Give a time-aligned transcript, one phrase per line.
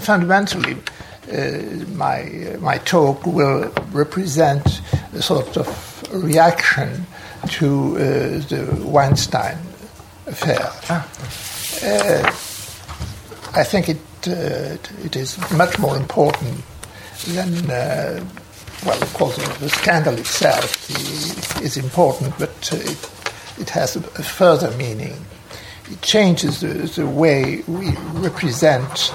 [0.00, 0.76] fundamentally,
[1.32, 1.58] uh,
[1.94, 4.80] my, my talk will represent
[5.12, 7.06] a sort of reaction
[7.48, 8.00] to uh,
[8.48, 9.58] the Weinstein
[10.26, 10.70] affair.
[11.82, 12.22] Uh,
[13.54, 16.62] I think it, it is much more important
[17.28, 17.66] than,
[18.84, 20.90] well, of course, the scandal itself
[21.62, 23.10] is important, but it,
[23.58, 25.16] it has a further meaning
[25.90, 29.12] it changes the, the, way we represent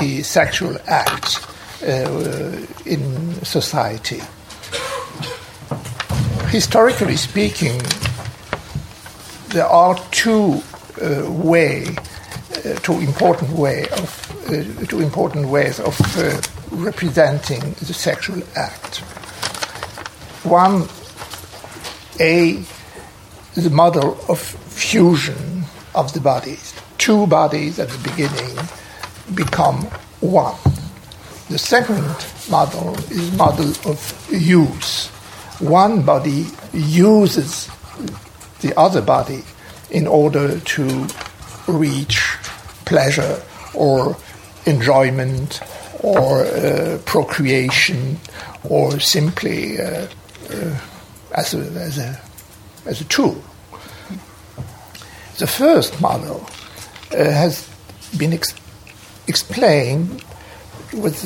[0.00, 1.46] the sexual act
[1.82, 4.20] uh, in society.
[6.48, 7.80] Historically speaking,
[9.48, 10.60] there are two
[11.00, 11.86] uh, way,
[12.64, 18.98] uh, two important way of uh, two important ways of uh, representing the sexual act.
[20.44, 20.88] One,
[22.18, 22.64] a
[23.54, 25.57] the model of fusion
[25.94, 26.74] of the bodies.
[26.98, 28.56] Two bodies at the beginning
[29.34, 29.84] become
[30.20, 30.56] one.
[31.48, 32.04] The second
[32.50, 35.08] model is model of use.
[35.60, 37.68] One body uses
[38.60, 39.42] the other body
[39.90, 41.08] in order to
[41.66, 42.36] reach
[42.84, 43.42] pleasure
[43.74, 44.16] or
[44.66, 45.60] enjoyment
[46.00, 48.18] or uh, procreation
[48.68, 50.06] or simply uh,
[50.50, 50.80] uh,
[51.34, 52.20] as, a, as, a,
[52.86, 53.42] as a tool.
[55.38, 56.44] The first model
[57.12, 57.68] uh, has
[58.18, 58.54] been ex-
[59.28, 60.24] explained
[60.92, 61.24] with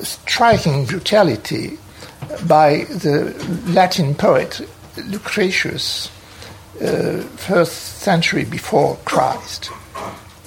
[0.00, 1.78] striking brutality
[2.48, 3.32] by the
[3.68, 4.60] Latin poet
[5.06, 6.10] Lucretius,
[6.82, 9.70] uh, first century before Christ.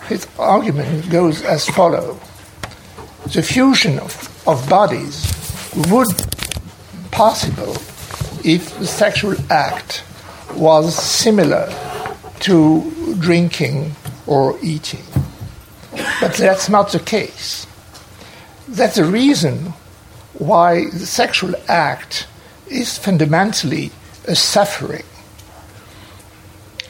[0.07, 2.19] His argument goes as follows
[3.33, 4.11] The fusion of,
[4.45, 5.31] of bodies
[5.89, 6.13] would
[7.11, 7.77] possible
[8.43, 10.03] if the sexual act
[10.55, 11.69] was similar
[12.43, 13.95] to drinking
[14.27, 15.03] or eating.
[16.19, 17.67] But that's not the case.
[18.67, 19.73] That's the reason
[20.33, 22.27] why the sexual act
[22.67, 23.91] is fundamentally
[24.27, 25.05] a suffering.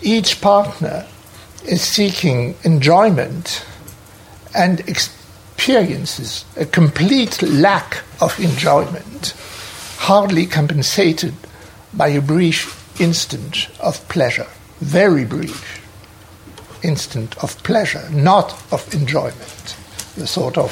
[0.02, 1.06] Each partner
[1.66, 3.66] is seeking enjoyment
[4.56, 9.34] and experiences a complete lack of enjoyment,
[9.98, 11.34] hardly compensated
[11.94, 14.48] by a brief instant of pleasure,
[14.84, 15.82] very brief
[16.84, 19.76] instant of pleasure, not of enjoyment,
[20.16, 20.72] the sort of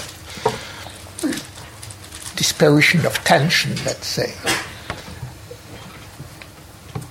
[2.35, 4.33] disparition of tension, let's say.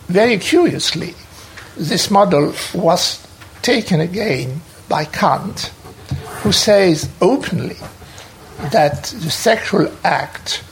[0.09, 1.15] Very curiously,
[1.77, 3.27] this model was
[3.63, 5.73] taken again by Kant,
[6.43, 7.77] who says openly
[8.73, 10.63] that the sexual act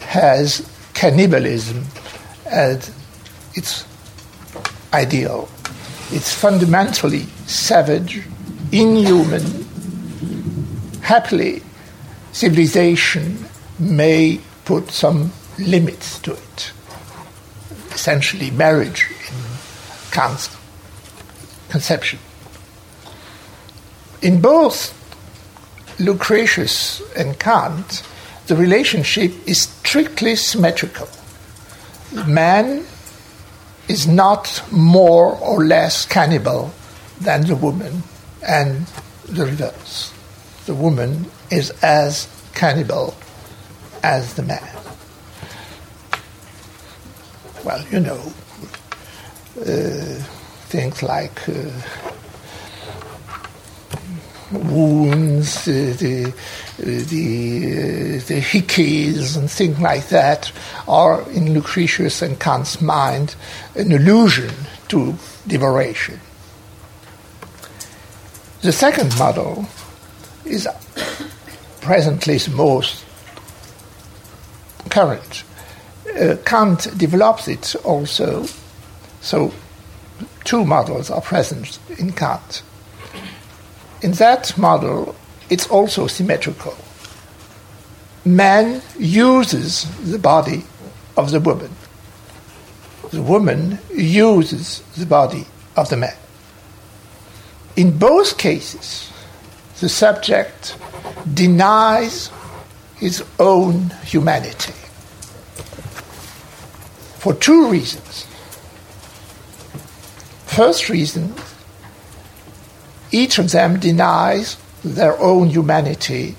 [0.00, 1.84] has cannibalism
[2.46, 2.94] as
[3.54, 3.84] its
[4.92, 5.48] ideal.
[6.10, 8.22] It's fundamentally savage,
[8.72, 9.42] inhuman.
[11.02, 11.62] Happily,
[12.32, 13.44] civilization
[13.78, 16.72] may put some limits to it.
[17.92, 20.56] Essentially, marriage in Kant's
[21.68, 22.18] conception.
[24.22, 24.96] In both
[25.98, 28.02] Lucretius and Kant,
[28.46, 31.08] the relationship is strictly symmetrical.
[32.26, 32.84] Man
[33.90, 36.72] is not more or less cannibal
[37.20, 38.04] than the woman,
[38.46, 38.86] and
[39.24, 40.14] the reverse.
[40.66, 43.14] The woman is as cannibal
[44.04, 44.62] as the man.
[47.64, 48.32] Well, you know,
[49.60, 50.22] uh,
[50.70, 51.54] things like uh,
[54.52, 56.32] wounds, uh, the
[56.80, 60.52] the uh, the hickeys and things like that
[60.88, 63.34] are in Lucretius and Kant's mind
[63.74, 64.52] an allusion
[64.88, 65.14] to
[65.46, 66.20] devoration.
[68.62, 69.66] The second model
[70.44, 70.68] is
[71.80, 73.04] presently the most
[74.90, 75.44] current.
[76.18, 78.46] Uh, Kant develops it also,
[79.20, 79.52] so
[80.44, 82.62] two models are present in Kant.
[84.02, 85.14] In that model,
[85.50, 86.76] it's also symmetrical.
[88.24, 90.64] Man uses the body
[91.16, 91.70] of the woman.
[93.10, 95.46] The woman uses the body
[95.76, 96.14] of the man.
[97.76, 99.12] In both cases,
[99.80, 100.76] the subject
[101.34, 102.30] denies
[102.96, 104.74] his own humanity
[107.18, 108.26] for two reasons.
[110.46, 111.34] First reason,
[113.10, 116.36] each of them denies their own humanity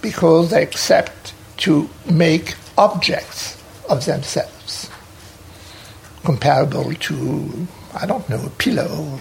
[0.00, 4.88] because they accept to make objects of themselves,
[6.24, 9.18] comparable to, I don't know, a pillow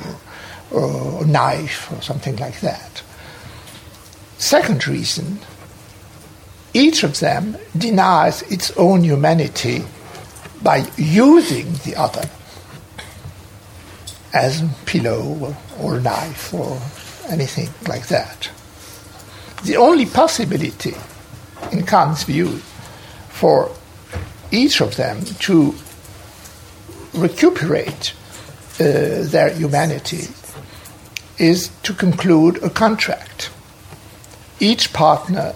[0.71, 3.01] or, or a knife or something like that.
[4.37, 5.39] Second reason,
[6.73, 9.83] each of them denies its own humanity
[10.61, 12.29] by using the other
[14.33, 16.79] as a pillow or knife or
[17.29, 18.49] anything like that.
[19.63, 20.95] The only possibility,
[21.71, 22.61] in Kant's view,
[23.29, 23.71] for
[24.51, 25.75] each of them to
[27.13, 28.13] recuperate
[28.79, 30.27] uh, their humanity
[31.37, 33.49] is to conclude a contract.
[34.59, 35.53] Each partner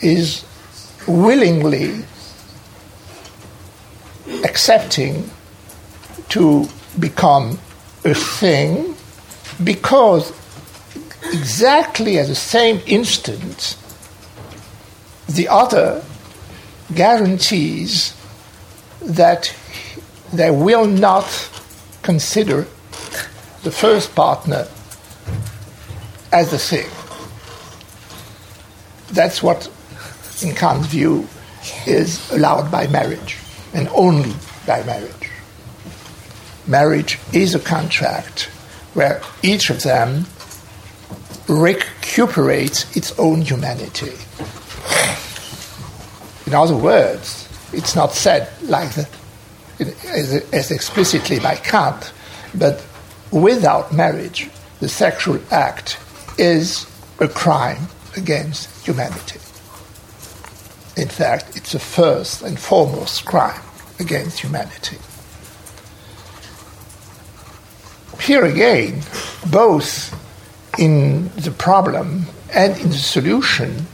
[0.00, 0.44] is
[1.06, 2.04] willingly
[4.44, 5.30] accepting
[6.30, 6.68] to
[6.98, 7.58] become
[8.04, 8.94] a thing
[9.62, 10.32] because
[11.32, 13.76] exactly at the same instant
[15.28, 16.02] the other
[16.94, 18.14] guarantees
[19.00, 19.54] that
[20.32, 21.24] they will not
[22.02, 22.66] consider
[23.62, 24.66] the first partner
[26.32, 26.88] as the thing.
[29.12, 29.70] That's what,
[30.42, 31.28] in Kant's view,
[31.86, 33.36] is allowed by marriage,
[33.74, 34.34] and only
[34.66, 35.30] by marriage.
[36.66, 38.44] Marriage is a contract
[38.94, 40.26] where each of them
[41.50, 44.12] recuperates its own humanity.
[46.46, 49.08] In other words, it's not said like the,
[50.06, 52.12] as, as explicitly by Kant,
[52.54, 52.84] but
[53.32, 54.48] without marriage,
[54.78, 55.98] the sexual act
[56.38, 56.86] is
[57.18, 59.40] a crime against humanity.
[60.96, 63.60] In fact, it's the first and foremost crime
[63.98, 64.98] against humanity.
[68.20, 69.02] Here again,
[69.50, 70.14] both
[70.78, 73.86] in the problem and in the solution,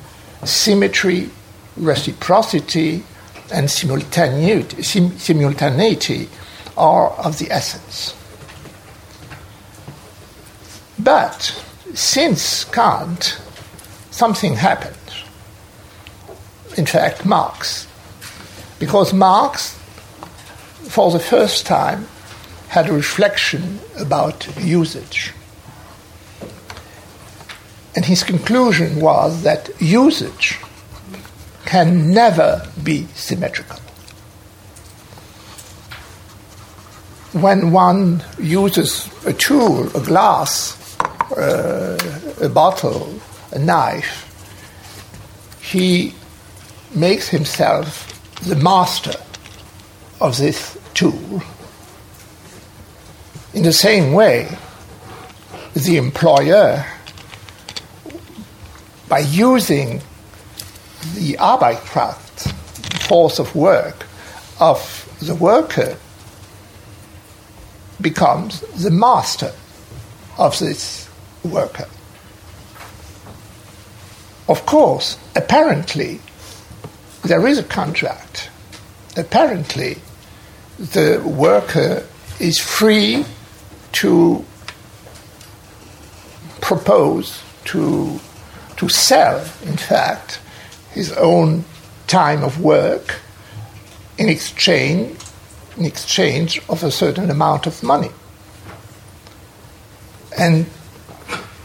[0.44, 1.30] symmetry
[1.76, 3.04] reciprocity
[3.52, 6.28] and simultaneity, sim- simultaneity
[6.76, 8.14] are of the essence.
[10.98, 11.62] But
[11.94, 13.40] since Kant,
[14.10, 14.96] something happened.
[16.76, 17.86] In fact, Marx.
[18.78, 19.78] Because Marx,
[20.88, 22.06] for the first time,
[22.68, 25.32] had a reflection about usage.
[27.96, 30.58] And his conclusion was that usage
[31.64, 33.78] can never be symmetrical.
[37.32, 40.98] When one uses a tool, a glass,
[41.32, 41.98] uh,
[42.40, 43.18] a bottle,
[43.52, 44.22] a knife,
[45.62, 46.14] he
[46.94, 48.12] makes himself
[48.42, 49.18] the master
[50.20, 51.42] of this tool.
[53.54, 54.56] In the same way,
[55.74, 56.84] the employer,
[59.08, 60.00] by using
[61.14, 62.52] the Arbeitskraft,
[63.06, 64.06] force of work,
[64.58, 65.96] of the worker
[68.00, 69.52] becomes the master
[70.38, 71.08] of this
[71.44, 71.86] worker.
[74.48, 76.20] Of course, apparently,
[77.24, 78.50] there is a contract.
[79.16, 79.98] Apparently,
[80.78, 82.06] the worker
[82.38, 83.24] is free
[83.92, 84.44] to
[86.60, 88.20] propose, to,
[88.76, 90.40] to sell, in fact,
[90.92, 91.64] his own
[92.06, 93.20] time of work
[94.18, 95.18] in exchange,
[95.76, 98.10] in exchange of a certain amount of money.
[100.38, 100.66] And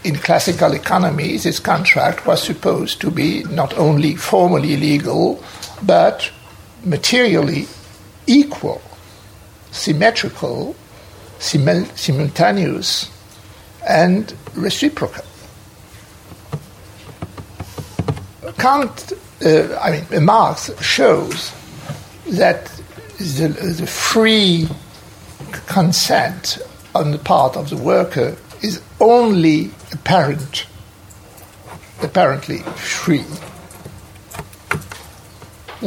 [0.03, 5.43] in classical economy, this contract was supposed to be not only formally legal,
[5.83, 6.31] but
[6.83, 7.67] materially
[8.27, 8.81] equal,
[9.71, 10.75] symmetrical,
[11.39, 13.09] simul- simultaneous,
[13.87, 15.25] and reciprocal.
[18.57, 19.13] Kant,
[19.45, 21.51] uh, I mean, Marx shows
[22.27, 22.65] that
[23.17, 24.67] the, the free
[25.67, 26.59] consent
[26.93, 30.67] on the part of the worker is only apparent,
[32.01, 33.25] apparently free.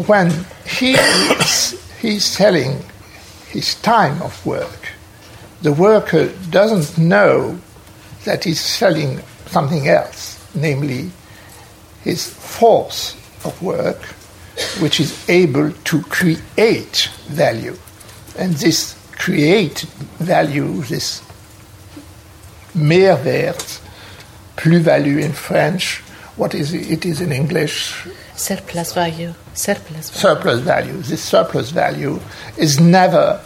[0.06, 2.82] When he is, he's selling
[3.48, 4.88] his time of work,
[5.62, 7.58] the worker doesn't know
[8.24, 11.10] that he's selling something else, namely
[12.04, 14.00] his force of work,
[14.80, 17.76] which is able to create value.
[18.38, 19.80] And this create
[20.18, 21.22] value, this
[22.74, 23.80] Mehrwert,
[24.56, 26.00] plus-value in French,
[26.36, 28.06] what is it, it is in English?
[28.34, 29.32] Surplus value.
[29.54, 30.20] Surplus value.
[30.20, 30.96] Surplus value.
[31.02, 32.20] This surplus value
[32.58, 33.40] is never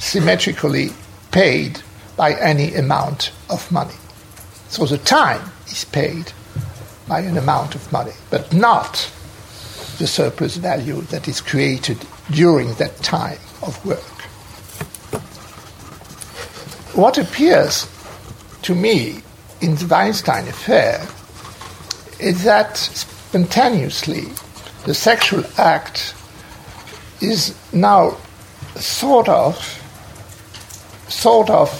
[0.00, 0.90] symmetrically
[1.30, 1.80] paid
[2.16, 3.94] by any amount of money.
[4.68, 6.32] So the time is paid
[7.08, 9.10] by an amount of money, but not
[9.98, 11.98] the surplus value that is created
[12.30, 13.98] during that time of work.
[16.94, 17.86] What appears
[18.62, 19.22] to me
[19.60, 21.06] in the Weinstein affair
[22.18, 24.26] is that spontaneously
[24.84, 26.14] the sexual act
[27.20, 28.16] is now
[28.76, 29.56] sort of
[31.08, 31.70] sort of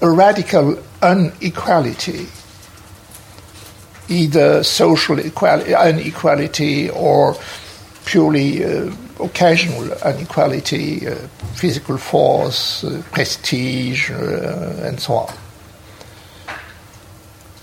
[0.00, 2.26] a radical inequality,
[4.08, 7.36] either social equality, inequality or
[8.04, 11.14] purely uh, occasional inequality, uh,
[11.54, 15.34] physical force, uh, prestige, uh, and so on.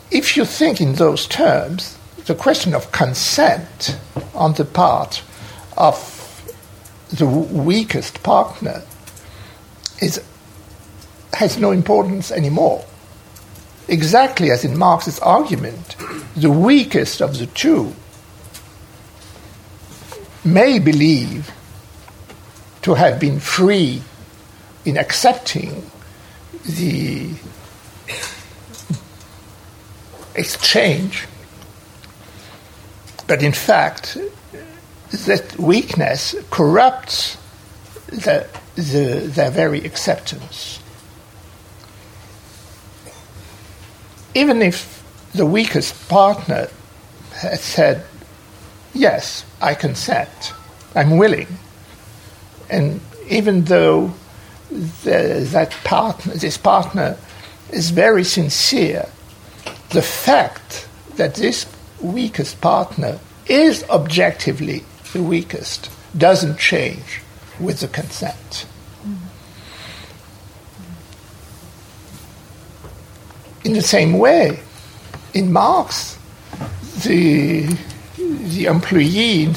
[0.10, 3.98] If you think in those terms, the question of consent
[4.34, 5.24] on the part
[5.78, 6.18] of
[7.12, 8.84] the weakest partner
[10.02, 10.22] is,
[11.34, 12.86] has no importance anymore.
[13.92, 15.98] Exactly as in Marx's argument,
[16.34, 17.94] the weakest of the two
[20.46, 21.52] may believe
[22.84, 24.02] to have been free
[24.86, 25.92] in accepting
[26.66, 27.32] the
[30.36, 31.28] exchange,
[33.28, 34.18] but in fact,
[35.12, 37.38] that weakness corrupts
[38.08, 40.81] the, the, their very acceptance.
[44.34, 46.68] Even if the weakest partner
[47.34, 48.06] had said,
[48.94, 50.54] Yes, I consent,
[50.96, 51.48] I'm willing,
[52.70, 54.14] and even though
[54.70, 57.18] the, that partner, this partner
[57.72, 59.08] is very sincere,
[59.90, 61.66] the fact that this
[62.02, 64.84] weakest partner is objectively
[65.14, 67.22] the weakest doesn't change
[67.60, 68.66] with the consent.
[73.64, 74.60] In the same way,
[75.34, 76.18] in Marx,
[77.04, 77.64] the,
[78.18, 79.54] the employee,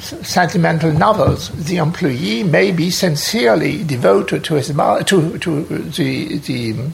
[0.00, 6.90] sentimental novels, the employee may be sincerely devoted to his to, to the, the,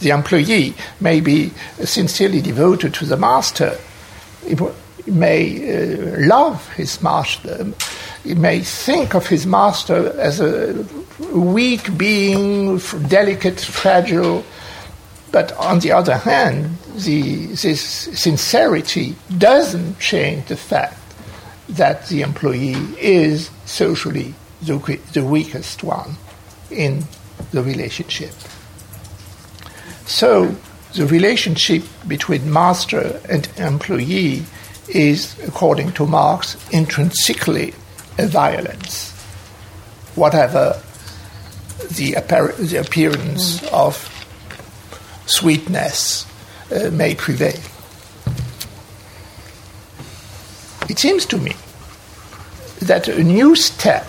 [0.00, 1.50] the employee may be
[1.84, 3.76] sincerely devoted to the master
[4.46, 7.72] he may uh, love his master,
[8.22, 10.84] he may think of his master as a
[11.32, 14.44] weak being, delicate, fragile.
[15.36, 17.82] But on the other hand, the, this
[18.18, 20.98] sincerity doesn't change the fact
[21.68, 24.78] that the employee is socially the,
[25.12, 26.16] the weakest one
[26.70, 27.04] in
[27.52, 28.32] the relationship.
[30.06, 30.56] So
[30.94, 34.42] the relationship between master and employee
[34.88, 37.74] is, according to Marx, intrinsically
[38.16, 39.12] a violence,
[40.14, 40.80] whatever
[41.90, 43.70] the, appar- the appearance mm.
[43.70, 44.15] of
[45.26, 46.26] sweetness
[46.70, 47.60] uh, may prevail.
[50.88, 51.52] It seems to me
[52.80, 54.06] that a new step,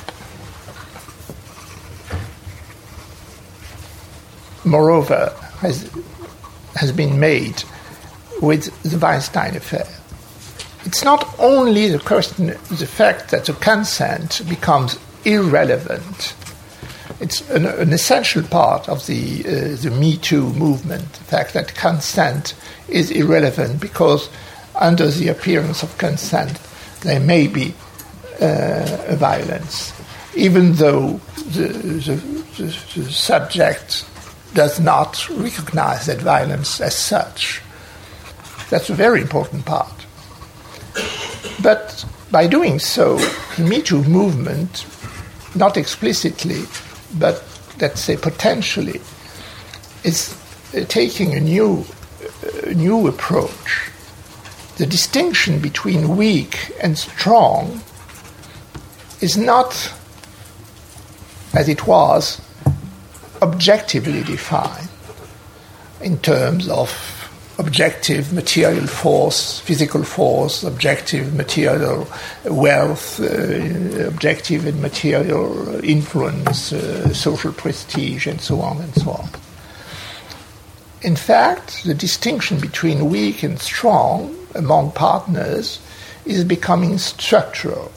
[4.63, 5.89] moreover, has,
[6.75, 7.63] has been made
[8.41, 9.87] with the Weinstein affair
[10.87, 16.33] it's not only the question, the fact that the consent becomes irrelevant.
[17.19, 21.13] It's an, an essential part of the uh, the Me Too movement.
[21.13, 22.53] The fact that consent
[22.87, 24.29] is irrelevant because
[24.75, 26.59] under the appearance of consent
[27.01, 27.73] there may be
[28.39, 29.93] uh, violence,
[30.35, 31.19] even though
[31.49, 32.15] the, the,
[32.57, 34.05] the, the subject
[34.53, 37.61] does not recognize that violence as such.
[38.69, 40.05] That's a very important part.
[41.63, 43.17] But by doing so,
[43.57, 44.85] the Me Too movement,
[45.55, 46.63] not explicitly,
[47.15, 47.43] but
[47.79, 49.01] let's say potentially,
[50.03, 50.35] is
[50.87, 51.85] taking a new,
[52.23, 53.89] uh, new approach.
[54.77, 57.81] The distinction between weak and strong
[59.21, 59.93] is not,
[61.53, 62.41] as it was,
[63.41, 64.89] objectively defined
[66.01, 67.16] in terms of
[67.59, 72.07] objective material force, physical force, objective material
[72.45, 79.29] wealth, uh, objective and material influence, uh, social prestige, and so on and so on.
[81.01, 85.79] In fact, the distinction between weak and strong among partners
[86.25, 87.91] is becoming structural.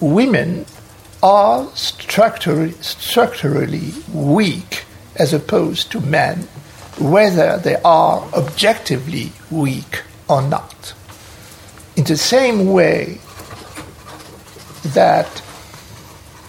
[0.00, 0.66] Women
[1.22, 4.84] are structurally, structurally weak
[5.16, 6.48] as opposed to men
[6.98, 10.94] whether they are objectively weak or not.
[11.96, 13.18] In the same way
[14.84, 15.42] that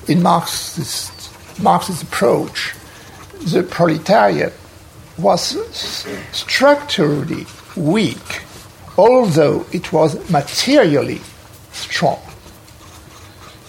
[0.07, 1.31] in Marxist,
[1.62, 2.73] Marx's approach,
[3.45, 4.53] the proletariat
[5.17, 5.57] was
[6.31, 7.45] structurally
[7.75, 8.41] weak,
[8.97, 11.21] although it was materially
[11.71, 12.19] strong.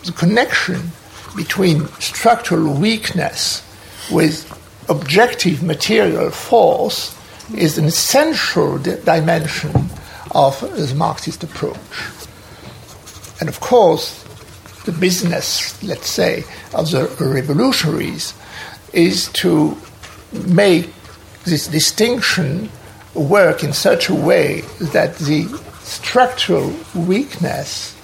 [0.05, 0.93] The connection
[1.37, 3.63] between structural weakness
[4.11, 4.47] with
[4.89, 7.17] objective material force
[7.57, 9.73] is an essential di- dimension
[10.33, 11.77] of the Marxist approach.
[13.41, 14.23] And of course,
[14.85, 18.35] the business, let's say, of the revolutionaries
[18.93, 19.77] is to
[20.47, 20.91] make
[21.45, 22.71] this distinction
[23.15, 24.63] work in such a way
[24.93, 25.47] that the
[25.83, 27.95] structural weakness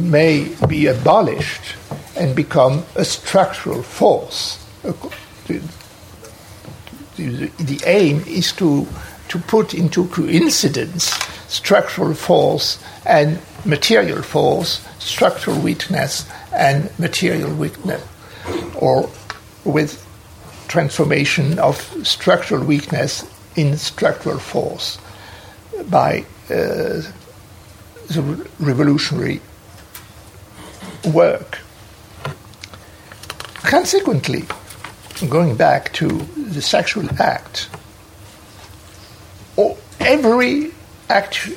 [0.00, 1.76] may be abolished
[2.16, 4.58] and become a structural force.
[7.16, 8.86] The, the, aim is to,
[9.28, 11.12] to put into coincidence
[11.48, 18.02] structural force and material force, structural weakness and material weakness,
[18.74, 19.08] or
[19.64, 20.04] with
[20.68, 24.98] transformation of structural weakness in structural force
[25.88, 27.02] by uh,
[28.08, 29.40] the revolutionary
[31.12, 31.58] work.
[33.54, 34.44] Consequently,
[35.28, 37.68] going back to the sexual act,
[40.00, 40.72] every
[41.08, 41.48] act,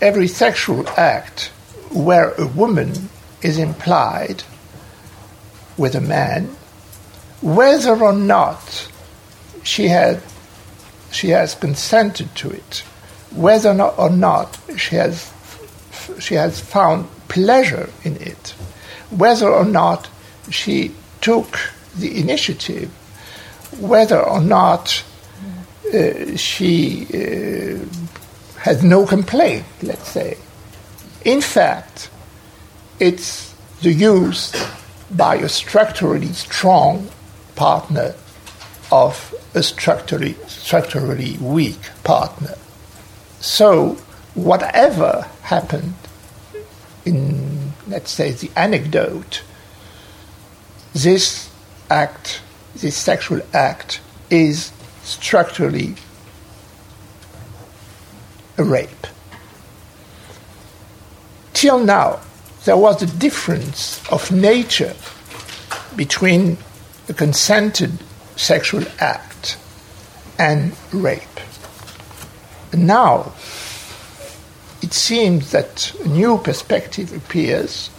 [0.00, 1.50] every sexual act
[1.90, 3.08] where a woman
[3.42, 4.42] is implied
[5.76, 6.56] with a man,
[7.40, 8.88] whether or not
[9.62, 10.22] she had
[11.10, 12.82] she has consented to it,
[13.30, 15.32] whether or not she has
[16.18, 18.50] she has found pleasure in it,
[19.10, 20.08] whether or not
[20.50, 21.58] she took
[21.96, 22.90] the initiative,
[23.78, 25.04] whether or not
[25.92, 27.84] uh, she uh,
[28.60, 30.36] has no complaint, let's say.
[31.24, 32.10] In fact,
[32.98, 34.52] it's the use
[35.10, 37.08] by a structurally strong
[37.54, 38.14] partner
[38.90, 42.54] of a structurally, structurally weak partner.
[43.40, 43.98] So,
[44.34, 45.94] whatever happened
[47.04, 49.42] in, let's say, the anecdote,
[50.92, 51.50] this
[51.90, 52.40] act,
[52.76, 54.00] this sexual act,
[54.30, 54.72] is
[55.02, 55.94] structurally
[58.56, 59.06] a rape.
[61.52, 62.20] Till now,
[62.64, 64.94] there was a difference of nature
[65.96, 66.56] between
[67.08, 67.92] a consented
[68.36, 69.58] sexual act
[70.38, 71.22] and rape.
[72.72, 73.32] And Now,
[74.82, 77.90] it seems that a new perspective appears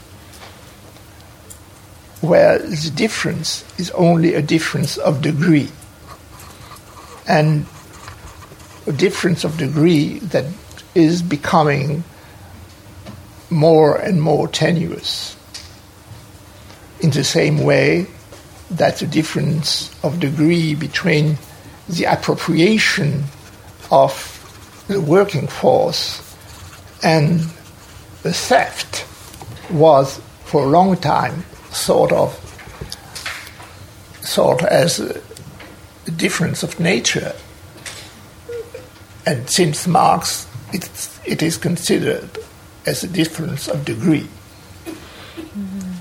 [2.27, 5.69] where the difference is only a difference of degree.
[7.27, 7.65] And
[8.87, 10.45] a difference of degree that
[10.93, 12.03] is becoming
[13.49, 15.35] more and more tenuous.
[16.99, 18.07] In the same way
[18.71, 21.37] that the difference of degree between
[21.87, 23.23] the appropriation
[23.91, 24.31] of
[24.87, 26.21] the working force
[27.03, 27.39] and
[28.23, 29.05] the theft
[29.71, 31.43] was for a long time
[31.75, 32.33] sort of
[34.21, 35.21] sort as a
[36.11, 37.33] difference of nature
[39.25, 42.29] and since Marx, it's, it is considered
[42.85, 44.27] as a difference of degree.
[44.85, 45.91] Mm-hmm.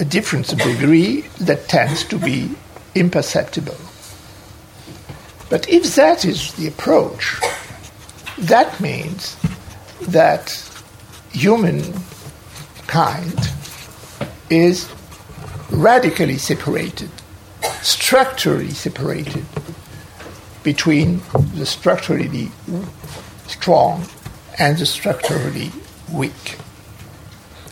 [0.00, 2.50] A difference of degree that tends to be
[2.94, 3.76] imperceptible.
[5.50, 7.36] But if that is the approach,
[8.38, 9.36] that means
[10.02, 10.48] that
[12.88, 13.50] humankind
[14.50, 14.88] is
[15.70, 17.10] radically separated,
[17.82, 19.44] structurally separated
[20.62, 21.20] between
[21.54, 22.50] the structurally
[23.46, 24.06] strong
[24.58, 25.70] and the structurally
[26.12, 26.58] weak.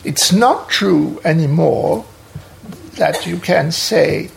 [0.05, 2.05] It's not true anymore
[2.94, 4.31] that you can say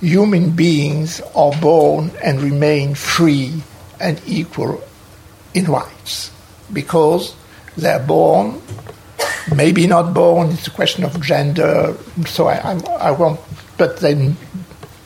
[0.00, 3.62] human beings are born and remain free
[4.00, 4.82] and equal
[5.54, 6.30] in rights
[6.72, 7.34] because
[7.76, 8.60] they're born,
[9.54, 12.78] maybe not born, it's a question of gender, so I, I,
[13.08, 13.40] I won't,
[13.76, 14.36] but then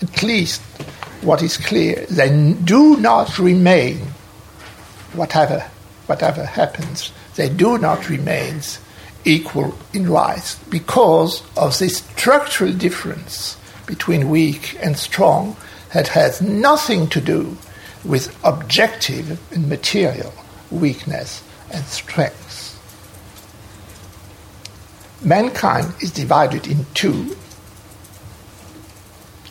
[0.03, 0.61] at least
[1.23, 3.99] what is clear, they do not remain,
[5.15, 5.61] whatever,
[6.07, 8.61] whatever happens, they do not remain
[9.25, 15.57] equal in rights because of this structural difference between weak and strong
[15.93, 17.57] that has nothing to do
[18.05, 20.33] with objective and material
[20.71, 22.68] weakness and strength.
[25.23, 27.37] Mankind is divided in two.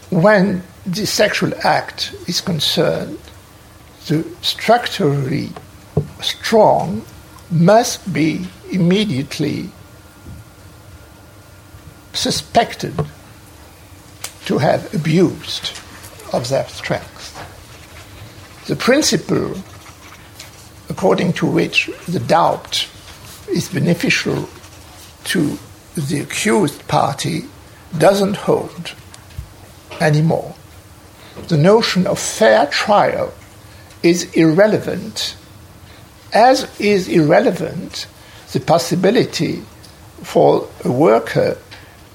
[0.10, 3.20] When the sexual act is concerned,
[4.08, 5.52] the structurally
[6.22, 7.06] strong
[7.52, 9.70] must be immediately
[12.14, 12.96] suspected
[14.46, 15.78] to have abused
[16.34, 17.34] of their strength.
[18.68, 19.56] The principle
[20.90, 22.88] according to which the doubt
[23.50, 24.48] is beneficial
[25.28, 25.58] to
[25.96, 27.44] the accused party
[27.98, 28.94] doesn't hold
[30.00, 30.56] anymore.
[31.48, 33.34] The notion of fair trial
[34.04, 35.36] is irrelevant,
[36.34, 38.08] as is irrelevant
[38.54, 39.64] the possibility
[40.24, 41.58] for a worker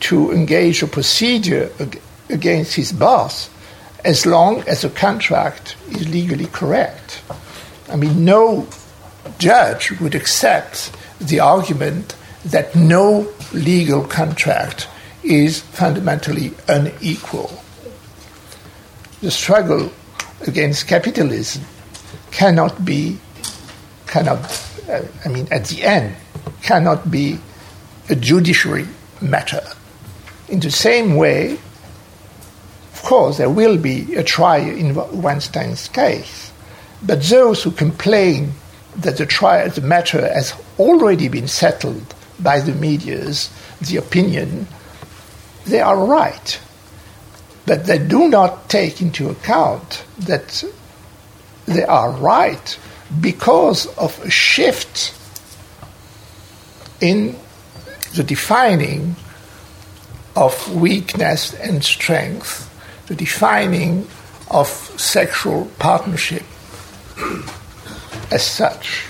[0.00, 1.70] to engage a procedure
[2.28, 3.50] against his boss
[4.04, 7.22] as long as the contract is legally correct.
[7.88, 8.66] I mean, no
[9.38, 14.88] judge would accept the argument that no legal contract
[15.22, 17.62] is fundamentally unequal.
[19.20, 19.92] The struggle
[20.46, 21.62] against capitalism
[22.32, 23.18] cannot be,
[24.06, 24.38] cannot,
[24.88, 26.16] uh, I mean, at the end,
[26.62, 27.38] cannot be
[28.08, 28.88] a judiciary
[29.20, 29.62] matter.
[30.48, 36.52] In the same way, of course, there will be a trial in Weinstein's case,
[37.02, 38.52] but those who complain
[38.96, 43.50] that the trial, the matter has already been settled by the medias,
[43.80, 44.66] the opinion,
[45.64, 46.60] they are right.
[47.66, 50.64] But they do not take into account that
[51.66, 52.78] they are right
[53.20, 55.14] because of a shift
[57.00, 57.36] in
[58.14, 59.16] the defining
[60.34, 62.68] of weakness and strength,
[63.06, 64.06] the defining
[64.50, 66.42] of sexual partnership
[68.30, 69.06] as such.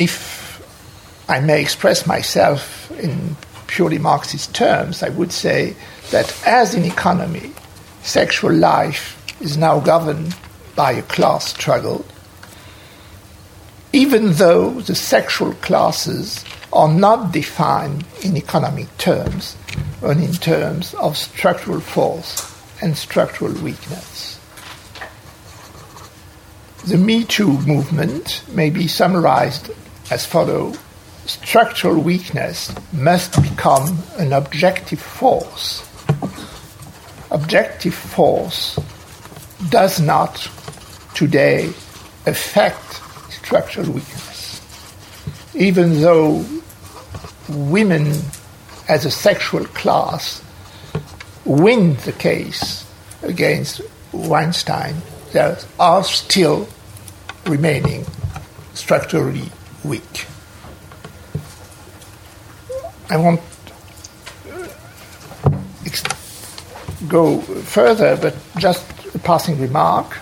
[0.00, 0.60] If
[1.28, 3.36] I may express myself in
[3.66, 5.76] purely Marxist terms, I would say
[6.10, 7.52] that as in economy,
[8.02, 10.34] sexual life is now governed
[10.74, 12.04] by a class struggle,
[13.92, 19.56] even though the sexual classes are not defined in economic terms,
[20.00, 24.40] but in terms of structural force and structural weakness.
[26.86, 29.70] The Me Too movement may be summarized
[30.10, 30.78] as follows
[31.26, 35.86] structural weakness must become an objective force.
[37.30, 38.78] Objective force
[39.68, 40.50] does not
[41.14, 41.66] today
[42.26, 44.60] affect structural weakness.
[45.54, 46.44] Even though
[47.48, 48.12] women
[48.88, 50.42] as a sexual class
[51.44, 52.84] win the case
[53.22, 53.80] against
[54.12, 54.96] Weinstein,
[55.32, 56.66] there are still
[57.46, 58.04] remaining
[58.74, 59.50] structurally
[59.84, 60.26] weak.
[63.08, 63.40] I won't
[67.08, 70.18] go further, but just a passing remark.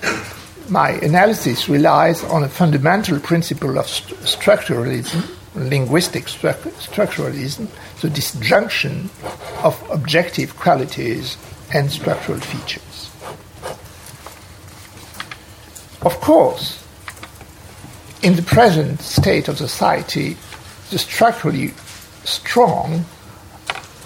[0.69, 7.69] My analysis relies on a fundamental principle of st- structuralism, linguistic stru- structuralism,
[8.01, 9.11] the disjunction
[9.63, 11.37] of objective qualities
[11.73, 13.11] and structural features.
[16.03, 16.85] Of course,
[18.23, 20.37] in the present state of society,
[20.91, 21.73] the structurally
[22.25, 23.05] strong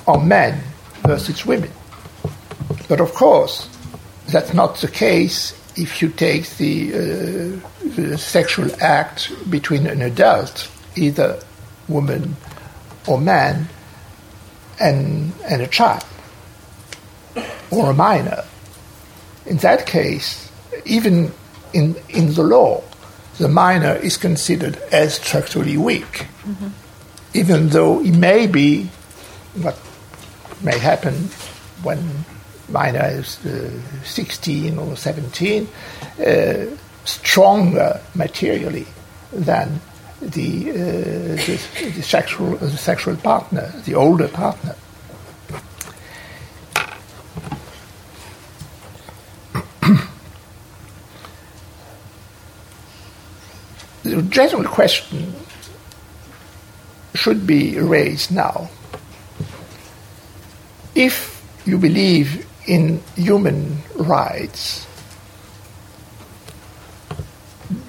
[0.06, 0.60] are men
[1.02, 1.70] versus women.
[2.88, 3.68] But of course,
[4.28, 10.70] that's not the case if you take the, uh, the sexual act between an adult,
[10.96, 11.42] either
[11.88, 12.36] woman
[13.06, 13.68] or man,
[14.78, 16.04] and, and a child
[17.70, 18.44] or a minor.
[19.46, 20.50] In that case,
[20.84, 21.32] even
[21.72, 22.82] in, in the law,
[23.38, 26.68] the minor is considered as structurally weak, mm-hmm.
[27.34, 28.84] even though he may be
[29.54, 29.78] what
[30.62, 31.14] may happen
[31.82, 32.24] when
[32.68, 33.70] minor is uh,
[34.04, 35.68] 16 or 17,
[36.24, 36.66] uh,
[37.04, 38.86] stronger materially
[39.32, 39.80] than
[40.20, 41.60] the, uh, the,
[41.96, 44.76] the, sexual, the sexual partner, the older partner.
[54.02, 55.34] The general question
[57.14, 58.70] should be raised now.
[60.94, 64.86] If you believe in human rights,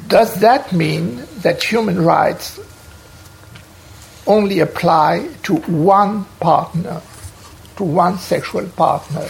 [0.08, 2.60] does that mean that human rights
[4.28, 7.02] only apply to one partner,
[7.78, 9.28] to one sexual partner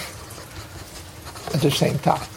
[1.53, 2.32] at the same time?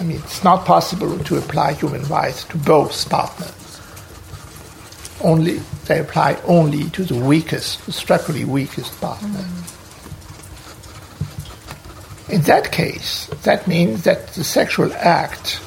[0.00, 3.60] I mean, it's not possible to apply human rights to both partners
[5.22, 9.28] only they apply only to the weakest, structurally weakest partner.
[9.28, 9.76] Mm.
[12.32, 15.60] In that case, that means that the sexual act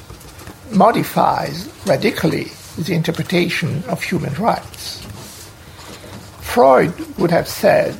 [0.72, 5.02] modifies radically the interpretation of human rights.
[6.40, 7.94] Freud would have said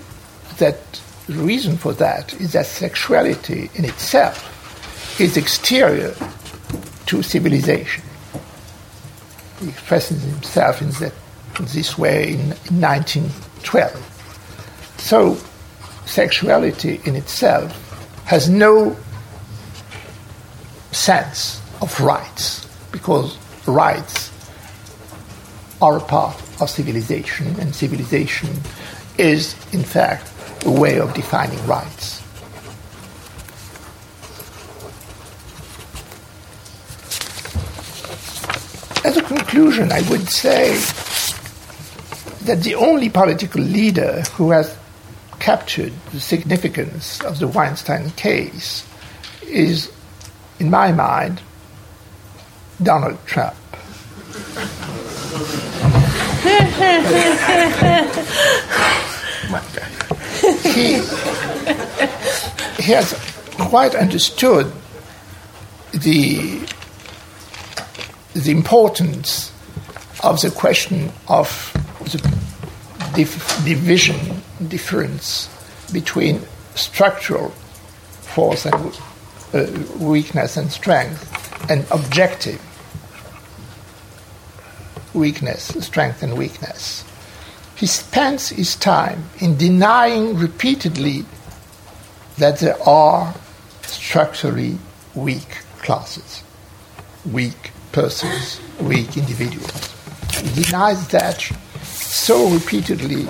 [0.59, 0.79] that
[1.27, 4.54] the reason for that is that sexuality in itself
[5.19, 6.15] is exterior
[7.07, 8.03] to civilization.
[9.61, 11.13] He expresses himself in that
[11.73, 12.49] this way in
[12.81, 14.95] 1912.
[14.99, 15.39] So,
[16.05, 17.73] sexuality in itself
[18.25, 18.97] has no
[20.91, 24.33] sense of rights because rights
[25.81, 28.49] are a part of civilization, and civilization
[29.19, 30.31] is, in fact,
[30.65, 32.14] a way of defining rights.
[39.05, 40.75] As a conclusion, I would say
[42.45, 44.77] that the only political leader who has
[45.39, 48.87] captured the significance of the Weinstein case
[49.43, 49.93] is,
[50.59, 51.43] in my mind,
[52.83, 53.55] Donald Trump.
[60.63, 60.95] he,
[62.83, 63.15] he has
[63.57, 64.73] quite understood
[65.93, 66.61] the,
[68.35, 69.53] the importance
[70.23, 71.73] of the question of
[72.11, 72.19] the
[73.15, 75.49] dif- division, difference
[75.93, 76.41] between
[76.75, 79.01] structural force and
[79.55, 79.67] uh,
[79.99, 82.61] weakness and strength and objective
[85.15, 87.05] weakness, strength and weakness.
[87.77, 91.25] He spends his time in denying repeatedly
[92.39, 93.35] that there are
[93.83, 94.79] structurally
[95.15, 96.43] weak classes,
[97.25, 99.95] weak persons, weak individuals.
[100.41, 101.41] He denies that
[101.85, 103.29] so repeatedly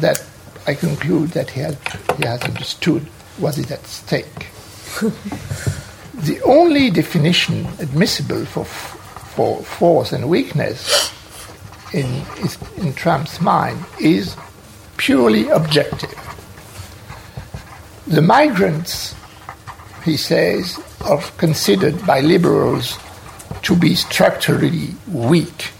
[0.00, 0.22] that
[0.66, 1.78] I conclude that he has,
[2.18, 3.02] he has understood
[3.38, 4.48] what is at stake.
[6.14, 11.10] the only definition admissible for, for force and weakness
[11.94, 12.22] in,
[12.76, 14.36] in Trump's mind is
[14.98, 16.14] purely objective.
[18.06, 19.14] The migrants,
[20.04, 22.98] he says, are considered by liberals
[23.62, 25.70] to be structurally weak.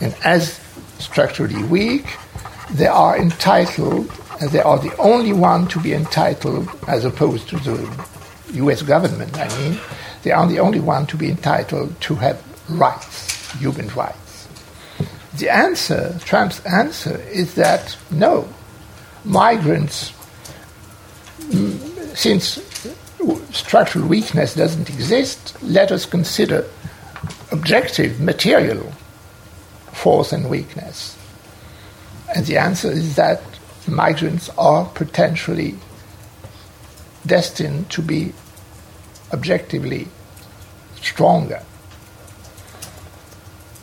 [0.00, 0.60] And as
[0.98, 2.06] structurally weak,
[2.70, 7.56] they are entitled, and they are the only one to be entitled, as opposed to
[7.58, 8.06] the
[8.54, 9.78] US government, I mean,
[10.22, 14.48] they are the only one to be entitled to have rights, human rights.
[15.36, 18.48] The answer, Trump's answer, is that no,
[19.24, 20.12] migrants,
[21.40, 22.58] mm, since
[23.52, 26.64] structural weakness doesn't exist, let us consider
[27.50, 28.92] objective material
[29.92, 31.16] force and weakness.
[32.34, 33.42] And the answer is that
[33.86, 35.74] migrants are potentially
[37.26, 38.32] destined to be
[39.32, 40.08] objectively
[41.00, 41.62] stronger.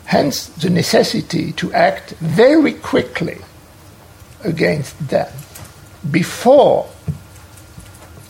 [0.04, 3.38] Hence, the necessity to act very quickly
[4.44, 5.32] against them
[6.10, 6.88] before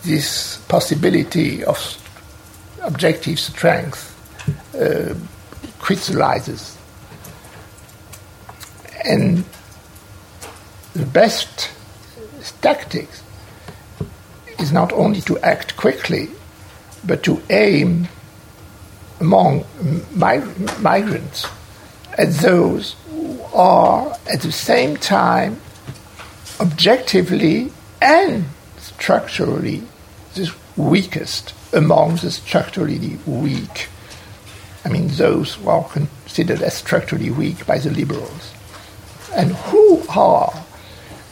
[0.07, 1.79] this possibility of
[2.83, 4.13] objective strength
[4.75, 5.15] uh,
[5.79, 6.77] crystallizes.
[9.05, 9.45] And
[10.95, 11.71] the best
[12.61, 13.23] tactics
[14.59, 16.29] is not only to act quickly,
[17.05, 18.09] but to aim
[19.21, 19.65] among
[20.81, 21.47] migrants
[22.19, 25.61] at those who are at the same time
[26.61, 28.45] objectively and
[28.79, 29.83] structurally
[30.77, 33.89] weakest among the structurally weak.
[34.85, 38.55] I mean, those who are considered as structurally weak by the liberals.
[39.35, 40.53] And who are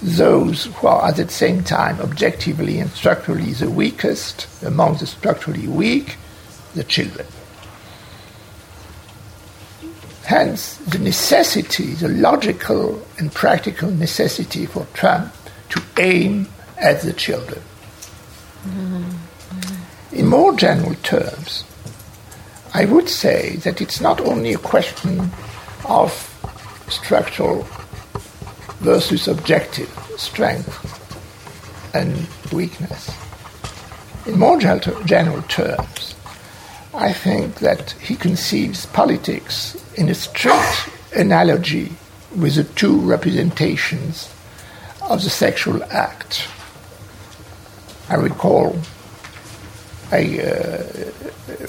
[0.03, 5.69] those who are at the same time objectively and structurally the weakest among the structurally
[5.69, 6.17] weak?
[6.75, 7.27] The children.
[10.25, 15.33] Hence, the necessity, the logical and practical necessity for Trump
[15.69, 17.61] to aim at the children.
[18.67, 19.24] Mm-hmm.
[20.15, 21.65] In more general terms,
[22.73, 25.33] I would say that it's not only a question
[25.89, 26.13] of
[26.89, 27.67] structural
[28.79, 30.79] versus objective strength
[31.97, 33.11] and weakness.
[34.27, 36.15] In more general terms,
[36.95, 41.93] I think that he conceives politics in a strict analogy
[42.37, 44.33] with the two representations
[45.03, 46.47] of the sexual act.
[48.09, 48.79] I recall,
[50.13, 50.83] I uh,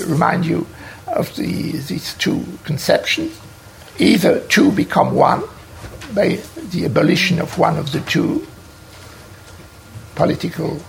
[0.07, 0.67] remind you
[1.07, 3.39] of the, these two conceptions.
[3.97, 5.43] Either two become one
[6.13, 6.39] by
[6.71, 8.45] the abolition of one of the two,
[10.15, 10.79] political,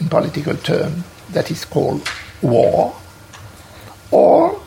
[0.00, 2.08] in political term, that is called
[2.42, 2.94] war,
[4.10, 4.60] or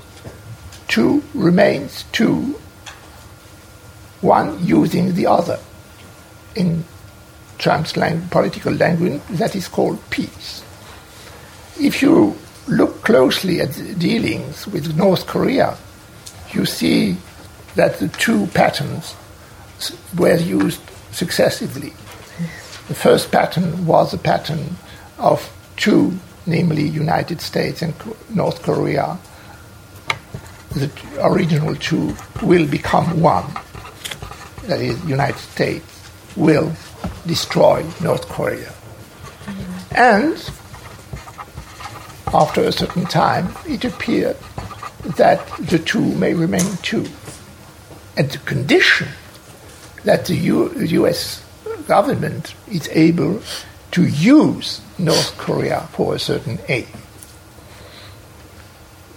[0.88, 2.60] two remains two,
[4.22, 5.60] one using the other.
[6.56, 6.84] In
[7.58, 10.64] Trump's lang- political language, that is called peace.
[11.80, 12.36] If you
[12.68, 15.78] look closely at the dealings with North Korea,
[16.52, 17.16] you see
[17.76, 19.16] that the two patterns
[20.18, 21.94] were used successively.
[22.90, 24.76] The first pattern was a pattern
[25.18, 27.94] of two, namely United States and
[28.30, 29.18] North Korea.
[30.72, 32.14] The original two
[32.44, 33.46] will become one.
[34.64, 36.74] That is, United States will
[37.26, 38.74] destroy North Korea.
[39.92, 40.38] And
[42.34, 44.38] after a certain time, it appeared
[45.18, 47.06] that the two may remain two.
[48.18, 49.08] And the condition
[50.04, 51.44] that the U- US
[51.88, 53.42] government is able
[53.92, 56.88] to use North Korea for a certain aim.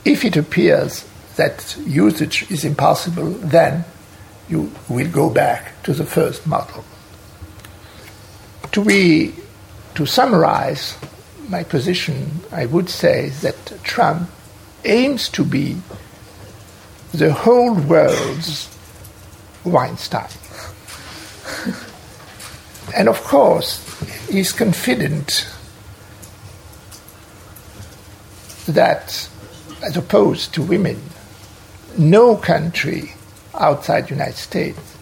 [0.05, 1.05] If it appears
[1.37, 3.85] that usage is impossible, then
[4.49, 6.85] you will go back to the first model.
[8.73, 9.35] To be,
[9.95, 10.97] to summarize
[11.53, 14.31] my position, I would say that Trump
[14.85, 15.77] aims to be
[17.13, 18.75] the whole world's
[19.63, 20.31] Weinstein.
[22.97, 23.79] and of course,
[24.31, 25.47] he's confident
[28.67, 29.29] that,
[29.85, 30.99] as opposed to women,
[31.99, 33.13] no country
[33.55, 34.97] outside the United States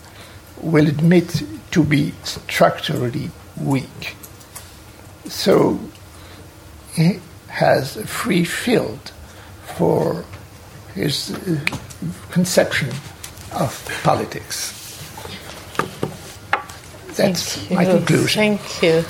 [0.61, 4.17] will admit to be structurally weak.
[5.27, 5.79] So
[7.49, 9.13] has a free field
[9.77, 10.25] for
[10.95, 11.59] his uh,
[12.31, 12.89] conception
[13.53, 14.77] of politics.
[17.17, 18.59] That's my conclusion.
[18.59, 19.05] Thank you.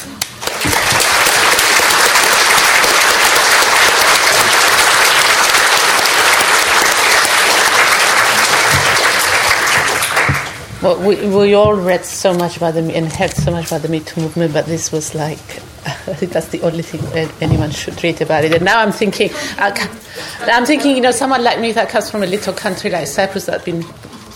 [10.82, 13.88] Well, we, we all read so much about the and heard so much about the
[13.88, 15.38] Me Too movement, but this was like,
[15.86, 18.52] I think that's the only thing that anyone should read about it.
[18.52, 22.26] And now I'm thinking, I'm thinking, you know, someone like me that comes from a
[22.26, 23.84] little country like Cyprus that's been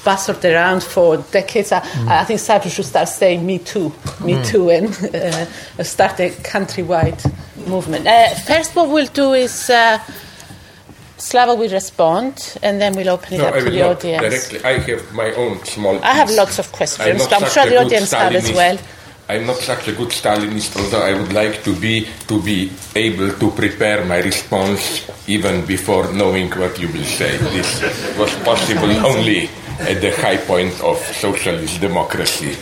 [0.04, 1.72] buzzed around for decades.
[1.72, 2.08] I, mm.
[2.08, 3.88] I, think Cyprus should start saying "Me Too,"
[4.20, 4.46] "Me mm.
[4.46, 7.20] Too," and uh, start a countrywide
[7.66, 8.06] movement.
[8.06, 9.70] Uh, first, what we'll do is.
[9.70, 9.98] Uh,
[11.16, 14.48] Slava will respond, and then we'll open it no, up I to the audience.
[14.48, 15.94] Directly, I have my own small.
[15.94, 16.02] Piece.
[16.02, 17.22] I have lots of questions.
[17.22, 18.76] I'm, I'm sure the audience have as well.
[19.28, 23.32] I'm not such a good Stalinist, although I would like to be to be able
[23.32, 27.38] to prepare my response even before knowing what you will say.
[27.56, 27.80] This
[28.18, 29.48] was possible only
[29.80, 32.56] at the high point of socialist democracy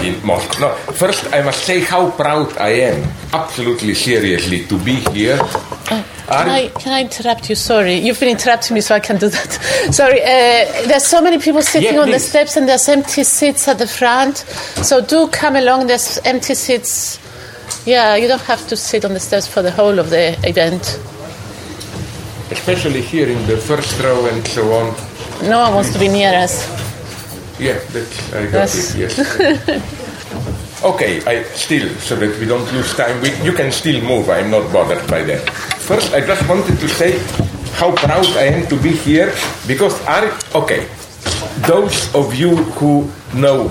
[0.00, 0.60] in Moscow.
[0.60, 5.38] No, first I must say how proud I am, absolutely seriously, to be here.
[5.40, 7.54] Uh, can, I, can I interrupt you?
[7.54, 9.52] Sorry, you've been interrupting me, so I can do that.
[9.90, 13.66] Sorry, uh, there's so many people sitting yeah, on the steps, and there's empty seats
[13.68, 14.38] at the front.
[14.38, 15.86] So do come along.
[15.86, 17.18] There's empty seats.
[17.86, 21.00] Yeah, you don't have to sit on the steps for the whole of the event.
[22.50, 25.07] Especially here in the first row and so on.
[25.42, 26.66] No one wants to be near us.
[27.60, 28.94] Yeah, that I got yes.
[28.94, 28.98] it.
[28.98, 30.82] Yes.
[30.84, 33.20] okay, I still so that we don't lose time.
[33.22, 34.30] We, you can still move.
[34.30, 35.48] I'm not bothered by that.
[35.78, 37.18] First, I just wanted to say
[37.78, 39.32] how proud I am to be here
[39.66, 40.88] because are okay.
[41.66, 43.70] Those of you who know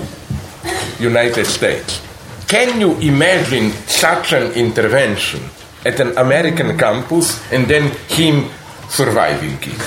[0.98, 2.00] United States,
[2.48, 5.40] can you imagine such an intervention
[5.84, 8.48] at an American campus and then him
[8.88, 9.80] surviving it.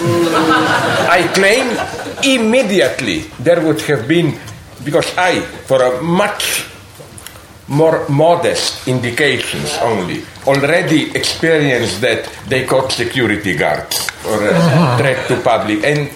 [1.10, 1.68] I claim
[2.24, 4.38] immediately there would have been,
[4.84, 6.68] because I, for a much
[7.68, 15.40] more modest indications only, already experienced that they caught security guards or a threat to
[15.42, 16.10] public and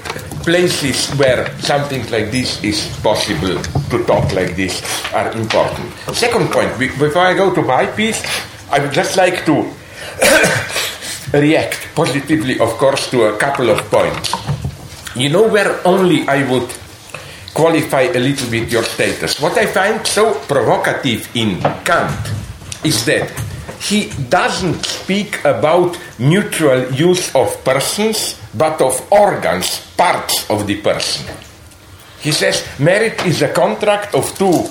[0.44, 3.58] places where something like this is possible
[3.90, 5.92] to talk like this are important.
[6.14, 8.22] Second point, before I go to my piece,
[8.70, 9.72] I would just like to
[11.40, 14.34] react positively, of course, to a couple of points.
[15.16, 16.70] You know where only I would
[17.54, 19.40] qualify a little bit your status.
[19.40, 22.20] What I find so provocative in Kant
[22.84, 23.32] is that
[23.80, 31.26] he doesn't speak about mutual use of persons, but of organs, parts of the person.
[32.20, 34.68] He says marriage is a contract of two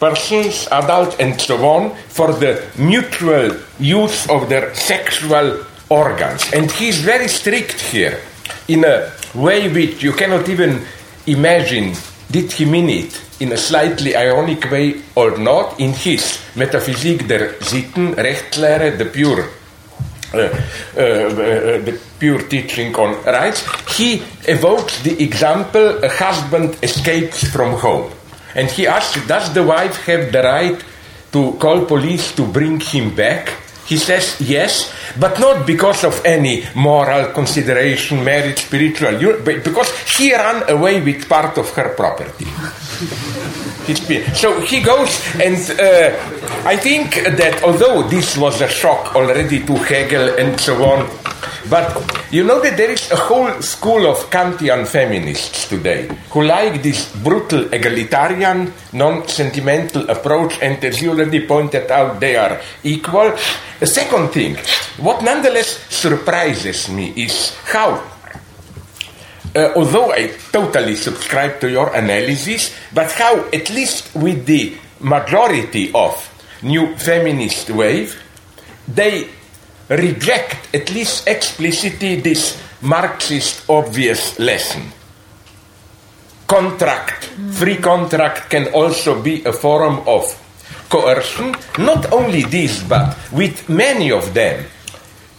[0.00, 6.50] persons, adults, and so on, for the mutual use of their sexual organs.
[6.52, 8.18] And he's very strict here
[8.66, 10.82] in a way which you cannot even
[11.26, 11.94] imagine.
[12.30, 15.78] Did he mean it in a slightly ironic way or not?
[15.78, 19.48] In his Metaphysik der Sitten, Rechtslehre, the pure
[20.32, 23.66] uh, uh, uh, the pure teaching on rights,
[23.98, 28.12] he evokes the example a husband escapes from home.
[28.54, 30.84] And he asks, Does the wife have the right
[31.32, 33.50] to call police to bring him back?
[33.86, 40.70] He says yes, but not because of any moral consideration, merit, spiritual, because he ran
[40.70, 42.46] away with part of her property.
[44.34, 46.14] So he goes, and uh,
[46.64, 51.10] I think that although this was a shock already to Hegel and so on,
[51.68, 51.92] but
[52.30, 57.12] you know that there is a whole school of Kantian feminists today who like this
[57.22, 63.36] brutal egalitarian, non sentimental approach, and as you already pointed out, they are equal.
[63.80, 64.56] A second thing,
[64.98, 68.00] what nonetheless surprises me is how
[69.54, 75.90] uh, although I totally subscribe to your analysis, but how, at least with the majority
[75.92, 76.14] of
[76.62, 78.20] new feminist wave,
[78.86, 79.28] they
[79.90, 84.82] reject, at least explicitly, this Marxist obvious lesson.
[86.46, 90.24] Contract, free contract can also be a form of
[90.88, 91.54] coercion.
[91.78, 94.64] Not only this, but with many of them,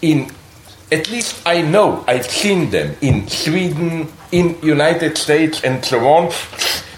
[0.01, 0.31] in
[0.91, 6.31] at least I know I've seen them in Sweden, in United States, and so on.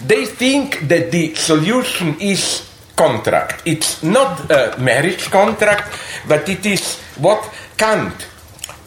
[0.06, 3.62] They think that the solution is contract.
[3.66, 7.44] It's not a marriage contract, but it is what
[7.78, 8.28] Kant,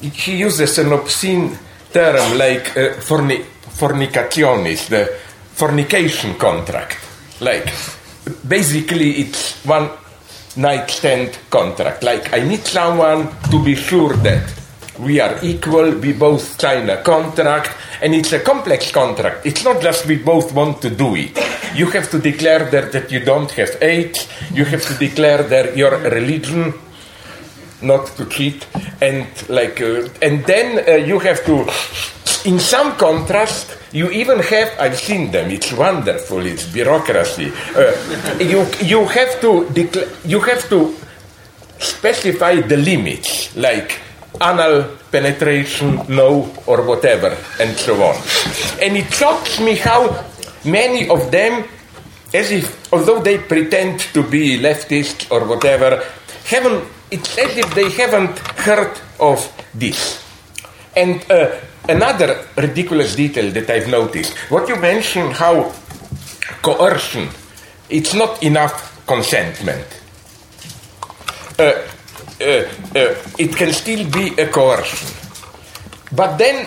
[0.00, 1.58] he uses an obscene
[1.92, 3.44] term like uh, forni-
[3.78, 5.18] fornicationis, the
[5.54, 6.98] fornication contract.
[7.40, 7.72] Like,
[8.46, 9.90] basically, it's one
[10.56, 12.02] night stand contract.
[12.02, 14.52] Like, I need someone to be sure that
[14.98, 19.46] we are equal, we both sign a contract, and it's a complex contract.
[19.46, 21.38] It's not just we both want to do it.
[21.74, 25.76] You have to declare that, that you don't have AIDS, you have to declare that
[25.76, 26.74] your religion
[27.82, 28.66] not to cheat
[29.00, 31.60] and like uh, and then uh, you have to
[32.48, 37.92] in some contrast you even have i've seen them it's wonderful it's bureaucracy uh,
[38.38, 40.94] you you have to declare you have to
[41.78, 44.00] specify the limits like
[44.40, 48.16] anal penetration, no, or whatever, and so on.
[48.82, 50.24] And it shocks me how
[50.64, 51.64] many of them,
[52.34, 56.04] as if, although they pretend to be leftists or whatever,
[56.44, 59.40] haven't, it's as if they haven't heard of
[59.74, 60.22] this.
[60.96, 61.58] And uh,
[61.88, 65.72] another ridiculous detail that I've noticed, what you mentioned, how
[66.62, 67.28] coercion,
[67.88, 69.86] it's not enough consentment.
[71.58, 71.86] Uh,
[72.40, 75.08] it can still be a coercion.
[76.12, 76.66] But then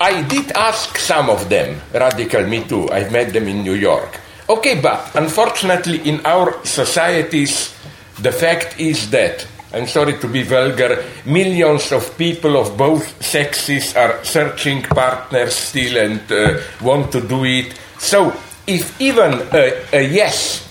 [0.00, 4.20] I did ask some of them, radical Me Too, I've met them in New York.
[4.48, 7.74] Okay, but unfortunately, in our societies,
[8.20, 13.96] the fact is that, I'm sorry to be vulgar, millions of people of both sexes
[13.96, 17.74] are searching partners still and uh, want to do it.
[17.98, 18.32] So,
[18.66, 20.62] if even a, a yes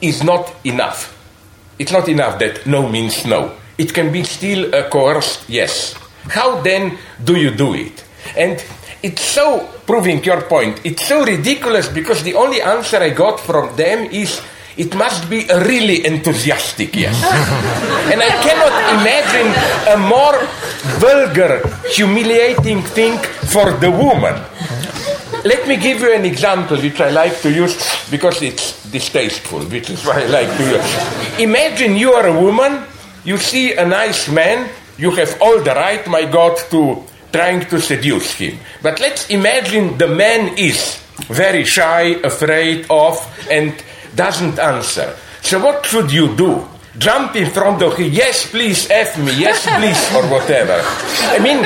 [0.00, 1.16] is not enough,
[1.80, 3.56] it's not enough that no means no.
[3.78, 5.94] It can be still a coerced yes.
[6.28, 8.04] How then do you do it?
[8.36, 8.62] And
[9.02, 10.84] it's so proving your point.
[10.84, 14.42] It's so ridiculous because the only answer I got from them is
[14.76, 17.16] it must be a really enthusiastic yes.
[18.12, 19.48] and I cannot imagine
[19.88, 20.36] a more
[21.00, 23.16] vulgar, humiliating thing
[23.48, 24.36] for the woman.
[25.44, 27.74] Let me give you an example which I like to use
[28.10, 31.42] because it's distasteful, which is why I like to.
[31.42, 32.84] Imagine you are a woman,
[33.24, 34.68] you see a nice man,
[34.98, 38.58] you have all the right, my God, to trying to seduce him.
[38.82, 43.16] But let's imagine the man is very shy, afraid of,
[43.50, 43.72] and
[44.14, 45.16] doesn't answer.
[45.42, 46.66] So what should you do?
[46.98, 50.82] Jump in front of him, yes, please, F me, yes, please, or whatever.
[51.30, 51.62] I mean,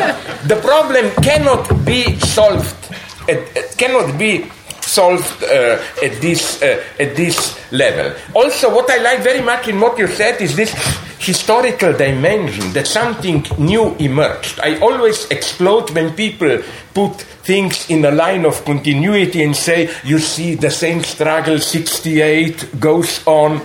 [0.47, 2.85] the problem cannot be solved
[3.27, 4.51] it, it cannot be
[4.85, 8.15] solved uh, at this uh, at this level.
[8.35, 10.73] Also, what I like very much in what you said is this
[11.19, 14.61] historical dimension that something new emerged.
[14.61, 16.63] I always explode when people
[16.93, 22.81] put things in a line of continuity and say, "You see, the same struggle 68
[22.81, 23.61] goes on."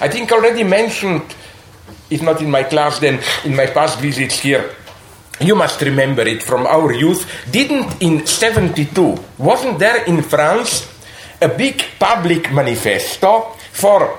[0.00, 1.22] I think already mentioned,
[2.10, 4.70] if not in my class, then in my past visits here
[5.40, 10.88] you must remember it from our youth, didn't in 72, wasn't there in France
[11.40, 14.18] a big public manifesto for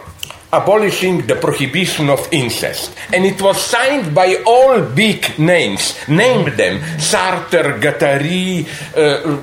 [0.51, 2.95] abolishing the prohibition of incest?
[3.13, 9.37] And it was signed by all big names, name them Sartre, Guattari, uh,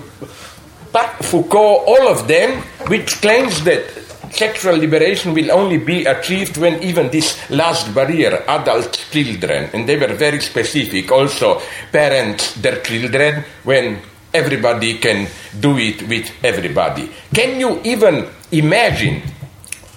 [1.23, 4.02] Foucault, all of them, which claims that
[4.33, 9.97] sexual liberation will only be achieved when even this last barrier, adult children, and they
[9.97, 11.61] were very specific, also
[11.93, 14.01] parents their children, when
[14.33, 15.29] everybody can
[15.61, 17.11] do it with everybody.
[17.35, 19.23] Can you even imagine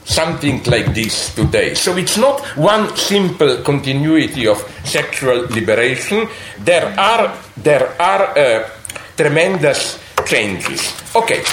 [0.04, 1.74] something like this today?
[1.74, 6.28] So it's not one simple continuity of sexual liberation.
[6.60, 8.70] There are there are uh,
[9.16, 10.94] tremendous changes.
[11.16, 11.44] Okay.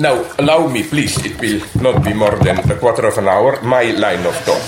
[0.00, 3.60] Now, allow me, please, it will not be more than a quarter of an hour,
[3.60, 4.64] my line of thought.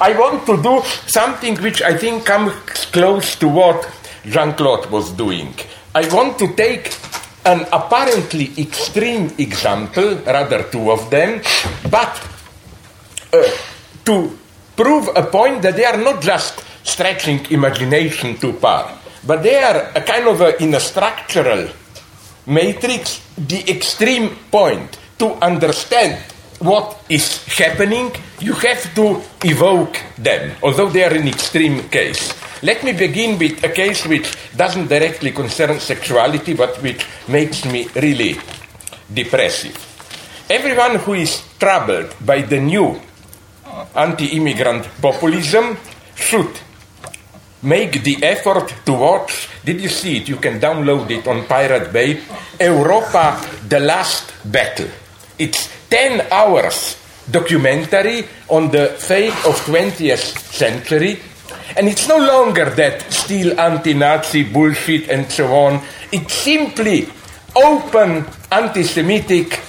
[0.00, 2.52] I want to do something which I think comes
[2.90, 3.88] close to what
[4.26, 5.54] Jean Claude was doing.
[5.94, 6.92] I want to take
[7.46, 11.42] an apparently extreme example, rather two of them,
[11.88, 12.10] but
[13.32, 13.46] uh,
[14.06, 14.36] to
[14.74, 19.92] prove a point that they are not just stretching imagination too far, but they are
[19.94, 21.68] a kind of a, in a structural
[22.50, 26.18] matrix, the extreme point to understand
[26.58, 32.34] what is happening, you have to evoke them, although they are an extreme case.
[32.62, 37.88] Let me begin with a case which doesn't directly concern sexuality, but which makes me
[37.96, 38.36] really
[39.08, 39.72] depressive.
[40.50, 43.00] Everyone who is troubled by the new
[43.94, 45.78] anti immigrant populism
[46.14, 46.50] should
[47.62, 49.48] make the effort to watch.
[49.64, 50.28] Did you see it?
[50.28, 52.20] You can download it on Pirate Bay.
[52.58, 54.88] Europa, the Last Battle.
[55.38, 56.96] It's 10 hours
[57.30, 61.18] documentary on the fate of 20th century.
[61.76, 65.80] And it's no longer that still anti-Nazi bullshit and so on.
[66.12, 67.08] It's simply
[67.54, 69.60] open anti-Semitic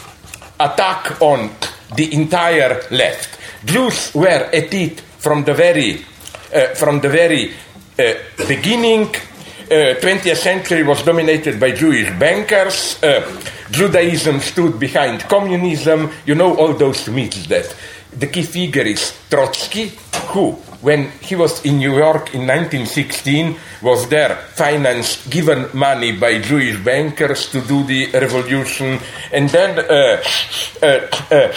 [0.60, 1.52] attack on
[1.96, 3.40] the entire left.
[3.66, 6.04] Jews were at it from the very,
[6.54, 7.54] uh, from the very
[8.48, 9.16] beginning.
[9.72, 13.02] Uh, 20th century was dominated by Jewish bankers.
[13.02, 13.24] Uh,
[13.72, 16.12] Judaism stood behind communism.
[16.26, 17.74] You know all those myths that
[18.12, 19.92] the key figure is Trotsky,
[20.28, 26.40] who, when he was in New York in 1916, was there financed, given money by
[26.42, 29.00] Jewish bankers to do the revolution,
[29.32, 30.22] and then uh,
[30.84, 31.54] uh, uh,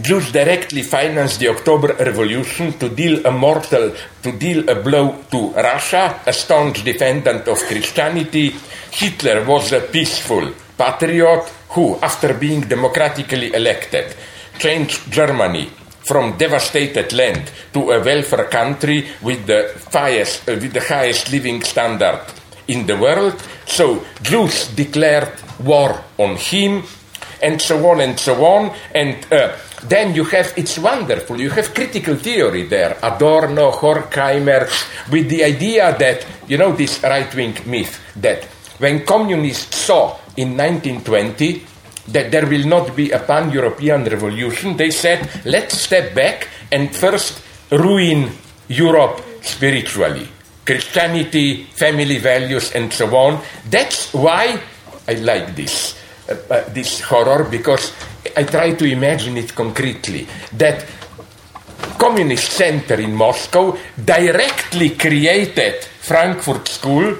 [0.00, 5.50] Jews directly financed the October Revolution to deal a mortal, to deal a blow to
[5.52, 8.54] Russia, a staunch defendant of Christianity.
[8.90, 14.14] Hitler was a peaceful patriot who, after being democratically elected,
[14.58, 15.70] changed Germany
[16.02, 22.20] from devastated land to a welfare country with the highest, with the highest living standard
[22.68, 23.40] in the world.
[23.66, 26.82] So Jews declared war on him,
[27.42, 28.74] and so on and so on.
[28.94, 34.68] And uh, then you have, it's wonderful, you have critical theory there, Adorno, Horkheimer,
[35.10, 38.44] with the idea that, you know, this right wing myth that
[38.78, 41.64] when communists saw in 1920
[42.08, 46.94] that there will not be a pan European revolution, they said, let's step back and
[46.94, 48.30] first ruin
[48.68, 50.28] Europe spiritually.
[50.64, 53.40] Christianity, family values, and so on.
[53.68, 54.60] That's why
[55.08, 55.98] I like this,
[56.30, 57.92] uh, uh, this horror, because
[58.36, 60.26] I try to imagine it concretely.
[60.52, 60.86] That
[61.98, 67.16] communist center in Moscow directly created Frankfurt School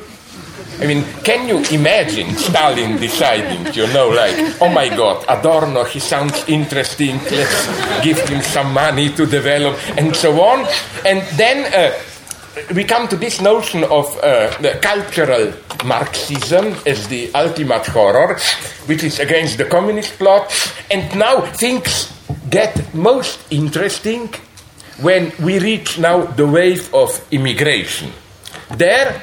[0.81, 6.01] I mean, can you imagine Stalin deciding, you know, like, oh my God, Adorno, he
[6.01, 10.67] sounds interesting, let's give him some money to develop, and so on.
[11.05, 11.93] And then uh,
[12.75, 15.53] we come to this notion of uh, cultural
[15.85, 18.39] Marxism as the ultimate horror,
[18.87, 20.51] which is against the communist plot.
[20.91, 22.13] And now things
[22.51, 24.29] get most interesting
[25.01, 28.13] when we reach now the wave of immigration.
[28.77, 29.23] There,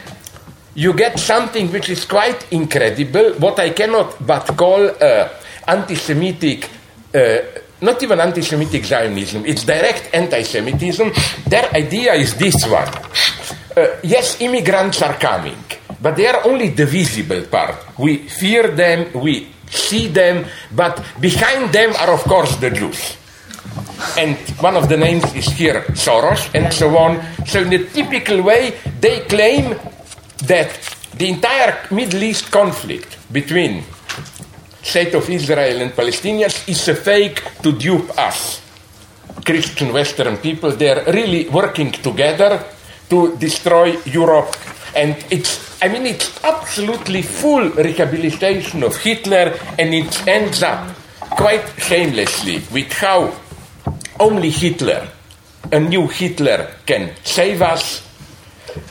[0.75, 5.29] you get something which is quite incredible, what I cannot but call uh,
[5.67, 6.69] anti Semitic.
[7.13, 7.39] Uh,
[7.81, 11.11] not even anti Semitic Zionism, it's direct anti Semitism.
[11.47, 12.87] Their idea is this one.
[13.75, 15.63] Uh, yes, immigrants are coming,
[16.01, 17.97] but they are only the visible part.
[17.99, 23.17] We fear them, we see them, but behind them are, of course, the Jews.
[24.17, 27.21] And one of the names is here Soros, and so on.
[27.45, 29.75] So, in a typical way, they claim
[30.45, 30.69] that
[31.17, 33.83] the entire Middle East conflict between
[34.87, 38.61] State of Israel and Palestinians is a fake to dupe us.
[39.43, 42.63] Christian Western people, they're really working together
[43.09, 44.55] to destroy Europe.
[44.95, 51.67] And it's, I mean, it's absolutely full rehabilitation of Hitler, and it ends up quite
[51.77, 53.35] shamelessly with how
[54.21, 55.05] only Hitler,
[55.69, 58.06] a new Hitler, can save us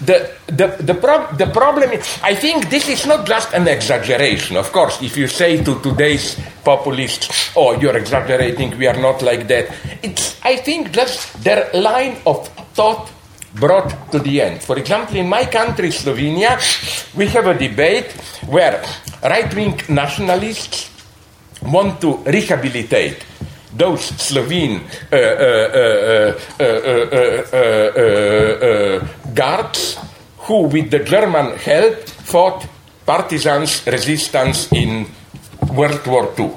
[0.05, 4.57] the, the, the, prob- the problem is, I think this is not just an exaggeration.
[4.57, 9.49] Of course, if you say to today's populists, oh, you're exaggerating, we are not like
[9.49, 13.11] that, it's, I think, just their line of thought
[13.55, 14.62] brought to the end.
[14.62, 16.61] For example, in my country, Slovenia,
[17.16, 18.12] we have a debate
[18.47, 18.84] where
[19.22, 20.91] right wing nationalists
[21.62, 23.24] want to rehabilitate
[23.77, 26.33] those Slovene uh, uh,
[28.62, 29.99] uh, guards
[30.39, 32.66] who, with the German help, fought
[33.05, 35.07] partisans resistance in
[35.72, 36.53] World War II.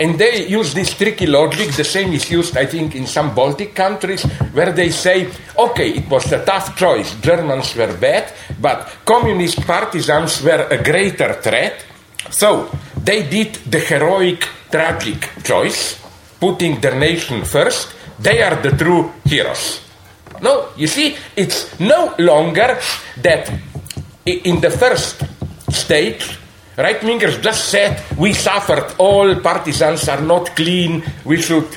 [0.00, 1.72] And they use this tricky logic.
[1.72, 4.22] The same is used, I think, in some Baltic countries,
[4.52, 7.14] where they say, okay, it was a tough choice.
[7.20, 11.84] Germans were bad, but communist partisans were a greater threat.
[12.30, 16.03] So they did the heroic, tragic choice,
[16.44, 17.94] putting their nation first.
[18.20, 19.80] They are the true heroes.
[20.42, 22.78] No, you see, it's no longer
[23.22, 23.50] that
[24.26, 25.24] in the first
[25.72, 26.36] stage,
[26.76, 31.68] right wingers just said we suffered, all partisans are not clean, we should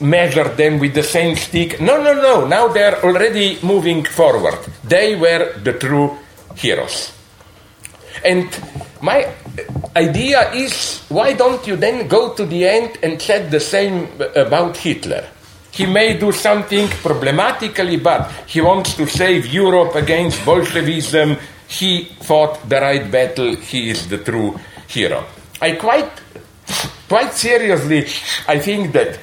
[0.00, 1.78] measure them with the same stick.
[1.80, 4.58] No, no, no, now they're already moving forward.
[4.82, 6.16] They were the true
[6.56, 7.12] heroes.
[8.24, 8.48] And
[9.02, 9.26] my
[9.96, 14.76] idea is why don't you then go to the end and say the same about
[14.76, 15.26] Hitler?
[15.72, 21.36] He may do something problematically, but he wants to save Europe against Bolshevism.
[21.66, 23.56] He fought the right battle.
[23.56, 25.24] He is the true hero.
[25.60, 26.12] I quite,
[27.08, 28.06] quite seriously,
[28.46, 29.18] I think that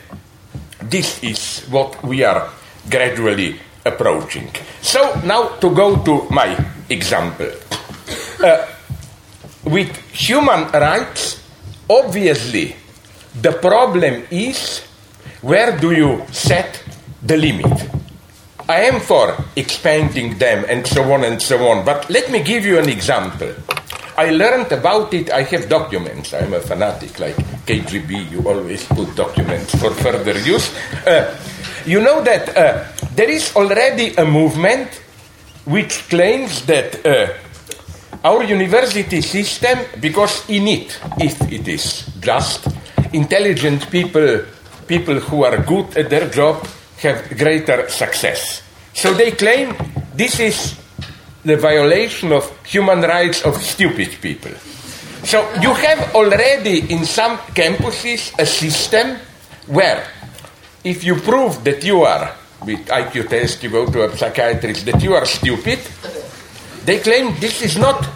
[0.82, 2.50] this is what we are
[2.90, 4.50] gradually approaching.
[4.82, 6.58] So now to go to my
[6.90, 7.52] example.
[8.44, 8.66] Uh,
[9.66, 11.42] with human rights,
[11.90, 12.76] obviously,
[13.42, 14.82] the problem is
[15.42, 16.84] where do you set
[17.24, 17.90] the limit?
[18.68, 22.66] I am for expanding them and so on and so on, but let me give
[22.66, 23.54] you an example.
[24.18, 26.34] I learned about it, I have documents.
[26.34, 27.36] I'm a fanatic like
[27.66, 30.76] KGB, you always put documents for further use.
[31.08, 31.36] Uh,
[31.86, 32.86] you know that uh,
[33.16, 34.90] there is already a movement
[35.66, 37.34] which claims that uh,
[38.24, 42.68] our university system, because in it, if it is just,
[43.14, 44.46] intelligent people
[44.90, 46.66] people who are good at their job
[46.98, 48.64] have greater success.
[48.94, 49.78] So they claim
[50.16, 50.74] this is
[51.46, 54.52] the violation of human rights of stupid people.
[55.24, 59.18] So you have already in some campuses a system
[59.68, 60.04] where
[60.84, 65.02] if you prove that you are, with IQ test, you go to a psychiatrist, that
[65.02, 65.80] you are stupid,
[66.90, 68.10] they claim this is not,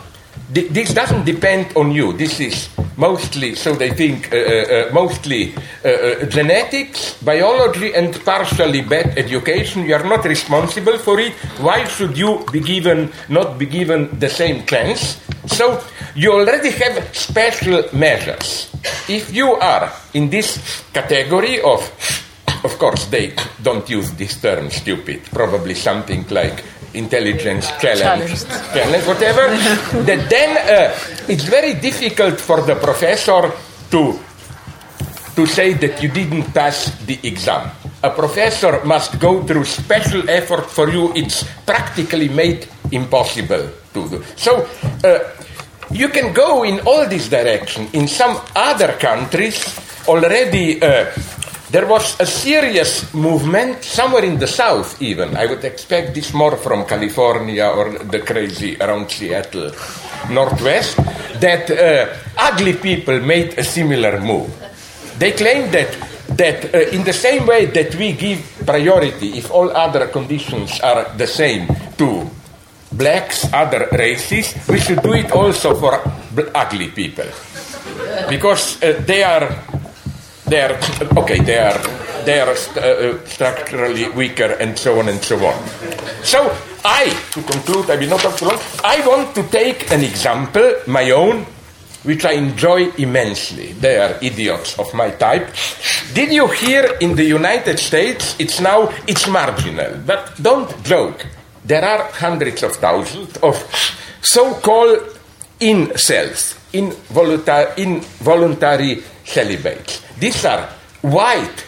[0.49, 2.11] this doesn't depend on you.
[2.11, 5.53] This is mostly, so they think, uh, uh, uh mostly
[5.85, 9.85] uh, uh, genetics, biology, and partially bad education.
[9.85, 11.33] You are not responsible for it.
[11.61, 15.21] Why should you be given, not be given the same chance?
[15.45, 15.79] So
[16.15, 18.73] you already have special measures.
[19.07, 21.79] If you are in this category of,
[22.63, 26.63] of course, they don't use this term stupid, probably something like
[26.93, 29.47] intelligence challenge, challenge whatever,
[30.07, 30.95] that then uh,
[31.27, 33.51] it's very difficult for the professor
[33.91, 34.19] to,
[35.35, 37.69] to say that you didn't pass the exam.
[38.03, 41.13] A professor must go through special effort for you.
[41.15, 44.23] It's practically made impossible to do.
[44.35, 44.67] So
[45.03, 45.19] uh,
[45.89, 47.87] you can go in all this direction.
[47.93, 49.63] In some other countries,
[50.07, 51.11] already uh,
[51.73, 55.35] there was a serious movement somewhere in the south, even.
[55.35, 59.71] I would expect this more from California or the crazy around Seattle,
[60.29, 60.97] northwest,
[61.41, 64.53] that uh, ugly people made a similar move.
[65.17, 65.89] They claimed that
[66.37, 71.09] that uh, in the same way that we give priority if all other conditions are
[71.17, 71.65] the same
[71.97, 72.29] to
[72.91, 76.05] blacks, other races, we should do it also for
[76.53, 77.25] ugly people.
[78.29, 79.49] Because uh, they are
[80.45, 80.77] they are
[81.17, 81.39] okay.
[81.39, 81.79] They are
[82.25, 85.67] they are uh, structurally weaker, and so on and so on.
[86.23, 88.59] So I, to conclude, I will not talk too long.
[88.83, 91.45] I want to take an example, my own,
[92.03, 93.73] which I enjoy immensely.
[93.73, 95.47] They are idiots of my type.
[96.13, 98.35] Did you hear in the United States?
[98.39, 101.25] It's now it's marginal, but don't joke.
[101.63, 103.55] There are hundreds of thousands of
[104.21, 105.17] so-called
[105.59, 110.01] incels, involuntary, involuntary celibates.
[110.19, 110.69] These are
[111.01, 111.67] white,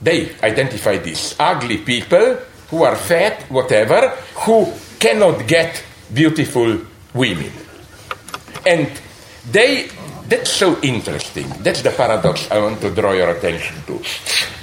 [0.00, 2.36] they identify these ugly people
[2.70, 4.08] who are fat, whatever,
[4.44, 5.82] who cannot get
[6.12, 6.80] beautiful
[7.14, 7.52] women.
[8.66, 8.90] And
[9.50, 9.88] they,
[10.28, 11.48] that's so interesting.
[11.60, 14.00] That's the paradox I want to draw your attention to.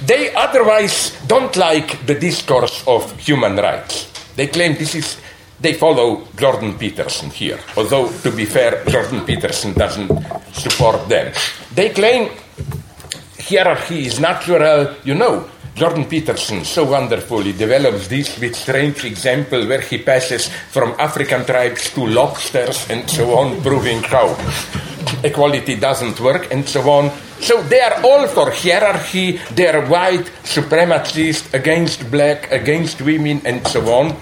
[0.04, 4.10] They otherwise don't like the discourse of human rights.
[4.34, 5.21] They claim this is
[5.62, 10.10] they follow Jordan Peterson here, although, to be fair, Jordan Peterson doesn't
[10.52, 11.32] support them.
[11.74, 12.30] They claim
[13.38, 15.48] hierarchy is natural, you know.
[15.74, 21.88] Jordan Peterson so wonderfully develops this with strange example where he passes from African tribes
[21.94, 24.36] to lobsters and so on, proving how
[25.24, 27.10] equality doesn't work and so on.
[27.40, 33.66] So they are all for hierarchy, they are white, supremacist, against black, against women, and
[33.66, 34.14] so on.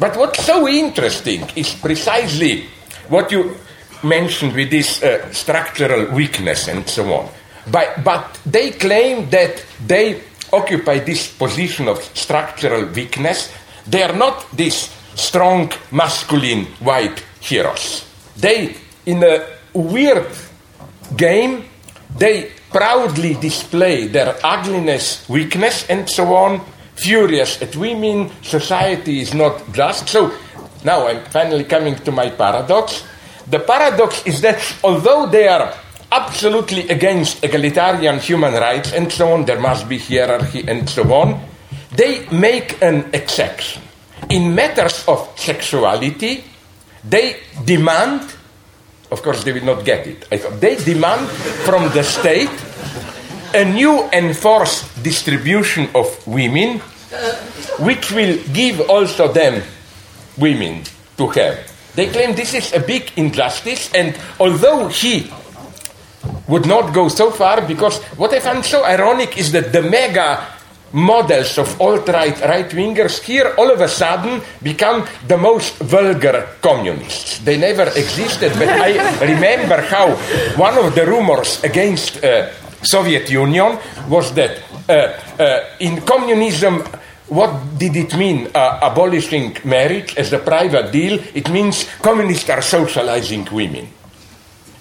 [0.00, 2.64] But what's so interesting is precisely
[3.08, 3.54] what you
[4.02, 7.28] mentioned with this uh, structural weakness and so on.
[7.70, 10.22] But, but they claim that they
[10.54, 13.52] occupy this position of structural weakness.
[13.86, 18.08] They are not these strong, masculine, white heroes.
[18.38, 20.32] They, in a weird
[21.14, 21.64] game,
[22.16, 26.62] they proudly display their ugliness, weakness, and so on,
[27.00, 30.08] furious at women, society is not just.
[30.08, 30.32] So
[30.84, 33.04] now I'm finally coming to my paradox.
[33.48, 35.74] The paradox is that although they are
[36.12, 41.40] absolutely against egalitarian human rights and so on, there must be hierarchy and so on,
[41.96, 43.82] they make an exception.
[44.28, 46.44] In matters of sexuality,
[47.04, 48.22] they demand,
[49.10, 50.28] of course, they will not get it,
[50.60, 51.28] they demand
[51.64, 52.50] from the state
[53.54, 56.78] a new enforced distribution of women,
[57.80, 59.62] which will give also them
[60.38, 60.82] women
[61.16, 61.70] to have.
[61.94, 65.30] They claim this is a big injustice, and although he
[66.46, 70.46] would not go so far, because what I find so ironic is that the mega
[70.92, 77.38] models of alt-right right-wingers here all of a sudden become the most vulgar communists.
[77.38, 80.16] They never existed, but I remember how
[80.56, 82.50] one of the rumors against uh,
[82.82, 83.78] Soviet Union
[84.08, 86.82] was that uh, uh, in communism
[87.30, 91.18] what did it mean uh, abolishing marriage as a private deal?
[91.32, 93.88] It means communists are socializing women.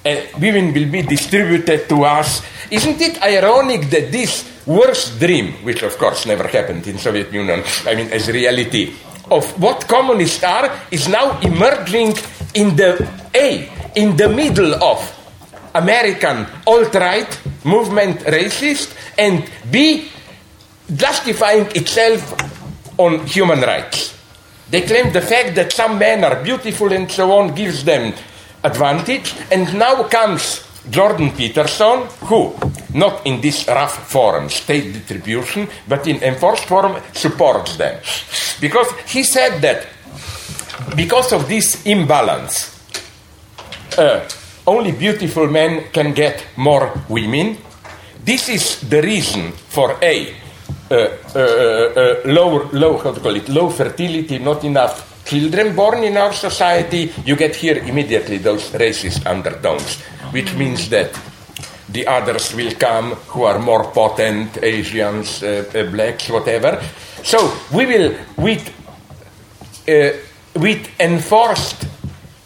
[0.03, 2.41] And women will be distributed to us.
[2.71, 7.63] Isn't it ironic that this worst dream, which of course never happened in Soviet Union,
[7.85, 8.95] I mean as reality,
[9.29, 12.17] of what communists are, is now emerging
[12.55, 15.18] in the A, in the middle of
[15.75, 20.09] American alt-right movement racist, and B,
[20.95, 22.33] justifying itself
[22.97, 24.15] on human rights.
[24.69, 28.13] They claim the fact that some men are beautiful and so on gives them
[28.63, 32.55] advantage, and now comes Jordan Peterson, who,
[32.93, 37.99] not in this rough form, state distribution, but in enforced form, supports them.
[38.59, 39.87] Because he said that
[40.95, 42.75] because of this imbalance,
[43.97, 44.27] uh,
[44.69, 47.57] only beautiful men can get more women.
[48.23, 50.35] This is the reason for A,
[50.91, 56.03] uh, uh, uh, low, low, how to call it, low fertility, not enough children born
[56.03, 60.01] in our society, you get here immediately those racist undertones,
[60.31, 61.13] which means that
[61.89, 66.81] the others will come who are more potent, Asians, uh, uh, blacks, whatever.
[67.23, 68.69] So we will, with,
[69.87, 70.17] uh,
[70.55, 71.85] with enforced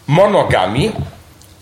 [0.08, 0.92] monogamy,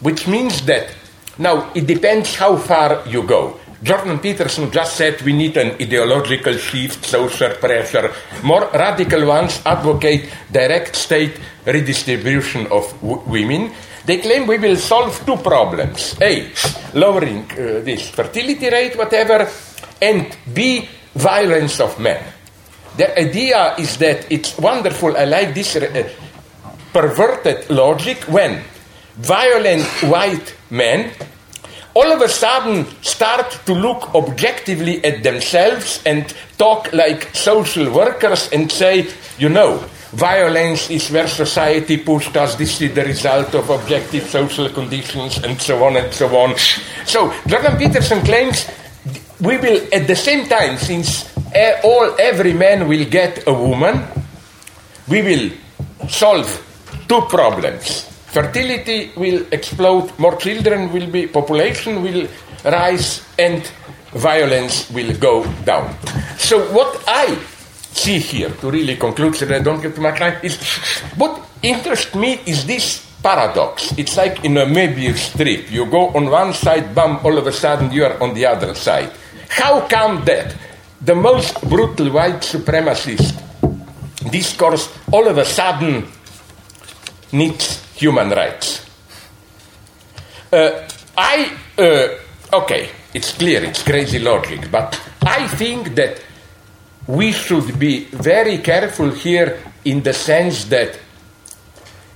[0.02, 0.93] which means that
[1.38, 3.58] now it depends how far you go.
[3.84, 8.14] Jordan Peterson just said we need an ideological shift, social pressure.
[8.43, 13.72] More radical ones advocate direct state redistribution of w- women.
[14.06, 16.49] They claim we will solve two problems A,
[16.93, 19.49] lowering uh, this fertility rate, whatever,
[20.02, 22.24] and B, violence of men.
[22.97, 26.10] Their idea is that it's wonderful, I like this uh,
[26.93, 28.62] perverted logic when
[29.18, 31.12] violent white men
[31.93, 38.49] all of a sudden start to look objectively at themselves and talk like social workers
[38.53, 39.78] and say, you know,
[40.14, 45.62] violence is where society pushed us, this is the result of objective social conditions, and
[45.62, 46.55] so on and so on.
[47.05, 48.70] So, Jordan Peterson claims
[49.41, 51.28] we will, at the same time, since
[51.84, 54.05] all, every man will get a woman,
[55.09, 55.51] we will
[56.07, 56.47] solve
[57.07, 62.27] two problems fertility will explode, more children will be, population will
[62.63, 63.63] rise, and
[64.13, 65.95] violence will go down.
[66.38, 67.36] So, what I
[67.91, 70.57] see here, to really conclude so that I don't get too much time, is
[71.15, 73.93] what interests me is this paradox.
[73.97, 75.71] It's like in a Möbius strip.
[75.71, 78.73] You go on one side, bam, all of a sudden you are on the other
[78.73, 79.11] side.
[79.49, 80.55] How come that
[81.01, 83.38] the most brutal white supremacist
[84.32, 86.07] discourse all of a sudden
[87.32, 88.86] needs human rights.
[90.52, 90.88] Uh,
[91.18, 96.20] I, uh, okay, it's clear, it's crazy logic, but I think that
[97.08, 100.97] we should be very careful here in the sense that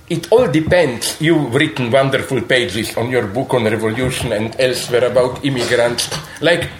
[0.08, 1.20] it all depends.
[1.20, 6.08] You've written wonderful pages on your book on revolution and elsewhere about immigrants.
[6.40, 6.70] Like,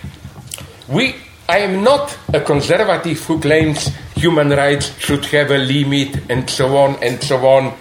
[0.88, 1.16] we,
[1.48, 6.76] I am not a conservative who claims human rights should have a limit and so
[6.76, 7.74] on and so on.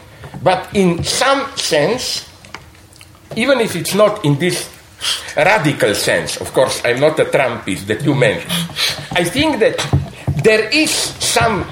[0.45, 2.29] But in some sense,
[3.35, 4.69] even if it's not in this
[5.35, 8.53] radical sense, of course, I'm not a Trumpist that you mentioned,
[9.17, 9.81] I think that
[10.43, 11.65] there is some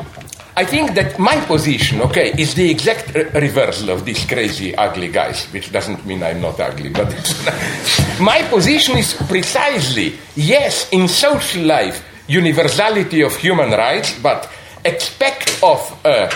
[0.56, 5.08] I think that my position, okay, is the exact re- reversal of these crazy, ugly
[5.08, 7.10] guys, which doesn't mean I'm not ugly, but
[8.22, 14.48] my position is precisely yes, in social life, universality of human rights, but
[14.86, 16.30] expect of, uh,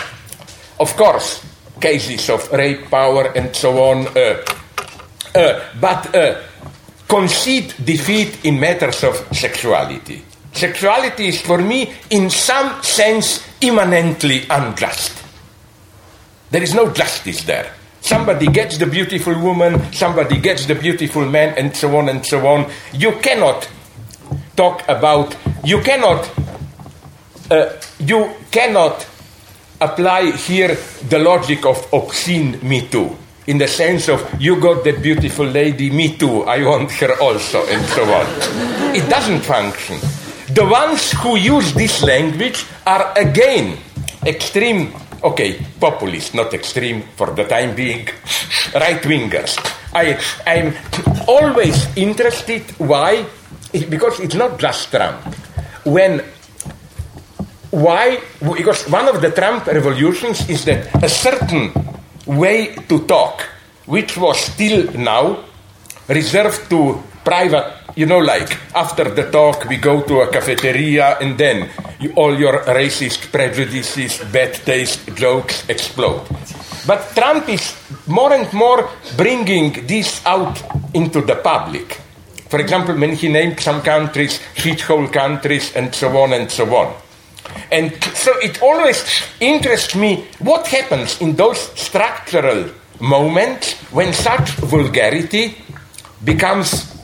[0.80, 1.44] of course,
[1.80, 4.42] cases of rape, power, and so on, uh,
[5.34, 6.40] uh, but uh,
[7.08, 10.22] concede defeat in matters of sexuality.
[10.52, 15.24] Sexuality is for me, in some sense, immanently unjust.
[16.50, 17.72] There is no justice there.
[18.00, 22.46] Somebody gets the beautiful woman, somebody gets the beautiful man, and so on and so
[22.46, 22.70] on.
[22.92, 23.68] You cannot
[24.56, 26.30] talk about, you cannot,
[27.50, 29.06] uh, you cannot
[29.80, 30.76] apply here
[31.08, 33.16] the logic of obscene Me Too.
[33.48, 37.64] In the sense of, you got that beautiful lady, me too, I want her also,
[37.64, 38.26] and so on.
[38.94, 39.96] It doesn't function.
[40.52, 43.78] The ones who use this language are again
[44.26, 44.92] extreme,
[45.24, 48.04] okay, populist, not extreme for the time being,
[48.74, 49.56] right wingers.
[49.94, 50.74] I, I'm
[51.26, 53.24] always interested why,
[53.72, 55.24] because it's not just Trump.
[55.84, 56.22] When
[57.70, 58.20] why?
[58.40, 61.72] Because one of the Trump revolutions is that a certain
[62.26, 63.42] way to talk,
[63.86, 65.44] which was still now
[66.08, 71.36] reserved to private, you know, like after the talk we go to a cafeteria and
[71.36, 71.68] then
[72.00, 76.24] you, all your racist prejudices, bad taste jokes explode.
[76.86, 80.62] But Trump is more and more bringing this out
[80.94, 82.00] into the public.
[82.48, 86.94] For example, when he named some countries shithole countries and so on and so on.
[87.70, 89.04] And so it always
[89.40, 92.70] interests me what happens in those structural
[93.00, 95.56] moments when such vulgarity
[96.24, 96.94] becomes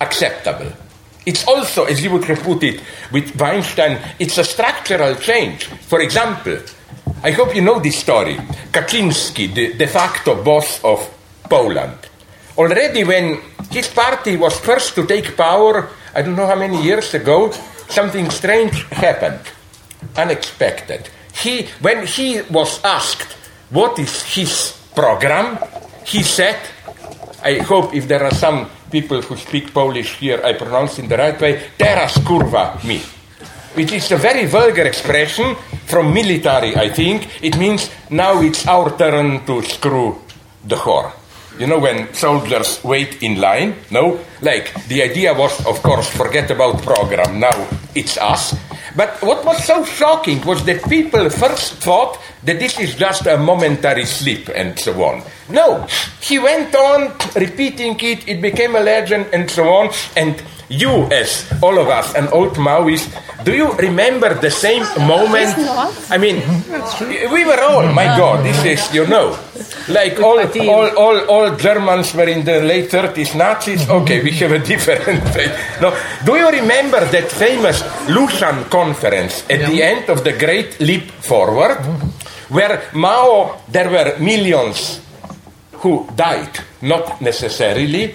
[0.00, 0.72] acceptable.
[1.24, 2.80] It's also, as you would put it
[3.12, 5.66] with Weinstein, it's a structural change.
[5.66, 6.58] For example,
[7.22, 8.34] I hope you know this story.
[8.72, 11.08] Kaczynski, the de facto boss of
[11.48, 11.98] Poland,
[12.58, 13.40] already when
[13.70, 17.52] his party was first to take power, I don't know how many years ago,
[17.92, 19.40] something strange happened,
[20.16, 21.08] unexpected.
[21.34, 23.36] He, when he was asked
[23.70, 25.58] what is his program,
[26.04, 26.58] he said,
[27.42, 31.16] I hope if there are some people who speak Polish here, I pronounce in the
[31.16, 33.00] right way, teraz kurwa my.
[33.74, 37.42] Which is a very vulgar expression from military, I think.
[37.42, 40.20] It means now it's our turn to screw
[40.64, 41.12] the whore.
[41.58, 44.20] You know, when soldiers wait in line, no?
[44.40, 48.54] Like, the idea was, of course, forget about program, now it's us.
[48.96, 53.36] But what was so shocking was that people first thought that this is just a
[53.36, 55.22] momentary slip and so on.
[55.48, 55.86] No,
[56.20, 59.90] he went on repeating it, it became a legend and so on.
[60.16, 60.42] And
[60.72, 63.08] you, as all of us, an old Maoist,
[63.44, 65.54] do you remember the same moment?
[66.10, 66.36] I mean,
[67.32, 69.38] we were all, my God, this is, you know,
[69.88, 73.88] like all, all, all, all Germans were in the late 30s Nazis.
[73.88, 75.52] Okay, we have a different faith.
[75.80, 81.10] No, do you remember that famous Lushan conference at the end of the Great Leap
[81.10, 81.78] Forward,
[82.48, 85.00] where Mao, there were millions
[85.72, 88.14] who died, not necessarily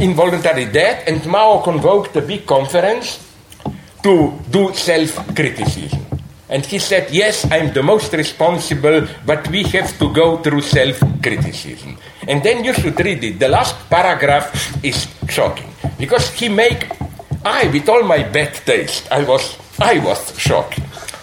[0.00, 3.18] involuntary death, and Mao convoked a big conference
[4.02, 6.04] to do self criticism.
[6.48, 11.00] And he said, Yes, I'm the most responsible, but we have to go through self
[11.22, 11.96] criticism.
[12.28, 13.38] And then you should read it.
[13.38, 14.52] The last paragraph
[14.84, 16.88] is shocking because he make
[17.44, 20.80] I, with all my bad taste, I was I was shocked.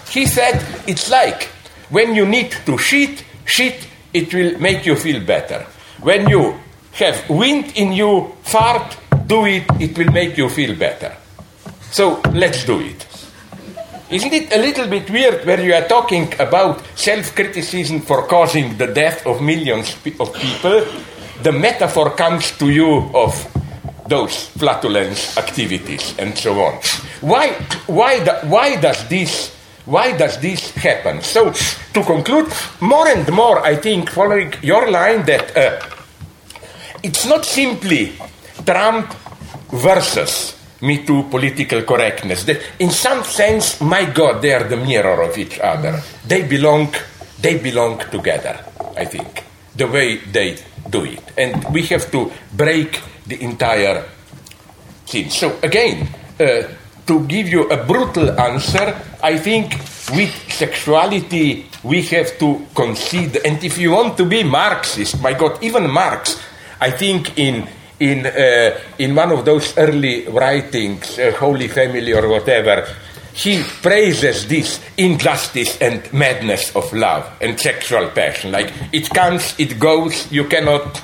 [0.08, 1.48] He said, It's like
[1.90, 5.66] when you need to shit, shit, it will make you feel better.
[6.00, 6.60] When you
[6.92, 11.16] have wind in you, fart, do it, it will make you feel better.
[11.90, 13.06] So let's do it.
[14.10, 18.76] Isn't it a little bit weird where you are talking about self criticism for causing
[18.76, 20.26] the death of millions of people?
[21.42, 23.32] The metaphor comes to you of
[24.06, 26.74] those flatulence activities and so on.
[27.22, 27.52] Why,
[27.86, 31.22] why, why does this why does this happen?
[31.22, 31.52] So,
[31.94, 35.80] to conclude, more and more, I think, following your line, that uh,
[37.02, 38.12] it's not simply
[38.64, 39.12] Trump
[39.70, 42.44] versus Me Too political correctness.
[42.44, 46.02] That in some sense, my God, they are the mirror of each other.
[46.26, 46.94] They belong,
[47.40, 48.58] they belong together,
[48.96, 49.44] I think,
[49.76, 51.22] the way they do it.
[51.36, 54.04] And we have to break the entire
[55.06, 55.30] thing.
[55.30, 56.08] So, again,
[56.40, 56.62] uh,
[57.06, 59.74] to give you a brutal answer, I think
[60.14, 63.38] with sexuality we have to concede.
[63.44, 66.40] And if you want to be Marxist, my God, even Marx,
[66.82, 67.68] I think in
[68.00, 72.84] in uh, in one of those early writings, uh, Holy Family or whatever,
[73.32, 78.50] he praises this injustice and madness of love and sexual passion.
[78.50, 81.00] Like it comes, it goes, you cannot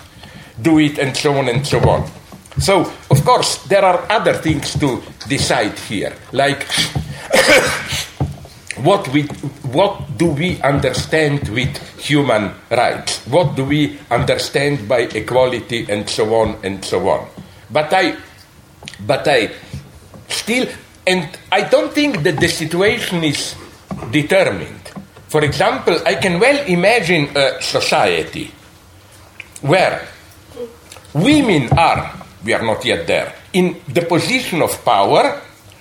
[0.60, 2.10] do it, and so on and so on.
[2.58, 6.66] So, of course, there are other things to decide here, like
[8.82, 9.22] what we
[9.72, 13.24] what do we understand with human rights?
[13.26, 17.28] What do we understand by equality and so on and so on?
[17.70, 18.16] But I
[19.06, 19.50] but I
[20.28, 20.68] still
[21.06, 23.54] and I don't think that the situation is
[24.10, 24.76] determined.
[25.28, 28.50] For example, I can well imagine a society
[29.60, 30.06] where
[31.14, 35.40] women are we are not yet there, in the position of power,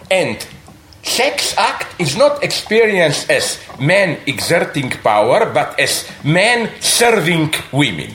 [0.09, 0.45] and
[1.07, 8.11] sex act is not experienced as men exerting power, but as men serving women.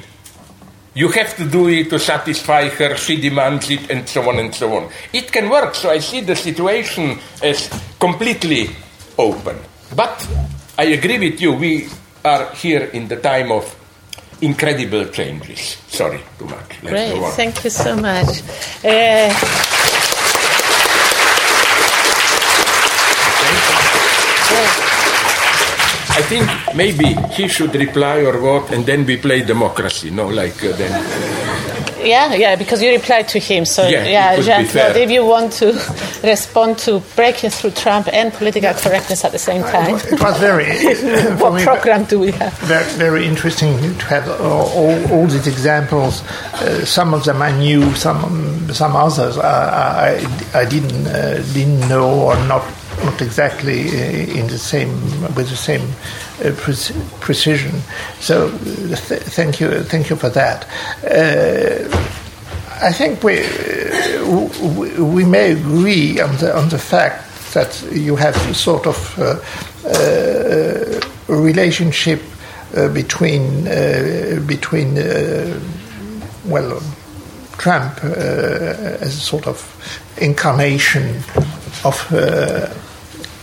[0.94, 4.54] You have to do it to satisfy her, she demands it, and so on and
[4.54, 4.92] so on.
[5.12, 8.68] It can work, so I see the situation as completely
[9.16, 9.56] open.
[9.96, 10.28] But
[10.76, 11.88] I agree with you, we
[12.24, 13.64] are here in the time of
[14.42, 15.78] incredible changes.
[15.88, 16.82] Sorry, too much.
[16.82, 18.42] Let's Great, thank you so much.
[18.84, 19.32] Uh,
[26.32, 30.10] think maybe he should reply or what, and then we play democracy.
[30.10, 30.92] No, like uh, then.
[32.04, 33.64] Yeah, yeah, because you replied to him.
[33.64, 35.66] So yeah, yeah Jean Claude, if you want to
[36.24, 40.66] respond to breaking through Trump and political correctness at the same time, it was very.
[41.40, 42.52] what me, program do we have?
[42.58, 46.22] Very, very interesting to have all, all, all these examples.
[46.54, 50.16] Uh, some of them I knew, some some others I
[50.54, 52.64] I, I didn't uh, didn't know or not
[53.04, 54.90] not exactly uh, in the same
[55.34, 55.82] with the same
[56.44, 57.80] uh, pre- precision.
[58.20, 60.66] So th- thank you, thank you for that.
[61.04, 61.88] Uh,
[62.82, 63.40] I think we
[64.98, 69.38] we may agree on the on the fact that you have sort of uh,
[69.86, 72.20] uh, relationship
[72.76, 73.64] uh, between
[74.46, 74.94] between
[76.44, 76.80] well
[77.58, 79.62] Trump as a sort of
[80.20, 81.22] incarnation
[81.84, 81.96] of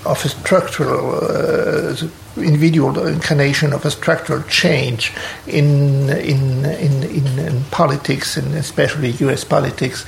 [0.05, 1.95] of a structural uh,
[2.37, 5.11] individual incarnation of a structural change
[5.47, 9.43] in in in, in, in politics and especially U.S.
[9.43, 10.05] politics,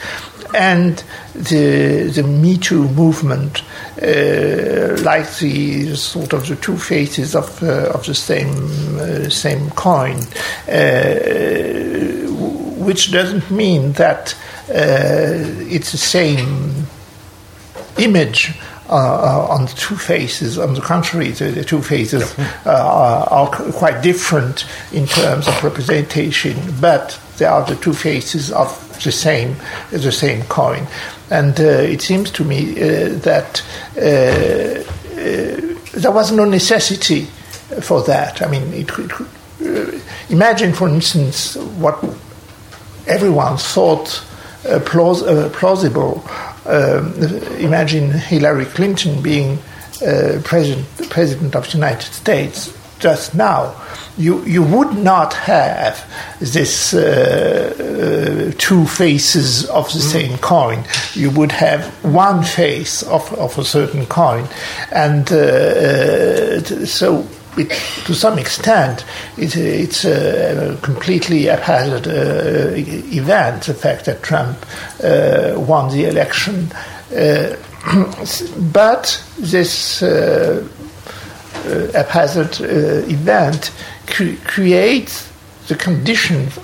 [0.54, 3.64] and the the Me Too movement,
[4.02, 9.70] uh, like the sort of the two faces of uh, of the same uh, same
[9.72, 10.18] coin,
[10.70, 12.32] uh,
[12.84, 14.36] which doesn't mean that
[14.70, 15.36] uh,
[15.70, 16.88] it's the same
[17.98, 18.54] image
[18.92, 20.60] Uh, uh, on the two faces.
[20.60, 26.58] On the contrary, the, the two faces uh, are quite different in terms of representation,
[26.82, 28.68] but they are the two faces of
[29.02, 29.56] the same
[29.92, 30.86] the same coin.
[31.30, 33.64] And uh, it seems to me that
[33.96, 34.84] there
[36.12, 37.28] was no necessity
[37.82, 38.42] for that.
[38.42, 41.98] I mean, it, it, imagine, for instance, what
[43.08, 44.22] everyone thought
[44.68, 46.26] uh, plaus- uh, plausible
[46.66, 47.14] um,
[47.60, 49.60] imagine Hillary Clinton being
[50.06, 53.76] uh, president, president of the United States just now,
[54.18, 56.06] you, you would not have
[56.40, 57.74] this uh,
[58.52, 60.12] uh, two faces of the mm.
[60.12, 60.84] same coin.
[61.14, 64.48] You would have one face of, of a certain coin.
[64.92, 67.70] And uh, uh so it,
[68.06, 69.06] to some extent,
[69.38, 74.66] it, it's a completely haphazard uh, event, the fact that Trump
[75.04, 76.72] uh, won the election.
[77.16, 77.56] Uh,
[78.72, 80.68] but this uh,
[81.66, 83.72] uh, haphazard uh, event
[84.08, 85.32] cre- creates
[85.68, 86.58] the conditions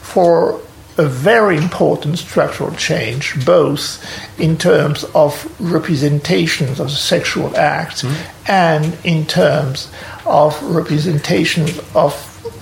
[0.00, 0.60] for
[0.96, 4.04] a very important structural change, both
[4.38, 8.50] in terms of representations of the sexual acts mm-hmm.
[8.50, 9.90] and in terms
[10.26, 12.14] of representations of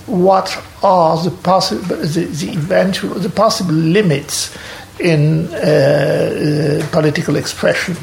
[0.07, 4.55] what are the possible, the, the eventual, the possible limits
[4.99, 7.95] in uh, uh, political expression.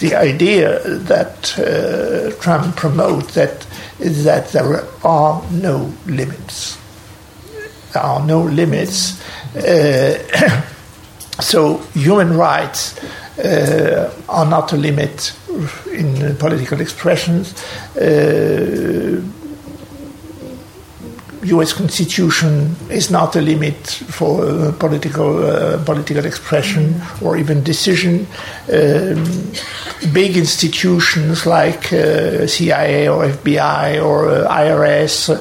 [0.00, 3.66] The idea that uh, Trump promotes that
[3.98, 6.78] is that there are no limits.
[7.92, 9.22] There are no limits.
[9.54, 10.62] Uh,
[11.40, 12.98] so human rights
[13.38, 15.32] uh, are not a limit
[15.92, 17.54] in political expressions.
[17.96, 19.22] Uh,
[21.46, 21.72] U.S.
[21.72, 27.22] Constitution is not a limit for uh, political uh, political expression mm.
[27.22, 28.26] or even decision.
[28.72, 29.24] Um,
[30.12, 35.40] big institutions like uh, CIA or FBI or uh, IRS uh,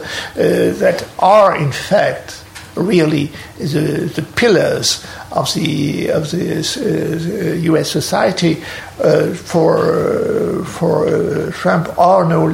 [0.80, 2.45] that are in fact
[2.76, 7.90] really the, the pillars of the of the uh, U.S.
[7.90, 8.62] society
[9.00, 12.48] uh, for for uh, Trump are no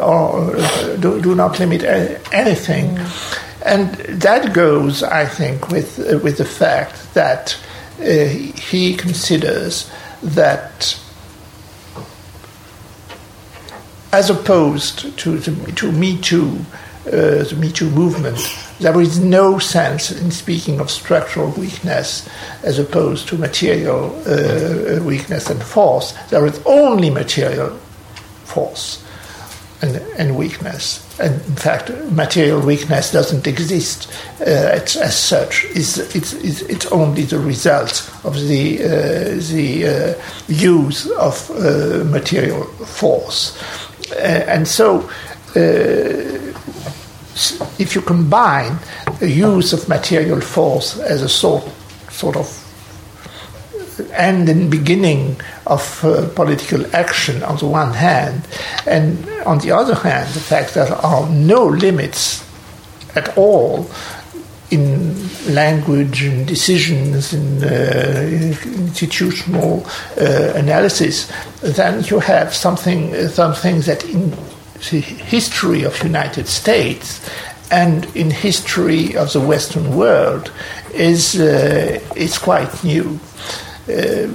[0.00, 1.82] are, do, do, not limit
[2.32, 3.38] anything, mm.
[3.64, 7.56] and that goes, I think, with with the fact that
[7.98, 9.90] he considers
[10.22, 10.98] that
[14.12, 16.64] as opposed to the to Me Too,
[17.06, 18.38] uh, the Me Too movement,
[18.80, 22.28] there is no sense in speaking of structural weakness
[22.62, 26.12] as opposed to material uh, weakness and force.
[26.30, 27.70] There is only material
[28.44, 29.02] force
[29.82, 31.02] and, and weakness.
[31.18, 35.64] And in fact, material weakness doesn't exist uh, as, as, such.
[35.70, 38.88] It's, it's, it's, only the result of the, uh,
[39.52, 43.58] the uh, use of uh, material force.
[44.12, 45.10] Uh, and so,
[47.78, 48.78] if you combine
[49.20, 51.64] the use of material force as a sort,
[52.10, 52.62] sort of
[54.12, 58.46] end and beginning of uh, political action on the one hand,
[58.86, 62.44] and on the other hand, the fact that there are no limits
[63.14, 63.88] at all
[64.70, 69.86] in language and decisions in uh, institutional
[70.20, 71.30] uh, analysis,
[71.62, 74.36] then you have something something that in
[74.90, 77.28] the history of United States
[77.70, 80.52] and in history of the Western world
[80.94, 83.18] is uh, is quite new.
[83.88, 84.28] Uh,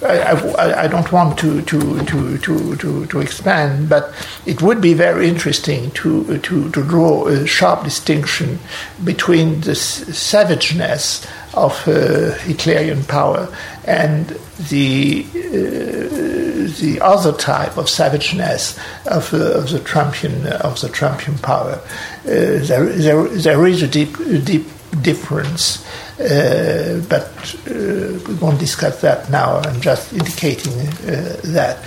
[0.00, 4.14] I, I, I, don't want to, to, to, to, to, to expand, but
[4.46, 8.60] it would be very interesting to, to, to draw a sharp distinction
[9.02, 11.26] between the savageness
[11.58, 13.48] of uh, Hitlerian power
[13.84, 14.26] and
[14.70, 21.40] the, uh, the other type of savageness of, uh, of, the, Trumpian, of the Trumpian
[21.42, 21.80] power.
[22.24, 24.66] Uh, there, there, there is a deep, deep
[25.02, 25.84] difference.
[26.18, 27.28] Uh, but
[27.68, 29.58] uh, we won't discuss that now.
[29.58, 31.84] I'm just indicating uh, that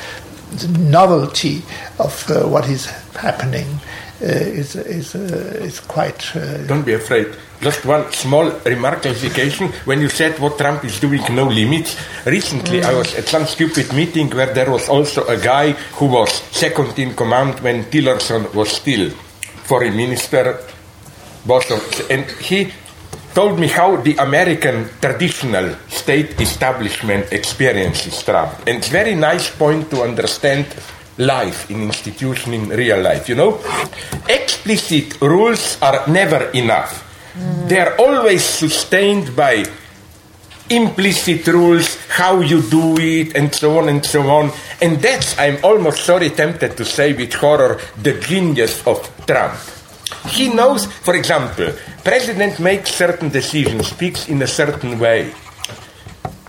[0.52, 1.64] the novelty
[2.00, 3.68] of uh, what is happening
[4.22, 6.32] uh, is, is, uh, is quite.
[6.68, 7.36] Don't be afraid.
[7.62, 9.70] Just one small remark clarification.
[9.86, 11.96] When you said what Trump is doing, no limits.
[12.26, 12.86] Recently, mm.
[12.86, 16.98] I was at some stupid meeting where there was also a guy who was second
[16.98, 19.12] in command when Tillerson was still
[19.70, 20.60] foreign minister.
[22.10, 22.74] And he
[23.34, 28.58] told me how the American traditional state establishment experiences Trump.
[28.68, 30.66] And it's very nice point to understand
[31.18, 33.30] life in institution in real life.
[33.30, 33.60] You know,
[34.28, 37.11] explicit rules are never enough.
[37.68, 39.66] They are always sustained by
[40.70, 44.52] implicit rules, how you do it, and so on and so on.
[44.82, 49.60] And that's, I'm almost sorry tempted to say with horror, the genius of Trump.
[50.28, 51.74] He knows, for example,
[52.04, 55.34] president makes certain decisions, speaks in a certain way.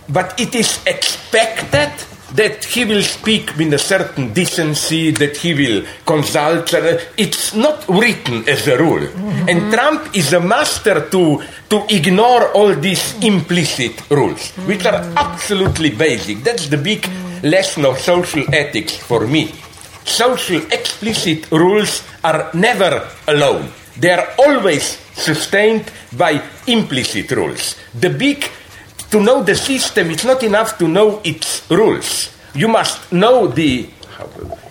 [0.09, 1.91] But it is expected
[2.33, 6.73] that he will speak with a certain decency, that he will consult.
[7.17, 9.05] It's not written as a rule.
[9.07, 9.49] Mm-hmm.
[9.49, 14.67] And Trump is a master to, to ignore all these implicit rules, mm-hmm.
[14.67, 16.43] which are absolutely basic.
[16.43, 17.07] That's the big
[17.43, 19.53] lesson of social ethics for me.
[20.05, 23.69] Social explicit rules are never alone.
[23.97, 27.75] They are always sustained by implicit rules.
[27.93, 28.43] The big,
[29.13, 32.33] to know the system, it's not enough to know its rules.
[32.55, 33.85] You must know the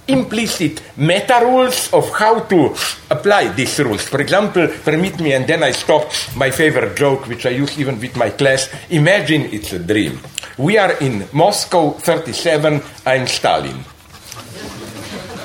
[0.09, 2.74] implicit meta rules of how to
[3.09, 4.02] apply these rules.
[4.02, 8.01] For example, permit me, and then I stop my favorite joke, which I use even
[8.01, 8.69] with my class.
[8.90, 10.19] Imagine it's a dream.
[10.59, 13.78] We are in Moscow 37, I'm Stalin.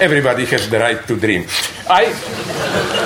[0.02, 1.46] Everybody has the right to dream.
[1.88, 2.10] I,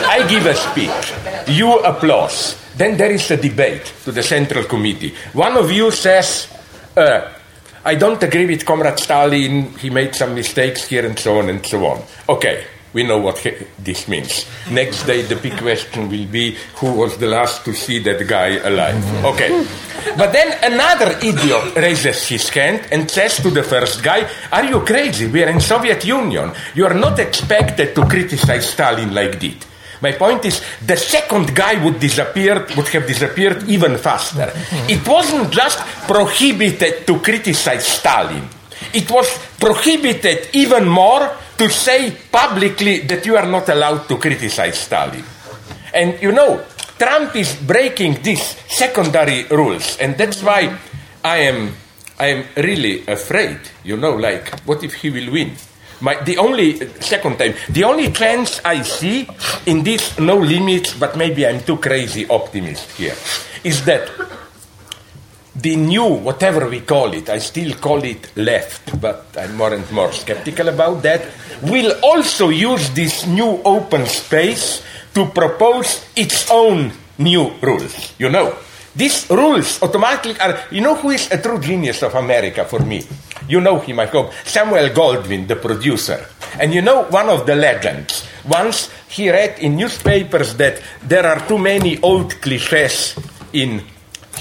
[0.08, 1.14] I give a speech.
[1.48, 2.56] You applause.
[2.82, 5.14] Then there is a debate to the Central Committee.
[5.34, 6.48] One of you says,
[6.98, 7.32] uh,
[7.86, 9.78] I don't agree with Comrade Stalin.
[9.78, 12.02] He made some mistakes here and so on and so on.
[12.28, 13.38] Okay, we know what
[13.78, 14.48] this means.
[14.72, 18.58] Next day, the big question will be who was the last to see that guy
[18.58, 19.26] alive.
[19.26, 19.64] Okay.
[20.18, 24.80] But then another idiot raises his hand and says to the first guy, Are you
[24.82, 25.28] crazy?
[25.28, 26.52] We are in Soviet Union.
[26.74, 29.68] You are not expected to criticize Stalin like that.
[30.02, 34.52] My point is, the second guy would disappear, would have disappeared even faster.
[34.90, 38.48] It wasn't just prohibited to criticize Stalin.
[38.94, 39.30] It was
[39.60, 45.24] prohibited even more to say publicly that you are not allowed to criticize Stalin.
[45.94, 46.66] And you know,
[46.98, 50.76] Trump is breaking these secondary rules, and that's why
[51.24, 51.74] I am,
[52.20, 53.60] I am really afraid.
[53.84, 55.54] You know, like, what if he will win?
[56.02, 59.28] My, the only second time, the only chance I see
[59.66, 63.16] in this no limits, but maybe I'm too crazy optimist here,
[63.64, 64.10] is that
[65.56, 69.90] the new, whatever we call it, I still call it left, but I'm more and
[69.92, 71.22] more skeptical about that,
[71.62, 74.82] will also use this new open space
[75.14, 78.14] to propose its own new rules.
[78.18, 78.56] You know,
[78.96, 80.66] these rules automatically are.
[80.72, 83.06] You know who is a true genius of America for me?
[83.48, 84.34] You know him, I hope.
[84.46, 86.26] Samuel Goldwyn, the producer.
[86.60, 88.28] And you know one of the legends.
[88.46, 93.16] Once he read in newspapers that there are too many old cliches
[93.54, 93.84] in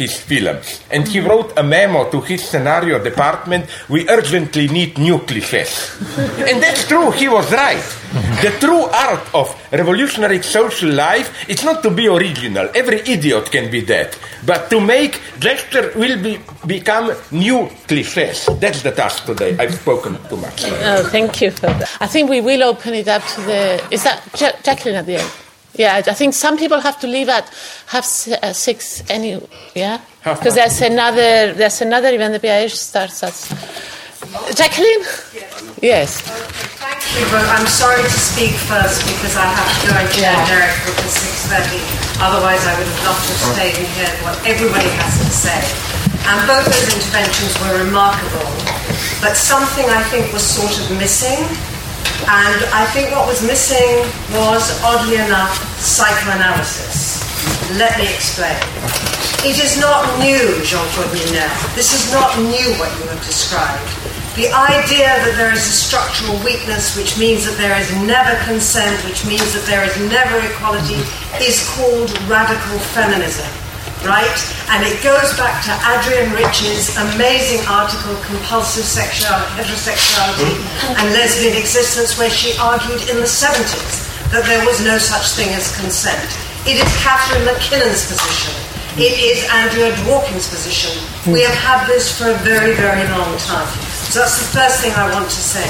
[0.01, 0.81] his films.
[0.91, 5.71] And he wrote a memo to his scenario department we urgently need new cliches.
[6.49, 7.85] and that's true, he was right.
[8.43, 12.67] The true art of revolutionary social life is not to be original.
[12.75, 14.19] Every idiot can be that.
[14.45, 18.49] But to make gesture will be, become new cliches.
[18.59, 19.53] That's the task today.
[19.61, 20.65] I've spoken too much.
[20.67, 21.89] Oh, thank you for that.
[22.01, 23.63] I think we will open it up to the.
[23.95, 25.31] Is that ja- Jacqueline at the end?
[25.81, 27.49] Yeah, I think some people have to leave at
[27.87, 29.41] half uh, six any.
[29.75, 32.35] Yeah, because there's another there's another event.
[32.37, 33.33] The PIH starts at.
[34.53, 35.01] Jacqueline.
[35.81, 36.21] Yes.
[36.21, 40.37] Thank you, but I'm sorry to speak first because I have to go and chair
[40.37, 40.45] Yeah.
[40.53, 41.81] Derek for 6.30.
[42.21, 45.61] Otherwise, I would have loved to have stayed and heard what everybody has to say.
[46.29, 48.45] And both those interventions were remarkable,
[49.25, 51.41] but something I think was sort of missing.
[52.29, 54.05] And I think what was missing
[54.37, 57.23] was, oddly enough, psychoanalysis.
[57.79, 58.59] Let me explain.
[59.41, 61.49] It is not new, Jean-Claude Milner.
[61.73, 63.89] This is not new what you have described.
[64.37, 68.95] The idea that there is a structural weakness, which means that there is never consent,
[69.03, 71.03] which means that there is never equality,
[71.43, 73.49] is called radical feminism,
[74.05, 74.39] right?
[74.73, 80.57] And it goes back to Adrienne Rich's amazing article, Compulsive Sexuality, Heterosexuality
[80.97, 85.51] and Lesbian Existence, where she argued in the 70s that there was no such thing
[85.53, 86.23] as consent.
[86.65, 88.55] It is Catharine MacKinnon's position.
[88.99, 90.93] It is Andrea Dworkin's position.
[91.31, 93.69] We have had this for a very, very long time.
[94.11, 95.67] So that's the first thing I want to say.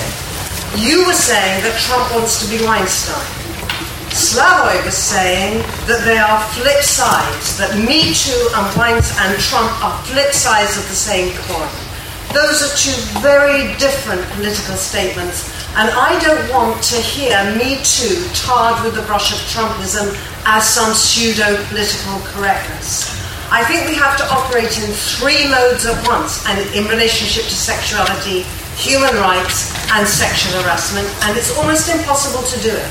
[0.78, 3.39] You were saying that Trump wants to be Weinstein.
[4.10, 9.70] Slavoj was saying that they are flip sides, that Me Too and Weinstein and Trump
[9.86, 11.70] are flip sides of the same coin.
[12.34, 15.46] Those are two very different political statements,
[15.78, 20.10] and I don't want to hear Me Too tarred with the brush of Trumpism
[20.42, 23.14] as some pseudo political correctness.
[23.54, 27.54] I think we have to operate in three modes at once, and in relationship to
[27.54, 28.42] sexuality,
[28.74, 32.90] human rights, and sexual harassment, and it's almost impossible to do it.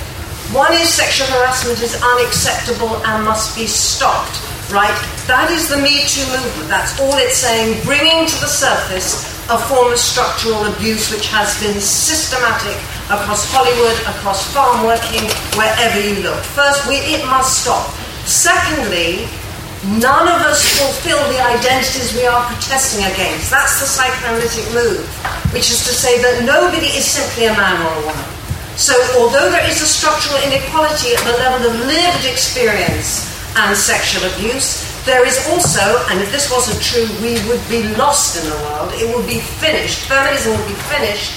[0.49, 4.33] One is sexual harassment is unacceptable and must be stopped,
[4.73, 4.97] right?
[5.29, 6.65] That is the Me Too movement.
[6.65, 11.53] That's all it's saying, bringing to the surface a form of structural abuse which has
[11.61, 12.73] been systematic
[13.13, 15.21] across Hollywood, across farm working,
[15.53, 16.41] wherever you look.
[16.57, 17.85] First, we, it must stop.
[18.25, 19.29] Secondly,
[20.01, 23.53] none of us fulfill the identities we are protesting against.
[23.53, 25.05] That's the psychoanalytic move,
[25.53, 28.38] which is to say that nobody is simply a man or a woman.
[28.79, 33.27] So, although there is a structural inequality at the level of lived experience
[33.59, 38.39] and sexual abuse, there is also, and if this wasn't true, we would be lost
[38.39, 38.95] in the world.
[38.95, 40.07] It would be finished.
[40.07, 41.35] Feminism would be finished.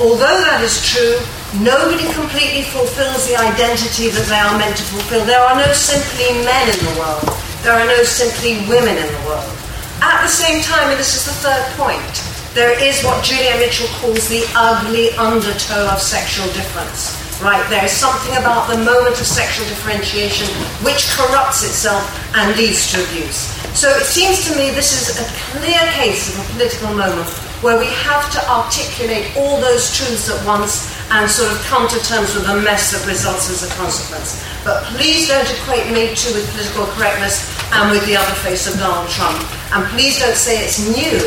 [0.00, 1.20] Although that is true,
[1.60, 5.28] nobody completely fulfills the identity that they are meant to fulfill.
[5.28, 7.28] There are no simply men in the world.
[7.68, 9.52] There are no simply women in the world.
[10.00, 12.16] At the same time, and this is the third point,
[12.54, 17.16] there is what Juliet Mitchell calls the ugly undertow of sexual difference.
[17.38, 20.48] Right, there is something about the moment of sexual differentiation
[20.82, 22.02] which corrupts itself
[22.34, 23.54] and leads to abuse.
[23.78, 27.30] So it seems to me this is a clear case of a political moment
[27.62, 31.98] where we have to articulate all those truths at once and sort of come to
[32.02, 34.42] terms with the mess that results as a consequence.
[34.64, 38.78] But please don't equate me too with political correctness and with the other face of
[38.78, 39.38] Donald Trump.
[39.74, 41.18] And please don't say it's new,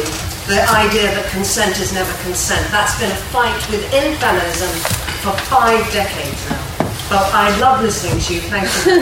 [0.51, 2.59] the idea that consent is never consent.
[2.71, 4.67] That's been a fight within feminism
[5.23, 6.59] for five decades now.
[7.07, 8.41] But I love listening to you.
[8.51, 8.99] Thank you.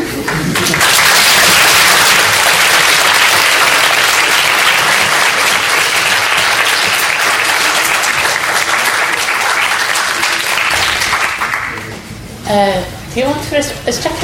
[12.46, 14.18] Uh, do you want to respond?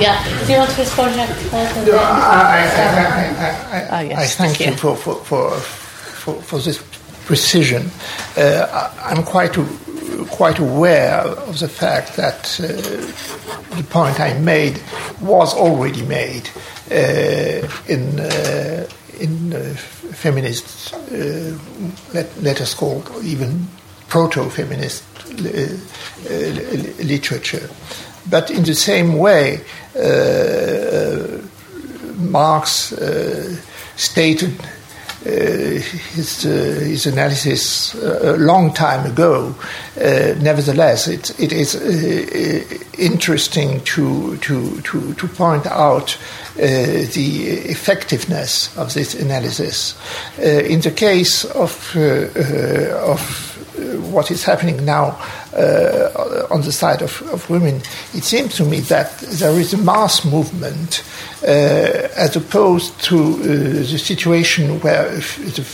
[0.00, 0.46] Yeah.
[0.46, 1.86] Do you want to respond, Jacqueline?
[1.86, 4.66] No, I, I, I, I, I, yes, I thank thank you.
[4.66, 5.79] you for, for, for,
[6.20, 6.78] for, for this
[7.24, 7.90] precision.
[8.36, 9.56] Uh, I'm quite,
[10.30, 12.66] quite aware of the fact that uh,
[13.76, 14.80] the point I made
[15.20, 16.50] was already made
[16.90, 18.86] uh, in, uh,
[19.18, 19.74] in uh,
[20.12, 21.56] feminist, uh,
[22.12, 23.66] let, let us call even
[24.08, 25.04] proto-feminist
[26.98, 27.70] literature.
[28.28, 29.60] But in the same way,
[32.16, 32.92] Marx
[33.96, 34.52] stated
[35.26, 35.78] Uh,
[36.14, 39.54] his, uh, his analysis uh, a long time ago.
[40.00, 46.16] Uh, nevertheless, it, it is uh, interesting to, to, to, to point out
[46.56, 49.94] the effectiveness of this analysis.
[50.38, 55.18] in the case of, of what is happening now
[55.54, 57.76] uh, on the side of, of, women,
[58.14, 61.02] it seems to me that there is a mass movement
[61.42, 61.46] uh,
[62.16, 65.64] as opposed to uh, the situation where f-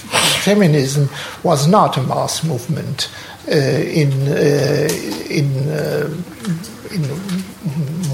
[0.44, 1.08] feminism
[1.42, 3.10] was not a mass movement
[3.48, 4.88] uh, in, uh,
[5.28, 6.08] in, uh,
[6.90, 7.44] in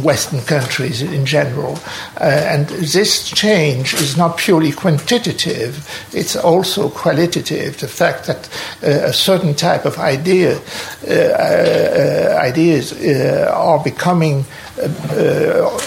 [0.03, 1.79] Western countries in general.
[2.21, 7.79] Uh, and this change is not purely quantitative, it's also qualitative.
[7.79, 8.49] The fact that
[8.83, 10.61] uh, a certain type of idea,
[11.09, 14.45] uh, uh ideas uh, are becoming
[14.79, 15.79] uh,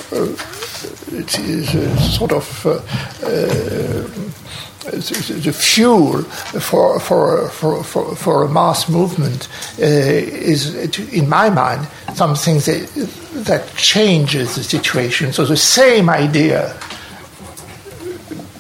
[2.00, 2.66] sort of
[4.92, 9.48] the fuel for, for, for, for, for a mass movement
[9.80, 10.76] uh, is,
[11.14, 13.10] in my mind, something that,
[13.46, 15.34] that changes the situation.
[15.34, 16.78] So the same idea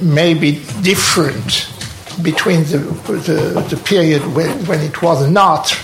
[0.02, 1.70] may be different
[2.22, 5.78] between the, the, the period when, when it was not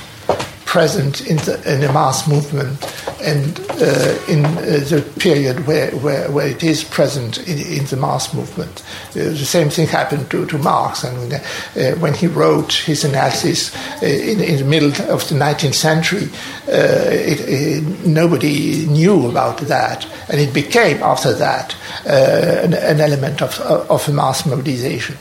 [0.72, 2.82] present in the, in the mass movement
[3.22, 7.98] and uh, in uh, the period where, where, where it is present in, in the
[7.98, 8.82] mass movement.
[9.10, 11.04] Uh, the same thing happened to, to Marx.
[11.04, 15.36] And when, uh, when he wrote his analysis uh, in, in, the middle of the
[15.36, 16.30] 19th century,
[16.70, 20.08] uh, it, it, nobody knew about that.
[20.30, 21.76] And it became, after that,
[22.06, 25.18] an, an, element of, of mass mobilization.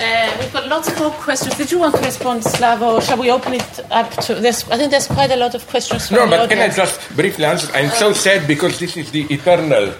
[0.00, 1.54] Uh, we've got lots more questions.
[1.58, 4.66] Did you want to respond, Slavo, or shall we open it up to this?
[4.70, 6.10] I think there's quite a lot of questions.
[6.10, 7.70] no, but can I just briefly answer?
[7.74, 9.92] I'm so sad because this is the eternal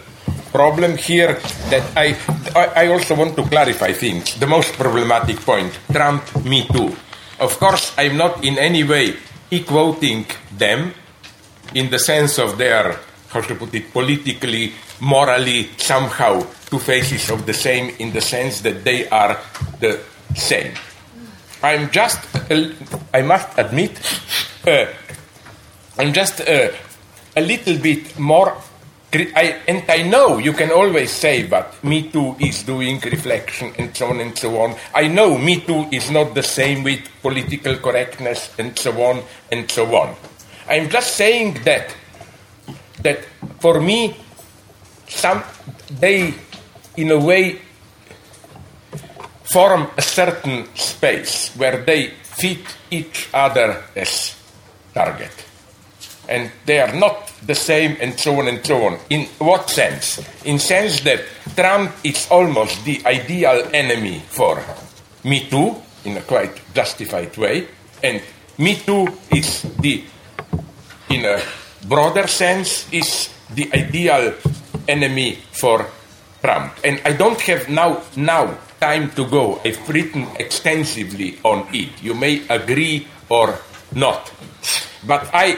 [0.53, 1.35] problem here
[1.69, 2.17] that I,
[2.57, 4.35] I also want to clarify things.
[4.41, 6.97] The most problematic point Trump, Me Too.
[7.39, 9.17] Of course, I'm not in any way
[9.53, 10.25] equating
[10.57, 10.95] them
[11.75, 12.99] in the sense of their,
[13.29, 18.61] how to put it, politically, morally, somehow two faces of the same in the sense
[18.63, 19.39] that they are
[19.81, 20.01] the
[20.35, 20.73] same.
[21.63, 22.19] I'm just,
[22.51, 22.73] uh,
[23.13, 24.01] I must admit,
[24.67, 24.87] uh,
[25.99, 26.71] I'm just uh,
[27.37, 28.57] a little bit more.
[29.13, 33.95] I, and I know you can always say, but Me Too is doing reflection and
[33.95, 34.77] so on and so on.
[34.95, 39.69] I know Me Too is not the same with political correctness and so on and
[39.69, 40.15] so on.
[40.69, 41.95] I'm just saying that
[43.03, 43.25] that
[43.59, 44.17] for me,
[45.09, 45.43] some
[45.99, 46.35] they
[46.97, 47.61] in a way,
[49.45, 54.37] form a certain space where they fit each other as
[54.95, 55.33] target.
[56.29, 58.99] And they are not the same and so on and so on.
[59.11, 60.21] In what sense?
[60.45, 61.25] In sense that
[61.57, 64.63] Trump is almost the ideal enemy for
[65.25, 67.67] Me Too, in a quite justified way,
[68.03, 68.23] and
[68.59, 70.05] Me Too is the,
[71.11, 71.43] in a
[71.89, 74.35] broader sense, is the ideal
[74.87, 75.87] enemy for
[76.41, 76.73] Trump.
[76.85, 79.61] And I don't have now, now time to go.
[79.65, 82.03] I've written extensively on it.
[82.03, 83.59] You may agree or
[83.95, 84.33] not.
[85.07, 85.57] But I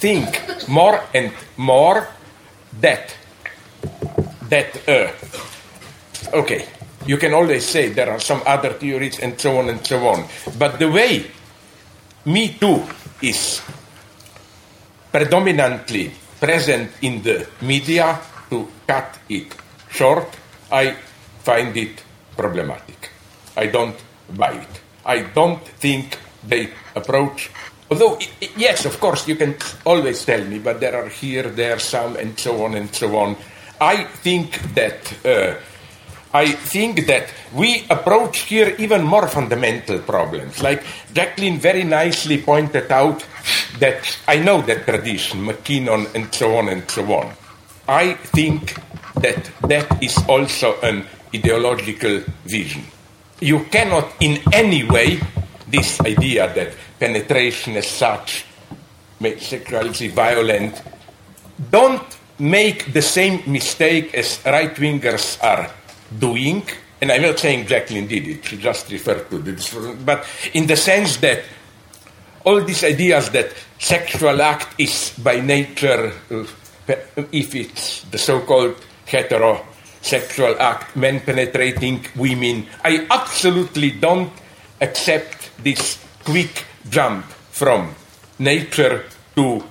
[0.00, 2.08] think more and more
[2.80, 3.16] that
[4.48, 5.08] that uh,
[6.36, 6.68] okay,
[7.06, 10.24] you can always say there are some other theories and so on and so on.
[10.58, 11.30] But the way
[12.24, 12.82] Me Too
[13.22, 13.62] is
[15.10, 18.20] predominantly present in the media
[18.50, 19.61] to cut it
[19.92, 20.28] short,
[20.70, 20.96] I
[21.40, 22.02] find it
[22.36, 23.10] problematic.
[23.56, 23.96] I don't
[24.34, 24.80] buy it.
[25.04, 27.50] I don't think they approach.
[27.90, 28.18] Although,
[28.56, 29.54] yes, of course, you can
[29.84, 33.36] always tell me, but there are here, there, some, and so on and so on.
[33.80, 35.56] I think that uh,
[36.32, 40.62] I think that we approach here even more fundamental problems.
[40.62, 40.82] Like
[41.12, 43.26] Jacqueline very nicely pointed out
[43.78, 47.34] that I know that tradition, MacKinnon, and so on and so on.
[47.86, 48.74] I think
[49.20, 52.82] that that is also an ideological vision.
[53.40, 55.20] You cannot in any way,
[55.68, 58.44] this idea that penetration as such
[59.20, 60.82] makes sexuality violent,
[61.70, 62.02] don't
[62.38, 65.70] make the same mistake as right wingers are
[66.18, 66.62] doing.
[67.00, 69.74] And I'm not saying Jacqueline did it, she just referred to this,
[70.04, 71.42] but in the sense that
[72.44, 76.44] all these ideas that sexual act is by nature, uh,
[77.32, 78.76] if it's the so called
[79.06, 82.66] heterosexual act, men penetrating women.
[82.84, 84.32] I absolutely don't
[84.80, 87.94] accept this quick jump from
[88.38, 89.04] nature
[89.36, 89.64] to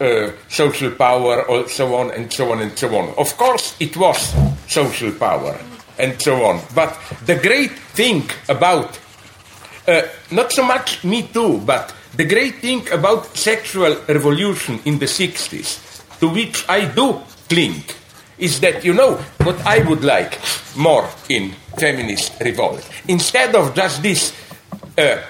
[0.00, 3.14] uh, social power, or so on and so on and so on.
[3.18, 4.34] Of course, it was
[4.66, 5.58] social power
[5.98, 6.60] and so on.
[6.74, 8.98] But the great thing about,
[9.86, 15.06] uh, not so much Me Too, but the great thing about sexual revolution in the
[15.06, 17.84] 60s, to which I do cling,
[18.40, 20.40] is that, you know, what I would like
[20.76, 24.32] more in feminist revolt, instead of just this,
[24.98, 25.22] uh,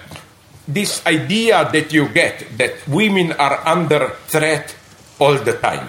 [0.67, 4.75] this idea that you get that women are under threat
[5.19, 5.89] all the time.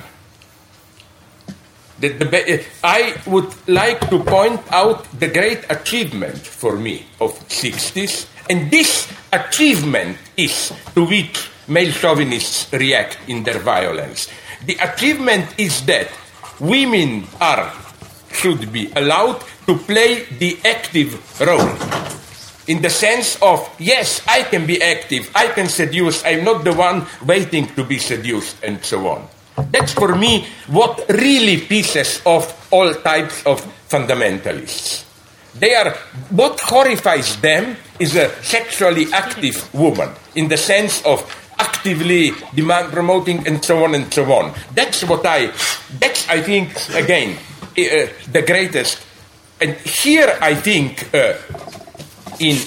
[1.99, 8.25] That the, I would like to point out the great achievement for me of 60s,
[8.49, 14.27] and this achievement is to which male chauvinists react in their violence.
[14.65, 16.09] The achievement is that
[16.61, 17.73] women are
[18.31, 21.73] should be allowed to play the active role.
[22.67, 26.71] In the sense of yes i can be active i can seduce i'm not the
[26.71, 29.27] one waiting to be seduced and so on.
[29.71, 33.59] That's for me what really pieces off all types of
[33.89, 35.05] fundamentalists.
[35.57, 35.91] They are
[36.29, 41.19] what horrifies them is a sexually active woman in the sense of
[41.61, 44.53] actively demand promoting and so on and so on.
[44.73, 45.47] That's what i
[46.01, 46.73] that's i think
[47.03, 48.97] again uh, the greatest.
[49.61, 51.37] And here i think uh,
[52.39, 52.57] in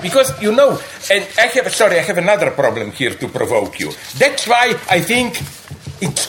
[0.00, 0.78] because you know
[1.10, 3.90] and i have sorry i have another problem here to provoke you.
[4.22, 5.40] That's why i think
[6.00, 6.24] it's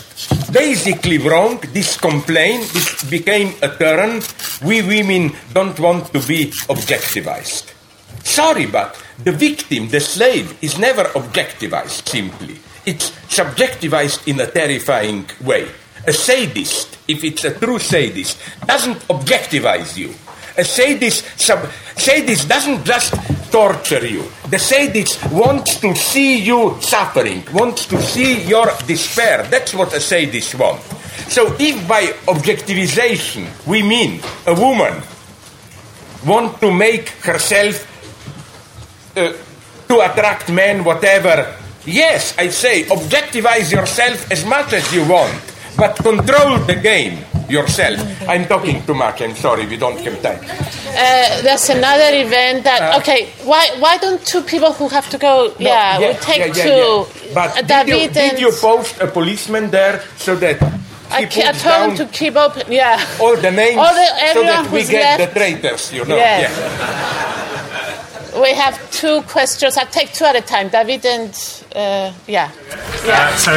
[0.51, 4.21] basically wrong this complaint this became a turn
[4.63, 7.74] we women don't want to be objectivized
[8.25, 15.25] sorry but the victim the slave is never objectivized simply it's subjectivized in a terrifying
[15.41, 15.67] way
[16.07, 20.13] a sadist if it's a true sadist doesn't objectivize you
[20.57, 23.13] a sadist, sub, sadist doesn't just
[23.51, 24.23] torture you.
[24.47, 29.43] The sadist wants to see you suffering, wants to see your despair.
[29.43, 30.87] That's what a sadist wants.
[31.33, 35.01] So if by objectivization we mean a woman
[36.25, 37.83] want to make herself
[39.15, 39.33] uh,
[39.87, 41.55] to attract men, whatever,
[41.85, 45.33] yes, I say objectivize yourself as much as you want,
[45.77, 47.99] but control the game yourself.
[48.27, 49.21] I'm talking too much.
[49.21, 49.65] I'm sorry.
[49.67, 50.39] We don't have time.
[50.41, 52.93] Uh, there's another event that.
[52.93, 55.53] Uh, okay, why why don't two people who have to go?
[55.59, 57.33] No, yeah, yeah, we take yeah, yeah, two.
[57.33, 60.61] But uh, did, you, did you post a policeman there so that?
[61.11, 62.71] I, I told him to keep open.
[62.71, 62.99] Yeah.
[63.21, 65.33] All the names all the, so that we get left.
[65.33, 65.93] the traitors.
[65.93, 66.17] You know.
[66.17, 67.51] Yeah.
[68.41, 69.77] We have two questions.
[69.77, 70.67] I'll take two at a time.
[70.67, 71.29] David and
[71.73, 72.51] uh, yeah.
[73.05, 73.31] yeah.
[73.31, 73.51] Uh, so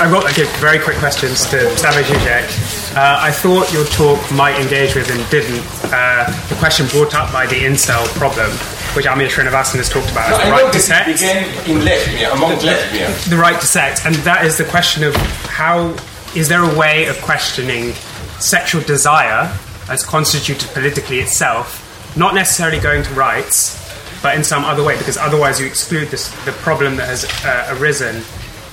[0.00, 2.96] I've got okay, very quick questions to Slavoj Žižek.
[2.96, 5.64] Uh, I thought your talk might engage with and didn't.
[5.92, 8.50] Uh, the question brought up by the incel problem,
[8.94, 11.20] which Amia Srinivasan has talked about, no, the right to sex.
[11.20, 13.28] Began in lesbian, among lesbians.
[13.28, 15.16] The right to sex, and that is the question of
[15.46, 15.96] how
[16.36, 17.92] is there a way of questioning
[18.38, 19.52] sexual desire
[19.88, 23.85] as constituted politically itself, not necessarily going to rights,
[24.26, 27.78] but in some other way, because otherwise you exclude this, the problem that has uh,
[27.78, 28.24] arisen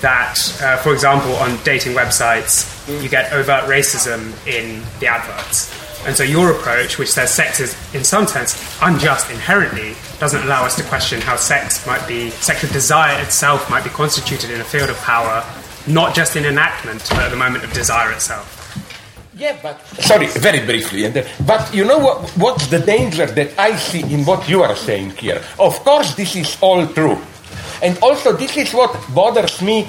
[0.02, 2.66] that, uh, for example, on dating websites,
[3.04, 5.70] you get overt racism in the adverts.
[6.08, 10.66] And so your approach, which says sex is in some sense unjust inherently, doesn't allow
[10.66, 14.64] us to question how sex might be, sexual desire itself might be constituted in a
[14.64, 15.46] field of power,
[15.86, 18.53] not just in enactment, but at the moment of desire itself.
[19.44, 21.04] Yeah, but sorry, very briefly.
[21.04, 22.30] And uh, but you know what?
[22.40, 25.44] What's the danger that I see in what you are saying here?
[25.60, 27.20] Of course, this is all true,
[27.84, 29.84] and also this is what bothers me.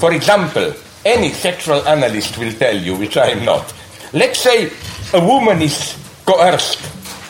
[0.00, 0.72] For example,
[1.04, 3.68] any sexual analyst will tell you, which I am not.
[4.14, 4.72] Let's say
[5.12, 5.92] a woman is
[6.24, 6.80] coerced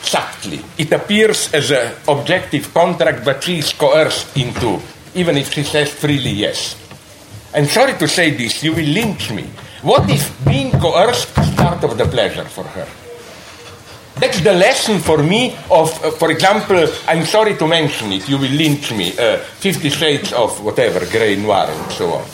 [0.07, 0.63] subtly.
[0.77, 4.79] It appears as an objective contract, but she is coerced into,
[5.15, 6.79] even if she says freely yes.
[7.53, 9.51] I'm sorry to say this, you will lynch me.
[9.81, 12.87] What if being coerced is part of the pleasure for her?
[14.19, 18.39] That's the lesson for me of, uh, for example, I'm sorry to mention it, you
[18.39, 22.25] will lynch me, uh, Fifty Shades of whatever, grey, noir, and so on.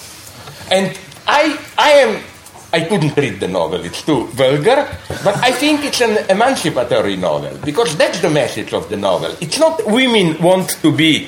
[0.72, 0.98] And
[1.28, 2.24] I, I am.
[2.72, 4.88] I couldn't read the novel, it's too vulgar,
[5.24, 9.36] but I think it's an emancipatory novel because that's the message of the novel.
[9.40, 11.28] It's not women want to be,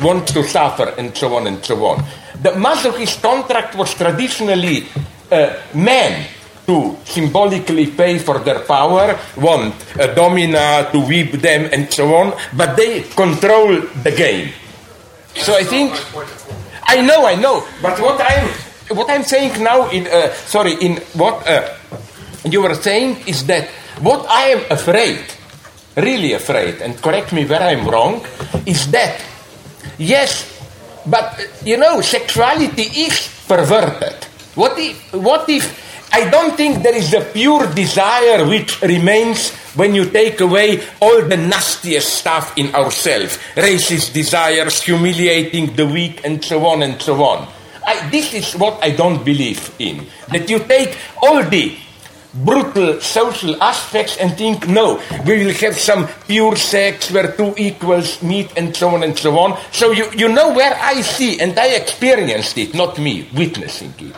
[0.00, 2.02] want to suffer, and so on and so on.
[2.42, 4.88] The masochist contract was traditionally
[5.32, 6.28] uh, men
[6.66, 12.32] to symbolically pay for their power, want a domina to whip them, and so on,
[12.54, 14.52] but they control the game.
[15.36, 15.90] So I think.
[16.84, 18.48] I know, I know, but what I'm
[18.94, 21.72] what I'm saying now, in uh, sorry, in what uh,
[22.44, 23.70] you were saying is that
[24.02, 25.24] what I am afraid,
[25.96, 28.20] really afraid, and correct me where I'm wrong,
[28.66, 29.24] is that
[29.96, 30.52] yes,
[31.06, 34.26] But, uh, you know, sexuality is perverted.
[34.54, 35.64] What if, what if,
[36.12, 41.22] I don't think there is a pure desire which remains when you take away all
[41.22, 47.22] the nastiest stuff in ourselves racist desires, humiliating the weak, and so on and so
[47.24, 47.48] on.
[47.86, 50.06] I, this is what I don't believe in.
[50.28, 51.76] That you take all the
[52.34, 58.22] brutal social aspects and think, no, we will have some pure sex where two equals
[58.22, 59.58] meet and so on and so on.
[59.72, 64.16] So you, you know where I see, and I experienced it, not me, witnessing it.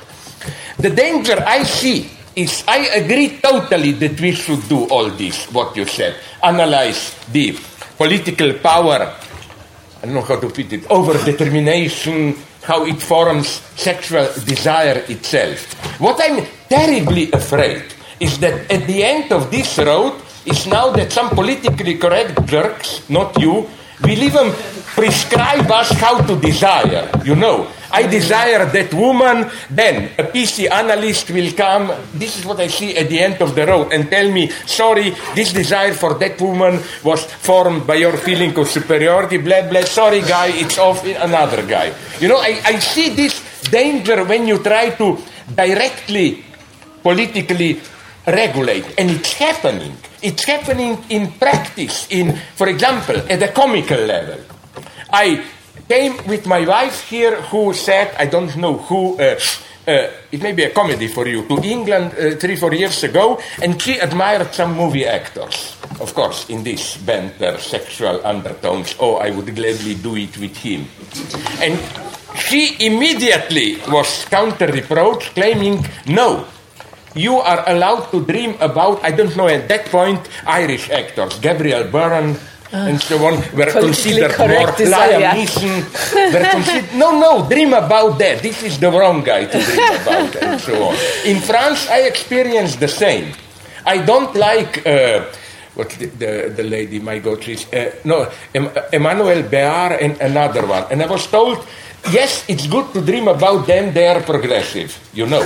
[0.84, 2.04] The danger I see
[2.36, 6.14] is I agree totally that we should do all this, what you said.
[6.42, 7.56] Analyze the
[7.96, 13.48] political power, I don't know how to put it, over determination, how it forms
[13.80, 15.72] sexual desire itself.
[15.98, 17.84] What I'm terribly afraid
[18.20, 23.08] is that at the end of this road is now that some politically correct jerks,
[23.08, 23.70] not you,
[24.02, 24.52] will even
[24.92, 27.72] prescribe us how to desire, you know.
[27.94, 31.94] I desire that woman, then a PC analyst will come.
[32.12, 35.14] This is what I see at the end of the road and tell me, sorry,
[35.34, 39.82] this desire for that woman was formed by your feeling of superiority, blah, blah.
[39.82, 41.94] Sorry, guy, it's off another guy.
[42.18, 43.38] You know, I, I see this
[43.70, 45.18] danger when you try to
[45.54, 46.44] directly,
[47.00, 47.80] politically
[48.26, 49.94] regulate, and it's happening.
[50.20, 54.40] It's happening in practice, in, for example, at a comical level.
[55.12, 55.44] I
[55.88, 59.38] came with my wife here who said, I don't know who, uh,
[59.86, 63.40] uh, it may be a comedy for you, to England uh, three, four years ago,
[63.62, 65.76] and she admired some movie actors.
[66.00, 70.86] Of course, in this banter, sexual undertones, oh, I would gladly do it with him.
[71.60, 71.78] And
[72.36, 76.46] she immediately was counter reproached, claiming, no,
[77.14, 81.84] you are allowed to dream about, I don't know, at that point, Irish actors, Gabriel
[81.84, 82.36] Byrne,
[82.74, 85.38] and so on were considered more Liam
[86.34, 88.42] Were considered, no, no, dream about that.
[88.42, 90.94] This is the wrong guy to dream about, and so on.
[91.24, 93.32] In France, I experienced the same.
[93.86, 94.84] I don't like.
[94.86, 95.24] Uh,
[95.74, 98.30] what the, the, the, lady, my God, she's, uh, no,
[98.92, 100.84] Emmanuelle Béart and another one.
[100.88, 101.66] And I was told,
[102.12, 105.42] yes, it's good to dream about them, they are progressive, you know.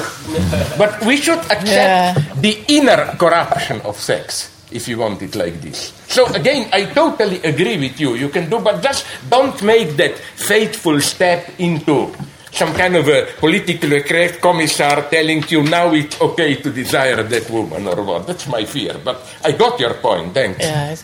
[0.77, 2.13] but we should accept yeah.
[2.37, 5.93] the inner corruption of sex if you want it like this.
[6.09, 8.15] So again, I totally agree with you.
[8.15, 12.13] You can do, but just don't make that fateful step into
[12.53, 17.51] some kind of a politically correct commissar telling you now it's okay to desire that
[17.51, 18.27] woman or what.
[18.27, 18.97] That's my fear.
[19.03, 20.35] But I got your point.
[20.35, 20.61] Thanks.
[20.61, 20.97] Yeah,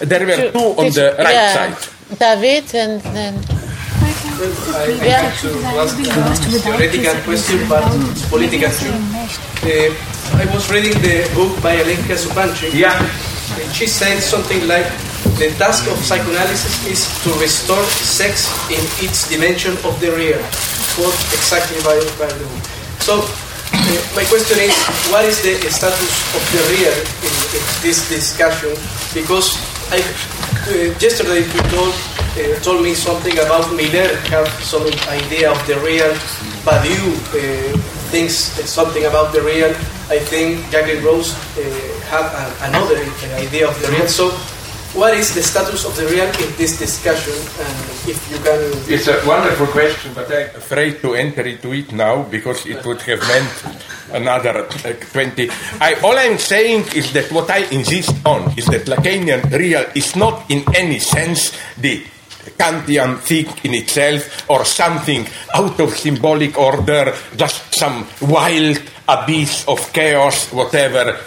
[0.00, 1.74] there were two on the right yeah.
[1.74, 2.18] side.
[2.18, 3.34] David and then.
[4.12, 5.30] I, I yeah.
[5.42, 5.48] to
[5.80, 7.82] ask a theoretical question, but
[8.28, 8.92] political too.
[9.64, 9.90] Uh,
[10.38, 12.74] I was reading the book by Alenka Zupančič.
[12.74, 12.96] Yeah.
[13.60, 14.86] And she said something like
[15.38, 20.40] the task of psychoanalysis is to restore sex in its dimension of the real.
[20.96, 22.64] Quote exactly by, by the book.
[23.00, 24.74] So, uh, my question is
[25.12, 28.72] what is the status of the real in, in this discussion?
[29.12, 29.56] Because
[29.92, 31.92] I, uh, yesterday you told,
[32.36, 36.12] uh, told me something about Miller have some idea of the real,
[36.64, 37.02] but you
[37.36, 37.76] uh,
[38.10, 38.34] thinks
[38.68, 39.72] something about the real
[40.12, 41.62] I think Jacqueline Rose uh,
[42.12, 42.28] had
[42.68, 43.00] another
[43.40, 44.06] idea of the real.
[44.08, 44.28] So,
[44.92, 47.32] what is the status of the real in this discussion?
[47.32, 48.60] And if you can.
[48.92, 53.00] It's a wonderful question, but I'm afraid to enter into it now because it would
[53.08, 53.56] have meant
[54.12, 55.48] another uh, 20.
[55.80, 60.14] I, all I'm saying is that what I insist on is that Lacanian real is
[60.14, 62.04] not in any sense the
[62.62, 68.78] Kantian thing in itself or something out of symbolic order, just some wild
[69.08, 71.18] abyss of chaos, whatever.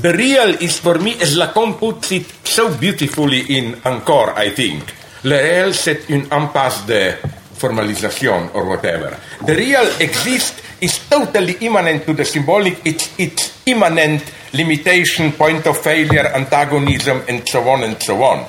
[0.00, 4.82] The real is for me, as Lacan puts it so beautifully in Encore, I think.
[5.24, 7.12] Le réel, c'est une impasse de
[7.58, 9.18] formalisation or whatever.
[9.44, 14.22] The real exists is totally immanent to the symbolic, it's its immanent
[14.54, 18.46] limitation, point of failure, antagonism, and so on and so on.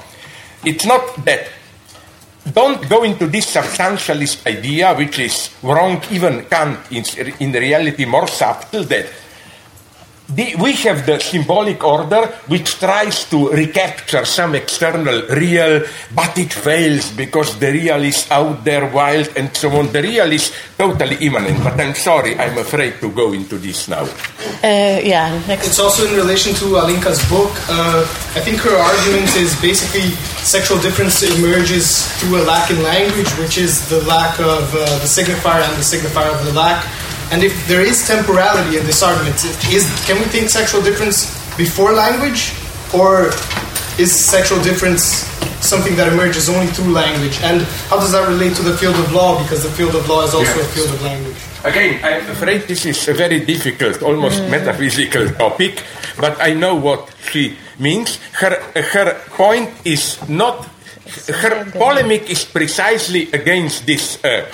[0.64, 1.50] It's not that
[2.50, 8.28] don't go into this substantialist idea, which is wrong, even Kant is in reality more
[8.28, 9.06] subtle, that
[10.36, 15.84] we have the symbolic order which tries to recapture some external real,
[16.16, 19.92] but it fails because the real is out there wild and so on.
[19.92, 24.04] The real is totally immanent, but I'm sorry, I'm afraid to go into this now.
[24.64, 25.68] Uh, yeah, next.
[25.68, 27.52] It's also in relation to Alenka's book.
[27.70, 28.02] Uh,
[28.36, 30.12] I think her argument is basically
[30.44, 35.10] sexual difference emerges through a lack in language, which is the lack of uh, the
[35.10, 36.86] signifier and the signifier of the lack
[37.32, 39.36] and if there is temporality in this argument,
[39.72, 42.54] is, can we think sexual difference before language
[42.94, 43.32] or
[44.00, 45.28] is sexual difference
[45.64, 47.40] something that emerges only through language?
[47.44, 49.42] And how does that relate to the field of law?
[49.42, 50.66] Because the field of law is also Yes.
[50.68, 51.38] a field of language.
[51.64, 55.84] Again, I'm afraid this is a very difficult, almost metaphysical topic,
[56.18, 58.18] but I know what she means.
[58.34, 60.66] Her, her point is not,
[61.30, 64.50] her polemic is precisely against this, uh,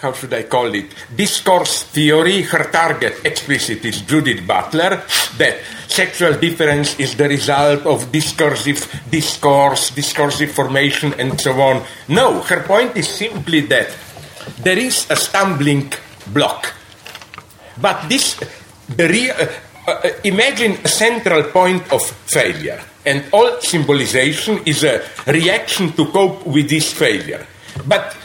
[0.00, 2.42] how should I call it, discourse theory.
[2.42, 5.02] Her target explicit is Judith Butler,
[5.38, 11.82] that sexual difference is the result of discursive discourse, discursive formation, and so on.
[12.08, 13.88] No, her point is simply that
[14.60, 15.92] there is a stumbling
[16.28, 16.74] block.
[17.80, 18.36] But this,
[18.88, 19.46] the re, uh,
[19.86, 26.46] uh, imagine a central point of failure, and all symbolization is a reaction to cope
[26.46, 27.46] with this failure.
[27.86, 28.16] But,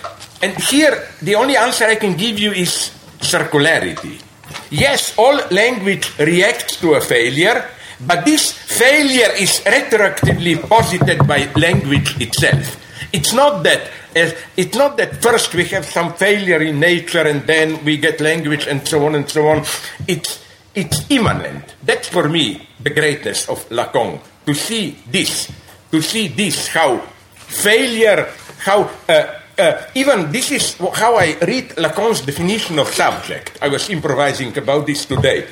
[0.42, 4.22] and here, the only answer I can give you is circularity.
[4.70, 7.70] Yes, all language reacts to a failure,
[8.06, 12.78] but this failure is retroactively posited by language itself.
[13.14, 17.48] It's not that uh, it's not that first we have some failure in nature and
[17.48, 19.64] then we get language and so on and so on.
[20.08, 20.44] It's
[20.74, 21.76] it's immanent.
[21.84, 24.20] That's for me the greatness of Lacan.
[24.46, 25.52] To see this,
[25.92, 27.00] to see this, how
[27.36, 33.60] failure, how uh, uh, even this is how I read Lacan's definition of subject.
[33.62, 35.46] I was improvising about this today.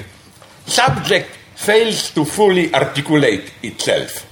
[0.66, 4.26] Subject fails to fully articulate itself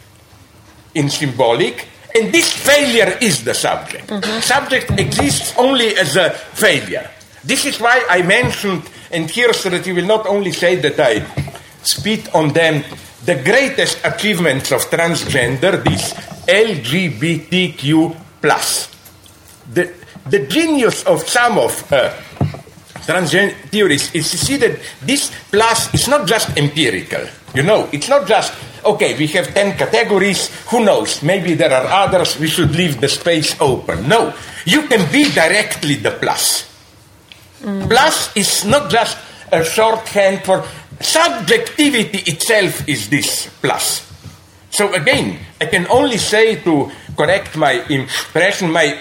[0.96, 4.10] in symbolic, and this failure is the subject.
[4.44, 7.10] Subject exists only as a failure.
[7.44, 11.00] This is why I mentioned, and here so that you will not only say that
[11.00, 11.22] I
[11.84, 12.84] spit on them,
[13.26, 16.14] the greatest achievements of transgender, this
[16.48, 18.97] LGBTQ plus.
[19.74, 19.94] The,
[20.30, 22.14] the genius of some of uh,
[23.08, 27.26] transgender theories is to see that this plus is not just empirical.
[27.56, 28.54] You know, it's not just,
[28.84, 33.08] okay, we have 10 categories, who knows, maybe there are others, we should leave the
[33.08, 34.08] space open.
[34.08, 34.34] No,
[34.66, 36.68] you can be directly the plus.
[37.64, 39.18] Plus is not just
[39.52, 40.64] a shorthand for
[41.00, 44.06] subjectivity itself is this plus.
[44.70, 49.00] So again, I can only say to correct my impression, my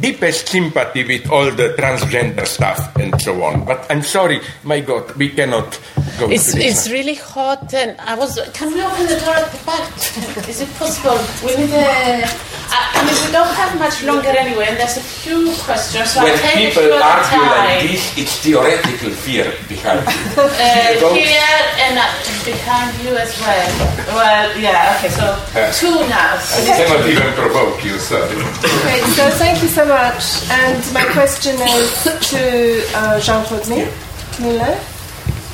[0.00, 3.64] deepest sympathy with all the transgender stuff and so on.
[3.64, 5.80] But I'm sorry, my God, we cannot
[6.18, 6.84] go It's, to this.
[6.86, 8.38] it's really hot, and I was.
[8.52, 9.88] Can we open the door at the back?
[10.48, 11.16] Is it possible?
[11.44, 12.24] We need a.
[12.70, 16.10] I, I mean, we don't have much longer anyway, and there's a few questions.
[16.12, 20.14] So when I'll people a few at argue like this, it's theoretical fear behind it.
[20.58, 21.40] Uh, here
[21.80, 22.04] and uh,
[22.44, 23.70] behind you as well.
[24.12, 24.96] Well, yeah.
[24.98, 25.24] Okay, so
[25.54, 25.70] Yeah.
[25.72, 26.36] two now.
[26.36, 28.36] I cannot even provoke you, sorry.
[28.36, 30.48] Okay, so thank you so much.
[30.50, 34.78] And my question is to uh, Jean-Claude Milner.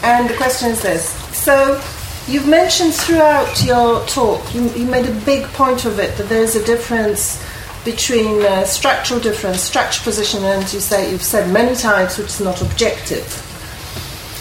[0.02, 1.10] And the question is this.
[1.36, 1.80] So
[2.28, 6.56] you've mentioned throughout your talk, you, you made a big point of it, that there's
[6.56, 7.42] a difference
[7.84, 12.40] between uh, structural difference, structure position, and you say you've said many times, which is
[12.40, 13.26] not objective.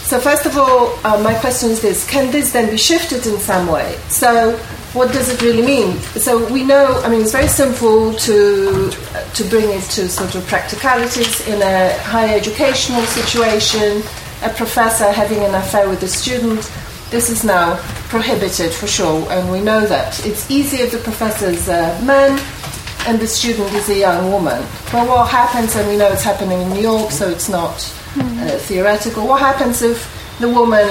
[0.03, 3.38] So first of all, uh, my question is this: Can this then be shifted in
[3.39, 3.97] some way?
[4.10, 4.57] So,
[4.94, 5.98] what does it really mean?
[6.22, 7.02] So we know.
[7.03, 8.91] I mean, it's very simple to
[9.34, 14.03] to bring it to sort of practicalities in a higher educational situation.
[14.44, 16.72] A professor having an affair with a student.
[17.10, 17.78] This is now
[18.10, 20.24] prohibited for sure, and we know that.
[20.26, 22.40] It's easy if the professor is a man
[23.06, 24.61] and the student is a young woman.
[24.91, 27.76] But what happens, and we know it's happening in New York, so it's not
[28.18, 29.28] uh, theoretical.
[29.28, 30.07] What happens if
[30.40, 30.88] the woman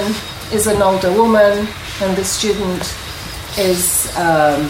[0.51, 1.67] is an older woman
[2.01, 2.83] and the student
[3.57, 4.69] is um,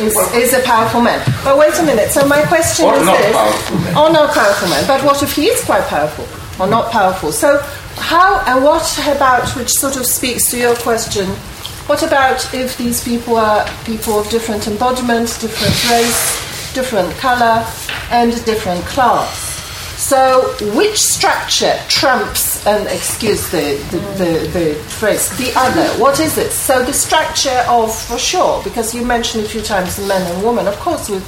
[0.00, 1.20] is, is a powerful man?
[1.44, 2.10] But wait a minute.
[2.10, 3.96] So my question Or is not this: powerful man.
[3.96, 4.86] or not powerful man?
[4.86, 6.26] But what if he is quite powerful
[6.62, 7.32] or not powerful?
[7.32, 7.58] So
[7.96, 11.26] how and what about which sort of speaks to your question?
[11.88, 17.64] What about if these people are people of different embodiment, different race, different color,
[18.10, 19.55] and different class?
[20.06, 25.84] So, which structure trumps, and excuse the, the, the, the phrase, the other?
[26.00, 26.52] What is it?
[26.52, 30.68] So, the structure of, for sure, because you mentioned a few times men and women,
[30.68, 31.24] of course, with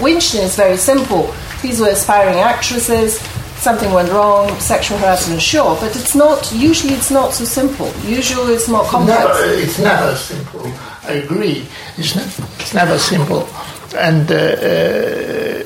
[0.00, 1.34] Winchley is very simple.
[1.60, 3.20] These were aspiring actresses,
[3.60, 7.92] something went wrong, sexual harassment, sure, but it's not, usually it's not so simple.
[8.06, 9.20] Usually it's more complex.
[9.20, 10.72] Never, it's never simple.
[11.02, 11.66] I agree.
[11.98, 13.46] It's, ne- it's never simple,
[13.94, 15.64] and uh, uh,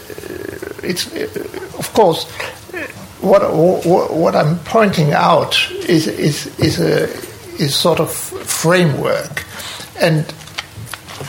[0.85, 1.27] it's uh,
[1.79, 2.27] of course
[2.75, 2.87] uh,
[3.21, 5.57] what, what what I'm pointing out
[5.89, 7.05] is is is a
[7.63, 9.45] is sort of framework,
[10.01, 10.25] and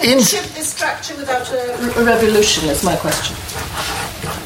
[0.03, 3.35] in Shift this structure without a revolution is my question.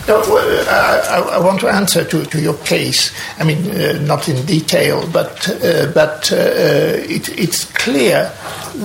[0.08, 3.12] No, I, I- I want to answer to, to your case.
[3.40, 8.32] I mean, uh, not in detail, but uh, but uh, it, it's clear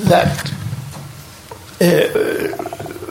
[0.08, 0.52] that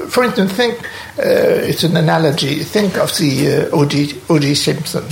[0.09, 0.77] for instance, think
[1.17, 2.63] it's an analogy.
[2.63, 4.13] Think of the uh, O.J.
[4.29, 4.53] O.J.
[4.55, 5.05] Simpson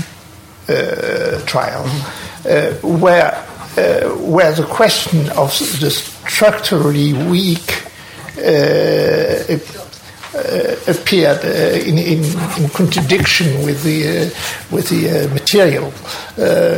[1.45, 1.87] trial,
[2.81, 3.31] where
[4.19, 7.83] where the question of the structurally weak
[8.37, 9.57] uh,
[10.33, 12.23] uh, appeared uh, in, in,
[12.57, 15.91] in, contradiction with the uh, with the material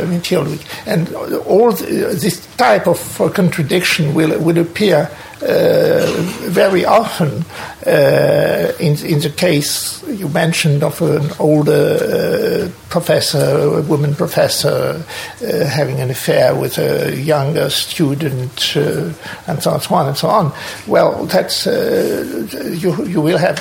[0.08, 1.14] material, and
[1.46, 2.98] all the, this type of
[3.32, 6.06] contradiction will will appear uh, Uh,
[6.48, 7.44] very often,
[7.86, 15.04] uh, in, in the case you mentioned of an older uh, professor, a woman professor,
[15.42, 19.12] uh, having an affair with a younger student, uh,
[19.48, 20.52] and so on, so on and so on.
[20.86, 23.04] Well, that's you.
[23.04, 23.60] You will have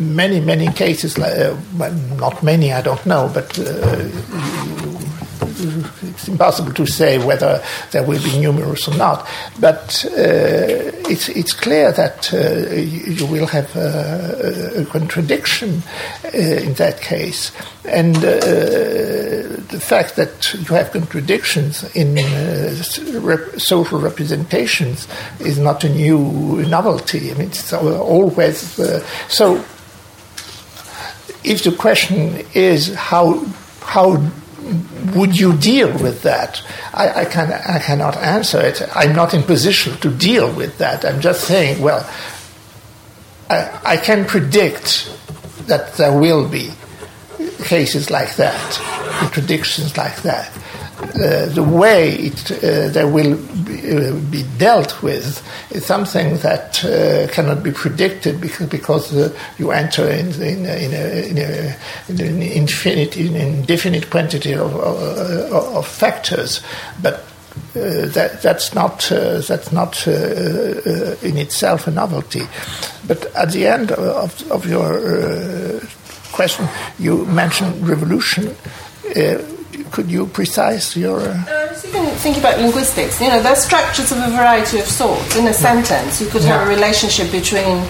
[0.00, 1.18] many, many cases.
[1.18, 1.36] Like,
[1.78, 3.58] well, not many, I don't know, but
[6.02, 7.62] it's impossible to say whether
[7.92, 9.26] there will be numerous or not.
[9.58, 15.82] But uh, it's it's clear that uh, you will have a, a contradiction
[16.24, 17.52] uh, in that case,
[17.84, 22.16] and the fact that you have contradictions in
[23.22, 25.06] rep- social representations
[25.40, 27.30] is not a new novelty.
[27.30, 28.58] I mean, it's always
[29.28, 29.64] so.
[31.42, 33.44] If the question is how
[33.80, 34.16] how
[35.14, 36.62] would you deal with that?
[36.94, 38.82] I, I, can, I cannot answer it.
[38.94, 41.04] I'm not in position to deal with that.
[41.04, 42.08] I'm just saying, well,
[43.48, 45.12] I, I can predict
[45.66, 46.70] that there will be
[47.64, 48.72] cases like that,
[49.18, 50.50] contradictions like that.
[51.00, 56.84] Uh, the way it, uh, they will be, uh, be, dealt with is something that
[56.84, 61.76] uh, cannot be predicted because because uh, you enter in, in, in, a, in, a,
[62.10, 66.60] in an infinite, in indefinite quantity of, of, of factors,
[67.02, 67.24] but.
[67.74, 69.10] that that's not
[69.48, 72.42] that's not in itself a novelty,
[73.08, 75.80] but at the end of, of your
[76.32, 76.68] question,
[76.98, 78.54] you mentioned revolution
[79.90, 81.20] could you precise your?
[81.20, 81.44] Uh...
[81.48, 83.20] I was even thinking about linguistics.
[83.20, 85.36] You know, there's structures of a variety of sorts.
[85.36, 87.84] In a sentence, you could have a relationship between,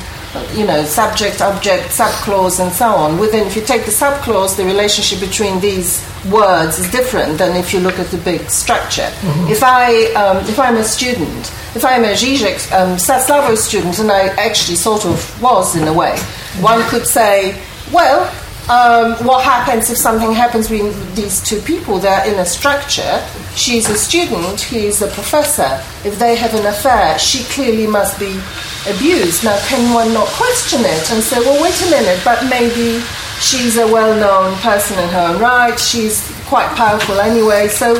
[0.54, 3.18] you know, subject, object, subclause, and so on.
[3.18, 7.72] Within, if you take the subclause, the relationship between these words is different than if
[7.72, 9.10] you look at the big structure.
[9.20, 9.52] Mm-hmm.
[9.52, 14.28] If I, um, if I'm a student, if I'm a Zizek um, student, and I
[14.36, 16.18] actually sort of was in a way,
[16.60, 17.60] one could say,
[17.92, 18.30] well,
[18.70, 21.98] um, what happens if something happens between these two people?
[21.98, 23.20] They're in a structure.
[23.56, 25.82] She's a student, he's a professor.
[26.08, 28.38] If they have an affair, she clearly must be
[28.86, 29.42] abused.
[29.42, 33.02] Now, can one not question it and say, well, wait a minute, but maybe
[33.40, 37.66] she's a well known person in her own right, she's quite powerful anyway.
[37.66, 37.98] So,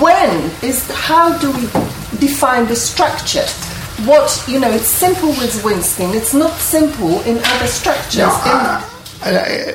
[0.00, 1.66] when is how do we
[2.18, 3.44] define the structure?
[4.08, 8.16] What, you know, it's simple with Weinstein, it's not simple in other structures.
[8.16, 9.74] No, uh, I,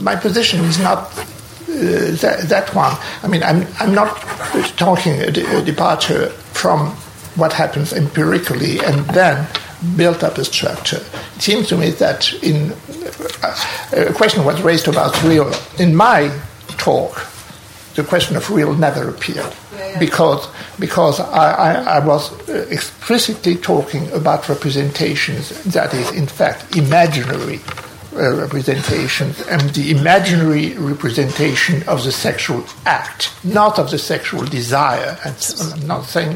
[0.00, 2.96] my position is not uh, that, that, one.
[3.22, 4.16] I mean, I'm, I'm not
[4.76, 6.90] talking a, a, departure from
[7.36, 9.46] what happens empirically and then
[9.96, 11.02] built up a structure.
[11.36, 12.72] It seems to me that in
[13.42, 15.50] uh, a question was raised about real.
[15.78, 16.36] In my
[16.76, 17.26] talk,
[17.94, 19.52] the question of real never appeared
[19.98, 20.48] because
[20.78, 27.60] because I, I, I, was uh, explicitly talking about representations that is in fact imaginary
[28.14, 35.18] uh, representation and the imaginary representation of the sexual act, not of the sexual desire.
[35.24, 35.36] And
[35.72, 36.34] I'm not saying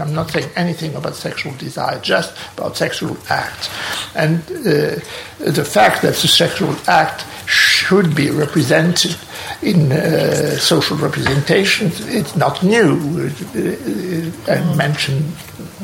[0.00, 3.70] I'm not saying anything about sexual desire, just about sexual act.
[4.14, 5.00] And uh,
[5.38, 9.16] the fact that the sexual act should be represented
[9.62, 13.30] in uh, social representations it's not new.
[13.54, 15.24] Uh, I mentioned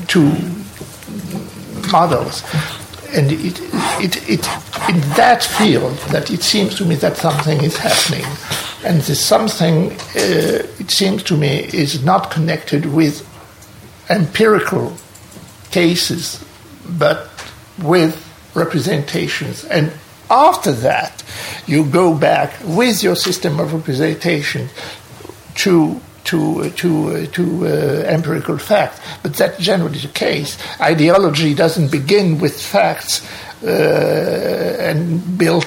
[0.06, 0.32] two
[1.90, 2.42] models
[3.14, 3.60] and it,
[4.02, 4.48] it, it,
[4.88, 8.24] in that field that it seems to me that something is happening.
[8.84, 13.26] And this something uh, it seems to me is not connected with
[14.10, 14.96] empirical
[15.70, 16.44] cases
[16.98, 17.30] but
[17.82, 18.20] with
[18.54, 19.64] representations.
[19.64, 19.92] And
[20.30, 21.22] after that
[21.66, 24.68] you go back with your system of representation
[25.56, 27.68] to to to to uh,
[28.06, 29.00] empirical fact.
[29.22, 30.58] But that's generally the case.
[30.80, 33.26] Ideology doesn't begin with facts
[33.62, 35.66] uh, and build.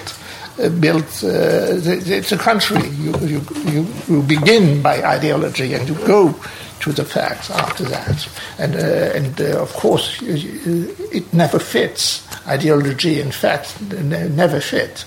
[0.60, 1.24] Uh, built.
[1.24, 2.82] Uh, it's a country.
[2.90, 6.34] You, you, you, you begin by ideology and you go
[6.80, 8.28] to the facts after that.
[8.58, 12.26] And, uh, and uh, of course, it never fits.
[12.48, 15.06] Ideology and facts never fit.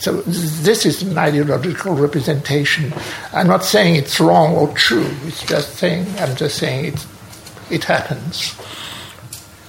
[0.00, 2.92] So this is an ideological representation.
[3.34, 5.06] I'm not saying it's wrong or true.
[5.24, 7.06] It's just saying I'm just saying it
[7.70, 8.56] it happens.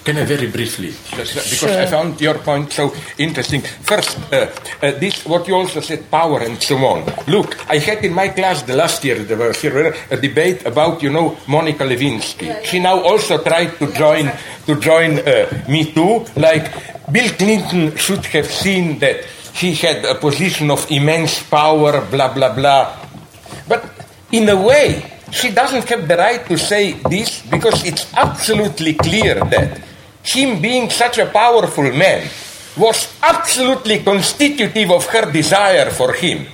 [0.04, 0.94] Can I very briefly?
[1.12, 1.70] Because Sure.
[1.70, 3.62] I found your point so interesting.
[3.62, 4.50] First, uh,
[4.82, 7.06] uh, this what you also said, power and so on.
[7.28, 11.04] Look, I had in my class the last year there was here a debate about
[11.04, 12.64] you know Monica Lewinsky.
[12.66, 14.32] She now also tried to join
[14.66, 16.26] to join uh, Me Too.
[16.36, 16.72] Like
[17.12, 19.22] Bill Clinton should have seen that
[19.54, 22.02] he had a position of immense power.
[22.06, 22.98] Blah blah blah.
[23.68, 23.86] But
[24.32, 29.36] in a way, she doesn't have the right to say this because it's absolutely clear
[29.36, 29.82] that
[30.24, 32.30] him being such a powerful man
[32.78, 36.48] was absolutely constitutive of her desire for him.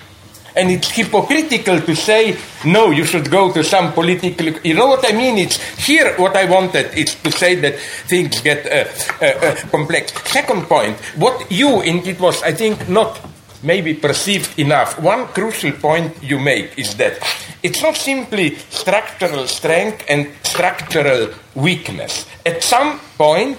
[0.57, 2.35] And it's hypocritical to say,
[2.65, 4.47] no, you should go to some political.
[4.65, 5.37] You know what I mean?
[5.37, 7.77] It's here what I wanted is to say that
[8.09, 8.89] things get uh,
[9.21, 10.11] uh, uh, complex.
[10.29, 13.21] Second point, what you, and it was, I think, not
[13.63, 14.99] maybe perceived enough.
[14.99, 17.19] One crucial point you make is that
[17.63, 22.25] it's not simply structural strength and structural weakness.
[22.45, 23.57] At some point,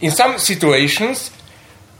[0.00, 1.30] in some situations,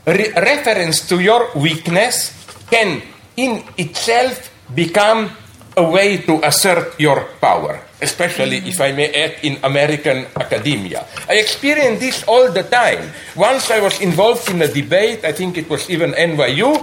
[0.05, 2.33] re- reference to your weakness
[2.69, 3.01] can
[3.37, 5.31] in itself become
[5.75, 11.05] a way to assert your power, especially if I may add in American academia.
[11.27, 13.09] I experience this all the time.
[13.35, 16.77] Once I was involved in a debate, I think it was even NYU,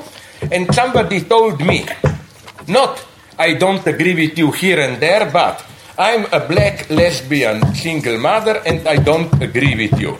[0.50, 1.86] and somebody told me,
[2.66, 3.04] not
[3.38, 5.64] I don't agree with you here and there, but
[5.96, 10.18] I'm a black lesbian single mother and I don't agree with you.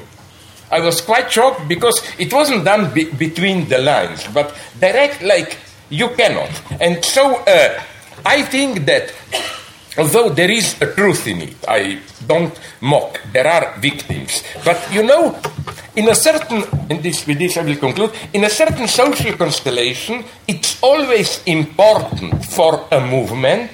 [0.70, 5.59] I was quite shocked because it wasn't done be- between the lines, but direct, like
[5.90, 6.50] you cannot.
[6.80, 7.82] And so uh,
[8.24, 9.12] I think that
[9.98, 14.42] although there is a truth in it, I don't mock, there are victims.
[14.64, 15.38] But you know,
[15.96, 20.24] in a certain, and this, with this I will conclude, in a certain social constellation,
[20.46, 23.70] it's always important for a movement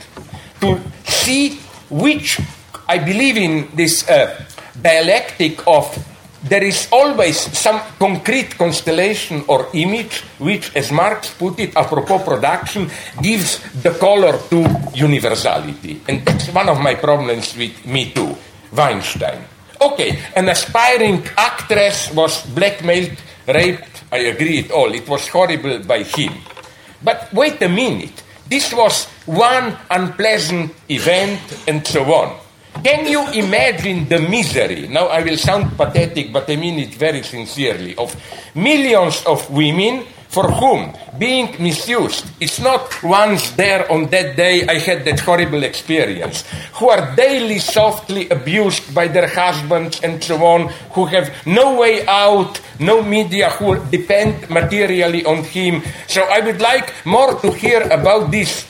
[0.60, 1.60] to see
[1.90, 2.40] which,
[2.88, 4.43] I believe in this uh,
[4.80, 11.77] dialectic of there is always some concrete constellation or image which, as Marx put it,
[11.77, 12.91] apropos production,
[13.23, 16.01] gives the color to universality.
[16.09, 18.37] And that's one of my problems with Me Too,
[18.73, 19.45] Weinstein.
[19.81, 24.93] Okay, an aspiring actress was blackmailed, raped, I agree it all.
[24.95, 26.33] It was horrible by him.
[27.03, 32.45] But wait a minute, this was one unpleasant event and so on.
[32.82, 34.89] Can you imagine the misery?
[34.89, 37.97] Now, I will sound pathetic, but I mean it very sincerely.
[37.97, 38.15] Of
[38.55, 44.78] millions of women for whom being misused is not once there on that day I
[44.78, 46.44] had that horrible experience,
[46.74, 52.07] who are daily softly abused by their husbands and so on, who have no way
[52.07, 55.82] out, no media, who depend materially on him.
[56.07, 58.69] So I would like more to hear about this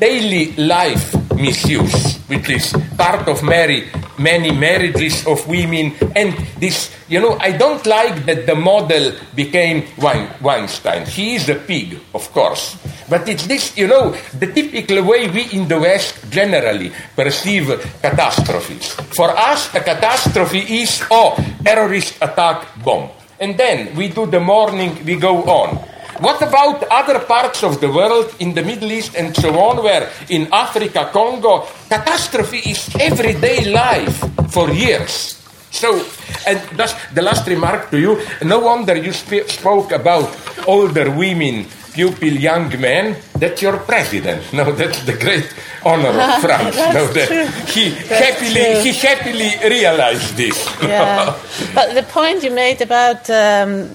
[0.00, 3.88] daily life misuse, which is part of many,
[4.18, 5.94] many marriages of women.
[6.14, 11.06] And this, you know, I don't like that the model became Wein, Weinstein.
[11.06, 12.76] He is a pig, of course.
[13.08, 17.66] But it's this, you know, the typical way we in the West generally perceive
[18.00, 18.92] catastrophes.
[19.16, 21.34] For us, a catastrophe is, oh,
[21.64, 23.10] terrorist attack, bomb.
[23.40, 25.89] And then we do the mourning, we go on.
[26.18, 30.10] What about other parts of the world in the Middle East and so on, where
[30.28, 34.18] in Africa, Congo, catastrophe is everyday life
[34.50, 35.36] for years?
[35.70, 36.04] So,
[36.46, 38.20] and that's the last remark to you.
[38.42, 40.28] No wonder you sp- spoke about
[40.66, 41.64] older women,
[41.94, 43.16] pupil young men.
[43.38, 44.52] That's your president.
[44.52, 45.46] No, that's the great
[45.86, 46.76] honor of France.
[46.76, 47.46] No, that true.
[47.72, 48.82] he That's happily true.
[48.82, 50.58] he happily realized this.
[50.82, 51.38] yeah.
[51.74, 53.94] But the point you made about um,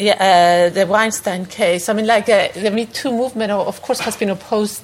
[0.00, 4.00] yeah, uh, the Weinstein case, I mean, like uh, the Me Too movement, of course,
[4.00, 4.82] has been opposed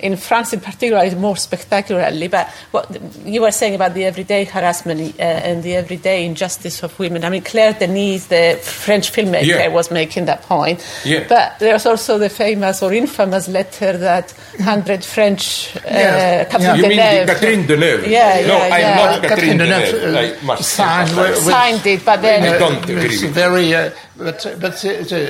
[0.00, 2.28] in France in particular, more spectacularly.
[2.28, 2.90] But what
[3.24, 7.30] you were saying about the everyday harassment uh, and the everyday injustice of women, I
[7.30, 9.68] mean, Claire Denis, the French filmmaker, Yeah.
[9.68, 10.84] was making that point.
[11.04, 11.24] Yeah.
[11.26, 16.50] But there's also the famous or infamous letter that 100 French uh, Yes.
[16.52, 18.06] Catherine You mean Deneuve- the Catherine Deneuve?
[18.08, 18.96] Yeah, no, yeah, I'm yeah.
[18.96, 20.14] not Catherine, Catherine Deneuve, Deneuve.
[20.14, 21.28] uh, I must signed emphasize.
[21.36, 24.92] with- with- signed it, but then I don't agree It's very, uh, but but the
[25.08, 25.20] the,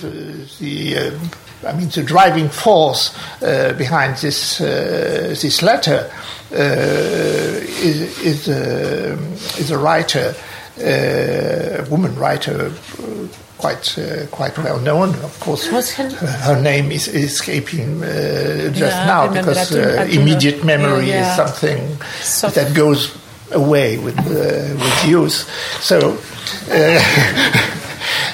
[0.00, 6.10] the, the uh, I mean the driving force uh, behind this uh, this letter
[6.52, 9.16] uh, is is, uh,
[9.58, 10.34] is a writer,
[10.78, 12.66] uh, a woman writer.
[12.98, 13.26] uh,
[13.60, 15.66] Quite, uh, quite well known, of course.
[15.66, 21.30] Her- name is escaping uh, just Yeah, now because uh, immediate memory Yeah, yeah.
[21.30, 23.12] is something So- that goes
[23.52, 25.44] away with uh, with use.
[25.82, 26.16] So.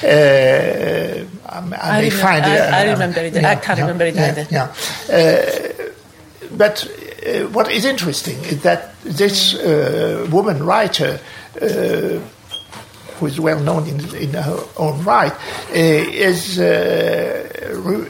[0.03, 2.49] Uh, I, I find it.
[2.49, 3.35] I- I uh, remember it.
[3.37, 4.47] I can't remember it yeah, either.
[4.51, 4.73] Yeah.
[5.09, 5.91] Uh,
[6.55, 6.85] but
[7.25, 11.19] uh, what is interesting is that this uh, woman writer
[11.61, 12.19] uh,
[13.17, 18.07] who is well known in, in her own right, uh, is uh, re-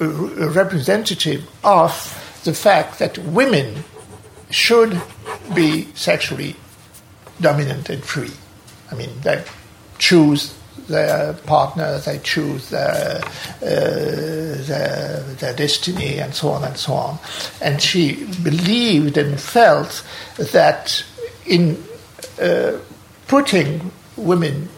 [0.00, 1.92] re- representative of
[2.44, 3.84] the fact that women
[4.50, 5.00] should
[5.54, 6.54] be sexually
[7.40, 8.30] dominant and free.
[8.92, 9.42] I mean, they
[9.98, 10.54] choose
[10.88, 17.18] their partner, they choose their, uh, their, their destiny, and so on and so on.
[17.60, 20.04] And she believed and felt
[20.36, 21.04] that
[21.46, 21.82] in
[22.40, 22.78] uh,
[23.28, 24.68] putting women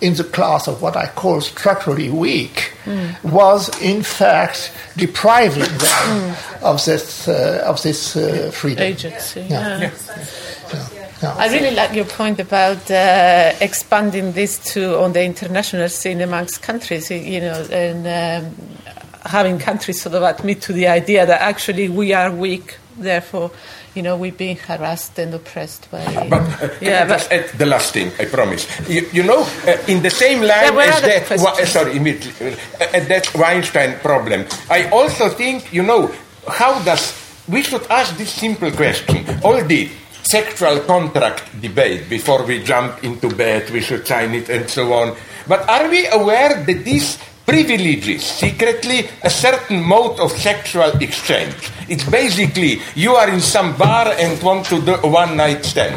[0.00, 2.72] in the class of what I call structurally weak
[3.24, 8.84] was in fact depriving them of this uh, of this uh, freedom.
[8.84, 9.40] Agency.
[9.40, 9.78] Yeah.
[9.78, 9.90] yeah.
[10.72, 10.97] Yeah.
[11.22, 11.34] Yeah.
[11.36, 16.62] I really like your point about uh, expanding this to on the international scene amongst
[16.62, 17.10] countries.
[17.10, 18.06] You know, and
[18.46, 18.54] um,
[19.24, 23.50] having countries sort of admit to the idea that actually we are weak, therefore,
[23.94, 26.04] you know, we're being harassed and oppressed by.
[26.30, 28.66] But uh, Yeah, I just but- add the last thing, I promise.
[28.88, 32.52] You, you know, uh, in the same line There as that, wa- uh, sorry, immediately,
[32.52, 36.12] uh, uh, that Weinstein problem, I also think, you know,
[36.46, 37.12] how does,
[37.48, 39.26] we should ask this simple question.
[39.42, 39.90] All the
[40.28, 45.16] sexual contract debate before we jump into bed, we should sign it and so on.
[45.48, 51.72] But are we aware that this privileges secretly a certain mode of sexual exchange?
[51.88, 55.96] It's basically you are in some bar and want to do a one night stand.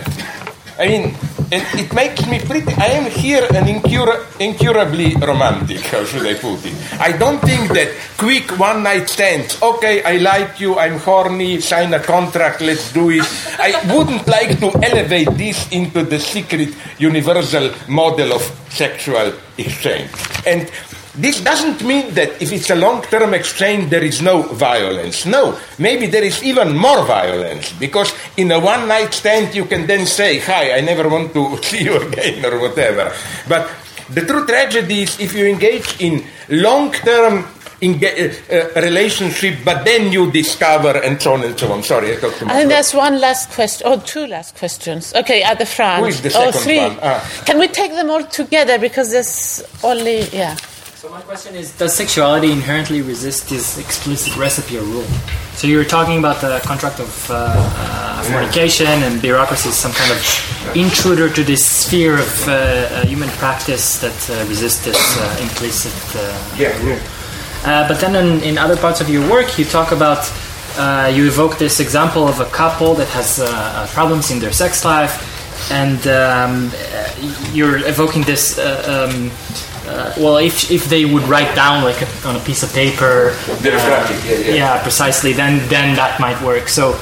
[0.81, 1.13] I mean,
[1.51, 2.73] and it makes me pretty.
[2.73, 6.73] I am here an incura, incurably romantic, how should I put it?
[6.99, 11.93] I don't think that quick one night stands, okay, I like you, I'm horny, sign
[11.93, 13.21] a contract, let's do it.
[13.59, 20.09] I wouldn't like to elevate this into the secret universal model of sexual exchange.
[20.47, 20.67] And
[21.15, 25.25] this doesn't mean that if it's a long term exchange, there is no violence.
[25.25, 29.88] No, maybe there is even more violence because in a one night stand, you can
[29.88, 33.11] then say, Hi, I never want to see you again, or whatever.
[33.47, 33.69] But
[34.09, 37.45] the true tragedy is if you engage in long term
[37.81, 38.15] enga-
[38.49, 41.83] uh, uh, relationship, but then you discover, and so on and so on.
[41.83, 42.55] Sorry, I talked too much.
[42.55, 45.13] Think there's one last question, or two last questions.
[45.13, 46.03] Okay, at the front.
[46.03, 46.79] Who is the oh, second three.
[46.79, 46.99] one?
[47.01, 47.43] Ah.
[47.45, 50.55] Can we take them all together because there's only yeah.
[51.02, 55.07] So my question is, does sexuality inherently resist this explicit recipe or rule?
[55.56, 59.94] So you were talking about the contract of uh, uh, fornication and bureaucracy is some
[59.94, 65.18] kind of intruder to this sphere of uh, uh, human practice that uh, resists this
[65.18, 66.78] uh, implicit uh, Yeah.
[66.86, 66.99] rule.
[67.65, 70.32] Uh, but then in, in other parts of your work, you talk about,
[70.78, 73.40] uh, you evoke this example of a couple that has
[73.91, 75.18] problems in their sex life,
[75.72, 76.72] and um,
[77.56, 78.60] you're evoking this.
[78.60, 79.32] Uh, um,
[79.91, 84.18] uh, well, if, if they would write down like on a piece of paper, Bureaucratic,
[84.26, 84.81] yeah, yeah.
[84.81, 86.69] precisely, then then that might work.
[86.69, 86.97] So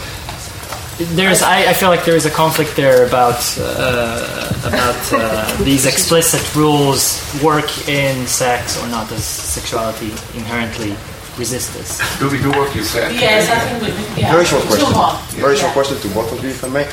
[0.98, 5.86] there's, I, I feel like there is a conflict there about uh, about uh, these
[5.86, 9.08] explicit rules work in sex or not.
[9.08, 10.96] Does sexuality inherently
[11.38, 12.00] resist this?
[12.20, 13.14] Do we do what you said?
[13.14, 14.22] Yes, I think we.
[14.22, 14.34] Yeah.
[14.34, 15.40] Very short question.
[15.40, 16.90] Very short question to both of you, if I may.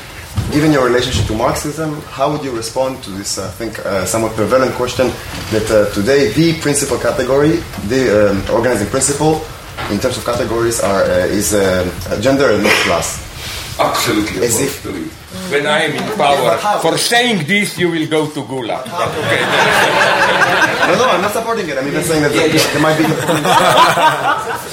[0.53, 4.33] Given your relationship to Marxism, how would you respond to this, I think, uh, somewhat
[4.37, 5.09] prevalent question
[5.51, 7.57] that uh, today the principal category,
[7.89, 9.45] the um, organizing principle,
[9.91, 11.85] in terms of categories, are uh, is uh,
[12.21, 13.26] gender and not class?
[13.79, 15.11] Absolutely As if- to it.
[15.53, 18.85] When I am in power, for saying this, you will go to Gulag.
[18.89, 19.43] But okay,
[20.89, 21.77] No, no, I'm not supporting it.
[21.79, 23.05] I'm even saying that there, there might be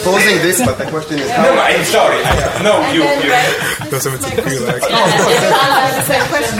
[0.03, 1.43] posing this, but the question is how.
[1.43, 2.21] no, I'm sorry.
[2.23, 3.89] I, no, you, you.
[3.91, 6.59] Doesn't it feel like the same question.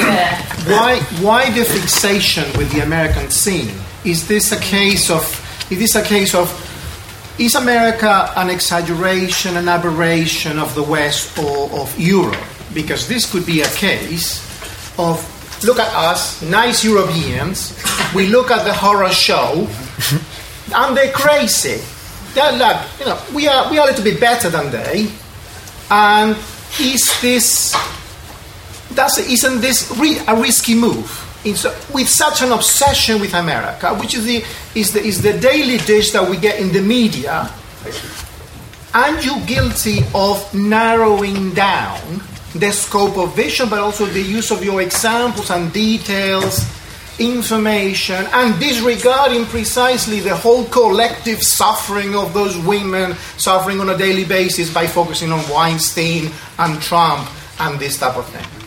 [0.72, 3.72] why why the fixation with the American scene?
[4.06, 5.24] Is this a case of
[5.72, 6.50] is this a case of
[7.40, 12.38] is America an exaggeration, an aberration of the West or of Europe?
[12.74, 14.42] Because this could be a case
[15.00, 15.22] of
[15.64, 17.78] look at us, nice Europeans,
[18.14, 19.68] we look at the horror show
[20.76, 21.82] and they're crazy.
[22.34, 25.12] They're like, you know, we are we are a little bit better than they.
[25.90, 26.36] And
[26.80, 27.76] is this
[28.92, 31.23] that's, isn't this ri- a risky move?
[31.46, 31.64] It's,
[31.94, 34.44] with such an obsession with America, which is the,
[34.76, 37.52] is, the, is the daily dish that we get in the media,
[38.94, 42.22] aren't you guilty of narrowing down
[42.56, 46.66] the scope of vision, but also the use of your examples and details,
[47.20, 54.26] information, and disregarding precisely the whole collective suffering of those women suffering on a daily
[54.26, 57.28] basis by focusing on Weinstein and Trump
[57.60, 58.63] and this type of thing?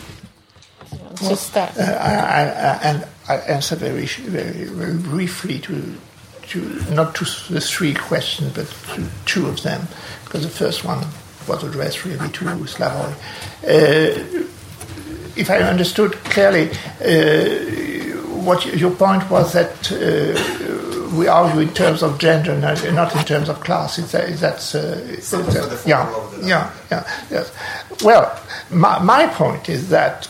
[1.19, 1.77] To start.
[1.77, 5.93] Uh, I, I, I- and I answer very, very, very briefly to,
[6.49, 6.59] to
[6.93, 9.87] not to the three questions, but to two of them,
[10.25, 11.05] because the first one
[11.47, 13.13] was addressed really to Slavoj.
[13.63, 14.47] Uh,
[15.35, 16.69] if I understood clearly,
[17.01, 23.15] uh, what your point was that uh, we argue in terms of gender, not, not
[23.15, 23.97] in terms of class.
[23.99, 24.79] Is that, is that, uh,
[25.11, 26.09] is that yeah,
[26.47, 27.51] yeah, yeah, yes.
[28.03, 28.39] Well,
[28.71, 30.29] my, my point is that,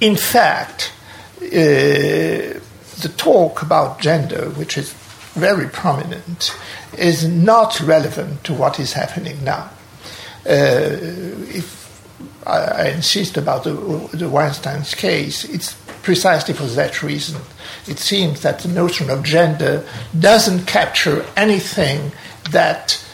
[0.00, 0.92] in fact,
[1.42, 2.58] uh,
[3.00, 4.92] the talk about gender, which is
[5.34, 6.56] very prominent,
[6.96, 9.70] is not relevant to what is happening now.
[10.46, 10.96] Uh,
[11.48, 11.86] if
[12.46, 13.72] I, I, insist about the,
[14.12, 17.40] the Weinstein's case, it's precisely for that reason.
[17.86, 19.86] It seems that the notion of gender
[20.18, 22.12] doesn't capture anything
[22.50, 23.04] that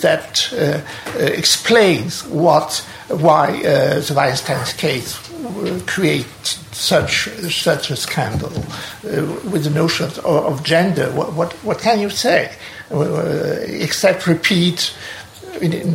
[0.00, 0.80] that uh,
[1.18, 5.18] uh, explains what why uh, the Weinstein's case
[5.86, 8.50] creates such such a scandal
[9.50, 11.10] with the notion of, of gender.
[11.10, 12.52] What, what, what can you say
[12.90, 14.94] except repeat?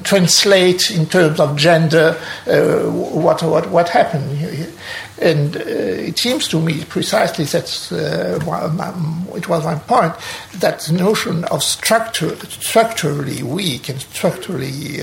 [0.03, 4.71] Translate in terms of gender uh, what, what, what happened.
[5.19, 8.39] And uh, it seems to me precisely that's uh,
[9.35, 10.13] it was my point
[10.55, 14.99] that the notion of structure, structurally weak and structurally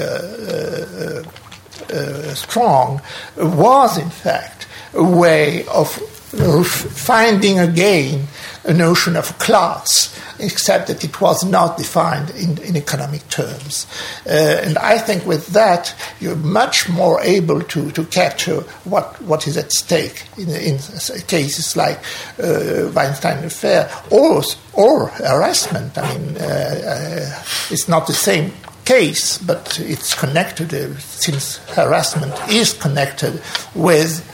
[2.35, 3.01] strong
[3.37, 5.99] was in fact a way of
[6.33, 8.27] finding again
[8.65, 13.87] a notion of class, except that it was not defined in, in economic terms.
[14.27, 19.47] Uh, and I think with that, you're much more able to, to capture what, what
[19.47, 20.79] is at stake in, in
[21.27, 21.99] cases like
[22.43, 24.43] uh, Weinstein affair or,
[24.73, 25.99] or harassment.
[25.99, 28.53] I mean, uh, uh it's not the same
[28.85, 33.43] case, but it's connected uh, since harassment is connected
[33.75, 34.29] with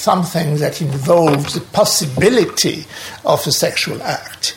[0.00, 2.86] something that involves the possibility
[3.24, 4.56] of a sexual act,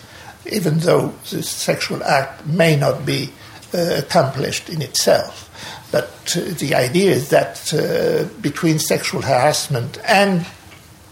[0.52, 3.30] even though the sexual act may not be
[3.74, 5.50] uh, accomplished in itself.
[5.92, 10.46] But uh, the idea is that uh, between sexual harassment and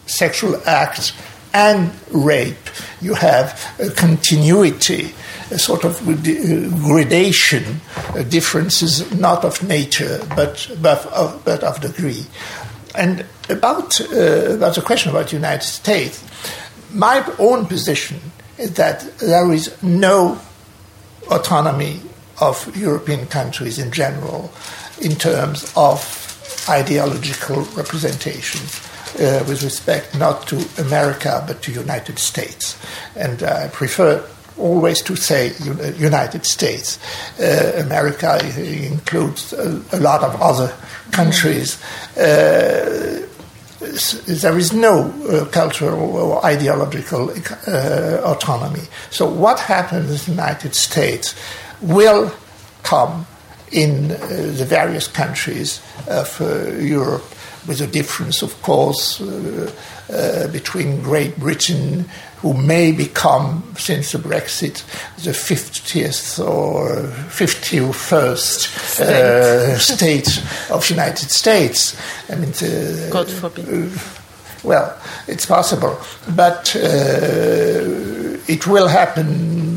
[0.06, 1.14] sexual acts
[1.54, 2.70] and rape,
[3.02, 5.14] you have a continuity,
[5.52, 6.00] a sort of
[6.84, 7.82] gradation,
[8.30, 12.26] differences not of nature but, but, of, but of degree.
[12.96, 16.24] And about, uh, about the question about the United States,
[16.94, 18.20] my own position
[18.58, 20.40] is that there is no
[21.30, 22.02] autonomy
[22.42, 24.52] of European countries in general
[25.00, 26.00] in terms of
[26.70, 28.62] ideological representation.
[29.20, 32.78] Uh, with respect not to America but to United States,
[33.18, 34.26] and I prefer
[34.58, 35.54] always to say
[35.98, 37.00] United States.
[37.40, 40.74] Uh, America includes a, a, lot of other
[41.12, 41.82] countries.
[42.18, 43.28] Uh,
[43.80, 48.84] there is no uh, cultural or ideological uh, autonomy.
[49.10, 51.36] So, what happens in the United States
[51.82, 52.32] will
[52.84, 53.26] come
[53.72, 54.18] in uh,
[54.58, 57.24] the various countries of uh, Europe,
[57.68, 59.20] with a difference, of course,
[60.52, 62.06] between Great Britain
[62.42, 64.84] who may become, since the Brexit,
[65.24, 71.96] the 50th or 51st uh, state of the United States.
[72.30, 73.70] I mean, uh, God forbid.
[73.70, 73.90] Uh,
[74.64, 76.00] well, it's possible,
[76.36, 76.80] but uh,
[78.48, 79.71] it will happen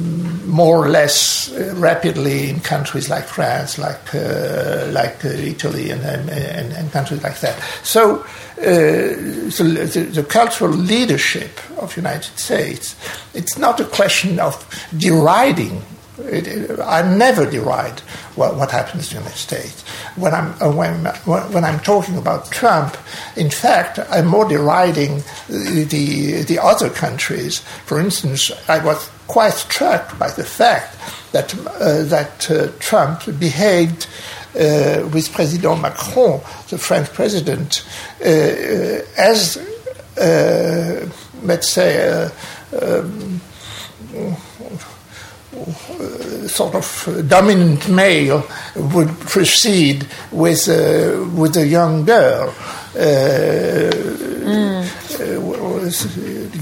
[0.54, 6.02] more or less uh, rapidly in countries like France, like uh, like uh, Italy, and,
[6.02, 6.30] and,
[6.72, 7.60] and, countries like that.
[7.82, 12.94] So, uh, the, the, the, cultural leadership of United States,
[13.34, 14.54] it's not a question of
[14.96, 15.82] deriding.
[16.18, 18.00] It, it, I never deride
[18.36, 19.82] what, what, happens in the United States.
[20.14, 21.04] When I'm uh, when,
[21.52, 22.96] when I'm talking about Trump,
[23.36, 27.60] in fact, I'm more deriding the, the, the other countries.
[27.86, 30.96] For instance, I was quite struck by the fact
[31.32, 34.06] that, uh, that uh, Trump behaved
[34.54, 37.84] uh, with President Macron, the French president,
[38.20, 39.58] uh, uh, as,
[41.42, 42.30] let's say,
[42.80, 43.40] um,
[46.48, 50.68] sort of dominant male would proceed with
[51.36, 52.52] with a young girl.
[52.94, 54.84] Mm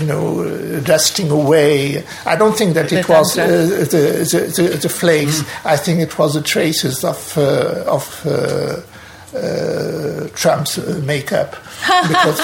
[0.02, 2.04] you know, dusting away.
[2.26, 5.42] I don't think that it was uh, the, the, the, flakes.
[5.42, 5.66] Mm.
[5.66, 8.91] I think it was the traces of uh, of.
[9.34, 11.50] Uh, uh Trump's uh, makeup
[12.08, 12.38] because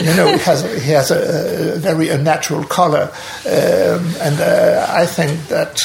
[0.00, 3.10] you know he has he has a, a very unnatural color,
[3.46, 5.82] um, and uh, I think that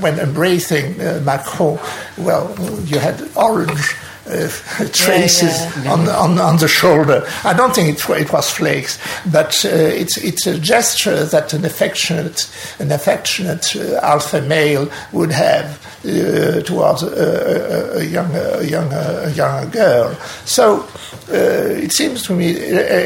[0.00, 1.78] when embracing Macron,
[2.16, 3.94] well, you had orange
[4.28, 5.92] uh, traces yeah, yeah.
[5.92, 7.26] On, the, on, on, the shoulder.
[7.44, 8.98] I don't think it, it was flakes,
[9.30, 15.32] but uh, it's it's a gesture that an affectionate an affectionate uh, alpha male would
[15.32, 20.14] have uh, towards a, a, a, younger, a, younger, a younger girl.
[20.44, 20.86] So
[21.28, 22.56] uh, it seems to me,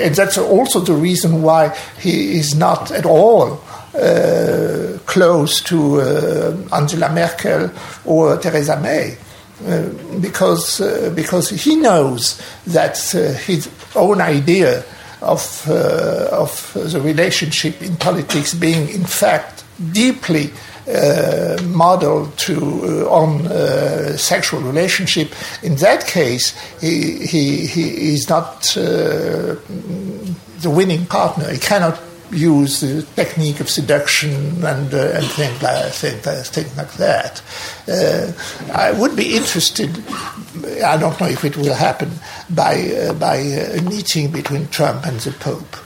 [0.05, 3.63] and that's also the reason why he is not at all
[3.95, 7.71] uh, close to uh, Angela Merkel
[8.05, 9.17] or Theresa May.
[9.65, 9.91] Uh,
[10.21, 14.85] because uh, because he knows that uh, his own idea
[15.21, 19.63] of of the relationship in politics being in fact
[19.93, 20.51] deeply
[20.89, 25.33] uh, modeled to uh, on uh, sexual relationship.
[25.63, 29.61] In that case, he he, he is not the
[30.71, 31.49] winning partner.
[31.53, 32.01] He cannot
[32.33, 37.43] use the technique of seduction and, uh, and things, like, things, like that.
[37.89, 38.33] Uh,
[38.73, 39.91] I would be interested,
[40.85, 42.11] I don't know if it will happen,
[42.51, 45.77] by, uh, by a meeting between Trump and the Pope.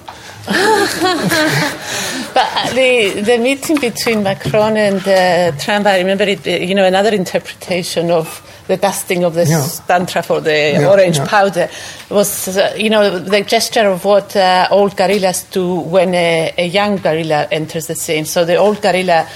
[2.35, 6.47] but the the meeting between Macron and uh, Trump, I remember it.
[6.47, 9.63] You know, another interpretation of the dusting of the yeah.
[9.63, 11.27] stantra for the yeah, orange yeah.
[11.27, 11.69] powder
[12.11, 16.67] was, uh, you know, the gesture of what uh, old gorillas do when a, a,
[16.67, 18.25] young gorilla enters the scene.
[18.25, 19.29] So the old gorilla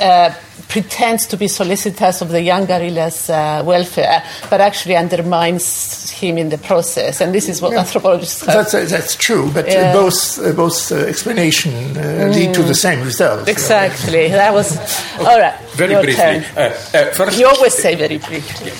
[0.00, 0.34] uh,
[0.68, 6.50] pretends to be solicitous of the young gorilla's uh, welfare, but actually undermines him in
[6.50, 7.20] the process.
[7.20, 8.54] And this is what anthropologists have.
[8.54, 12.34] That's, uh, that's true, but uh, both, both explanation mm.
[12.34, 13.48] lead to the same result.
[13.48, 14.28] Exactly.
[14.28, 14.76] That was.
[15.18, 15.58] All right.
[15.72, 16.40] Very your briefly.
[16.40, 18.72] first, you always say very briefly.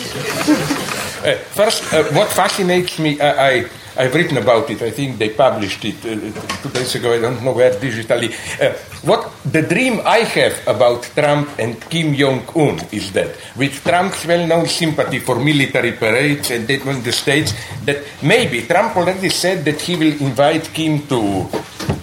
[1.18, 3.68] Uh, first, uh, what fascinates me, uh, I,
[3.98, 4.80] I've written about it.
[4.80, 7.12] I think they published it uh, two days ago.
[7.12, 8.30] I don't know where digitally.
[8.62, 8.72] Uh,
[9.02, 14.24] what the dream I have about Trump and Kim Jong Un is that, with Trump's
[14.24, 17.52] well-known sympathy for military parades and that on the states,
[17.84, 21.48] that maybe Trump already said that he will invite Kim to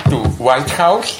[0.10, 1.20] to White House.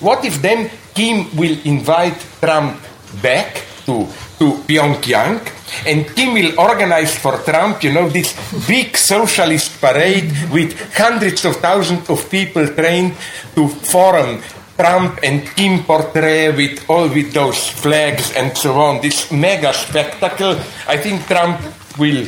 [0.00, 2.76] What if then Kim will invite Trump
[3.22, 4.06] back to
[4.38, 5.42] to Pyongyang?
[5.86, 8.34] And Kim will organize for Trump, you know, this
[8.66, 13.14] big socialist parade with hundreds of thousands of people trained
[13.54, 14.42] to form
[14.76, 19.02] Trump and Kim portrait with all with those flags and so on.
[19.02, 20.56] This mega spectacle.
[20.88, 21.60] I think Trump
[21.98, 22.26] will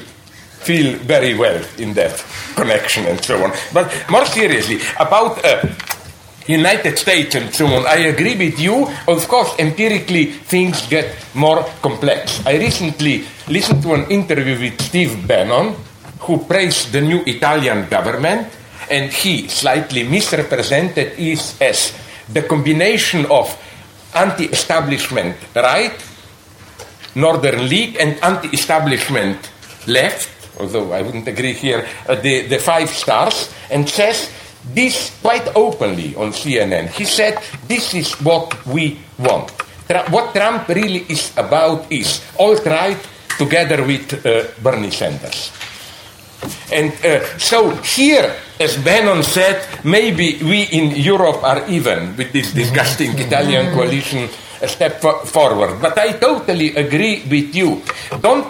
[0.63, 2.15] feel very well in that
[2.55, 3.51] connection and so on.
[3.73, 5.67] But more seriously, about uh,
[6.47, 7.87] United States and so on.
[7.87, 8.89] I agree with you.
[9.07, 12.45] Of course, empirically, things get more complex.
[12.47, 15.75] I recently listened to an interview with Steve Bannon,
[16.21, 18.49] who praised the new Italian government,
[18.91, 21.95] and he slightly misrepresented it as
[22.29, 23.51] the combination of
[24.15, 25.95] anti establishment right,
[27.15, 29.51] Northern League, and anti establishment
[29.87, 34.31] left, although I wouldn't agree here, uh, the, the five stars, and says
[34.75, 36.89] this quite openly on CNN.
[36.89, 39.51] He said, This is what we want.
[40.09, 42.99] what Trump really is about is alt right
[43.39, 45.53] together with uh, Bernie Sanders.
[46.73, 52.53] And uh, so here, as Bannon said, maybe we in Europe are even with this
[52.53, 54.29] disgusting Italian coalition
[54.67, 55.81] a step forward.
[55.81, 57.83] But I totally agree with you.
[58.21, 58.47] Don't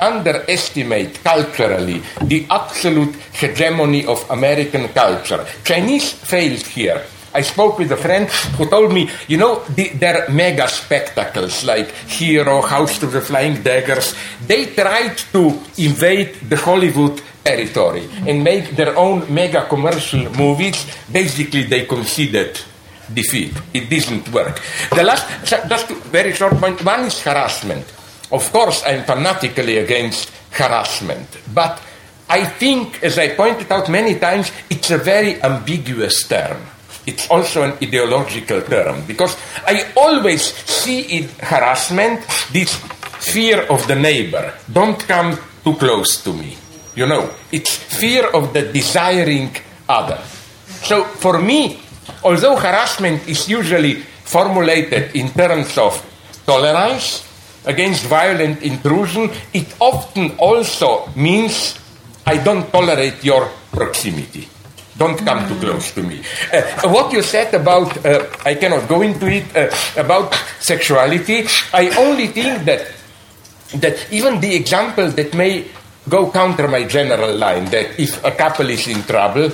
[0.00, 5.46] underestimate culturally the absolute hegemony of American culture.
[5.64, 7.04] Chinese failed here.
[7.32, 8.28] I spoke with a friend
[8.58, 13.62] who told me, you know, the, their mega spectacles like Hero, House of the Flying
[13.62, 14.16] Daggers,
[14.46, 20.84] they tried to invade the Hollywood territory and make their own mega commercial movies.
[21.12, 22.60] Basically, they conceded
[23.14, 23.52] defeat.
[23.74, 24.60] It didn't work.
[24.94, 26.84] The last, just very short point.
[26.84, 27.86] One is harassment.
[28.32, 31.80] Of course, I'm fanatically against harassment, but
[32.28, 36.62] I think, as I pointed out many times, it's a very ambiguous term.
[37.06, 42.22] It's also an ideological term because I always see in harassment
[42.52, 42.74] this
[43.18, 44.54] fear of the neighbor.
[44.72, 46.56] Don't come too close to me.
[46.94, 49.50] You know, it's fear of the desiring
[49.88, 50.18] other.
[50.86, 51.80] So for me,
[52.22, 55.98] Although harassment is usually formulated in terms of
[56.46, 57.26] tolerance
[57.66, 61.78] against violent intrusion, it often also means
[62.26, 64.48] I don't tolerate your proximity.
[64.96, 66.20] Don't come too close to me.
[66.52, 71.88] Uh, what you said about, uh, I cannot go into it, uh, about sexuality, I
[71.96, 72.86] only think that,
[73.76, 75.64] that even the example that may
[76.08, 79.50] go counter my general line, that if a couple is in trouble,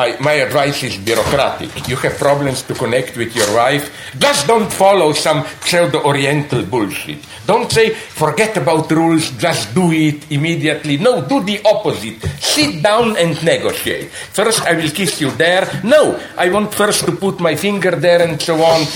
[0.00, 1.86] I, my advice is bureaucratic.
[1.86, 3.92] You have problems to connect with your wife.
[4.18, 7.18] Just don't follow some pseudo Oriental bullshit.
[7.44, 10.96] Don't say, forget about rules, just do it immediately.
[10.96, 12.16] No, do the opposite.
[12.40, 14.08] Sit down and negotiate.
[14.08, 15.68] First, I will kiss you there.
[15.84, 18.86] No, I want first to put my finger there and so on.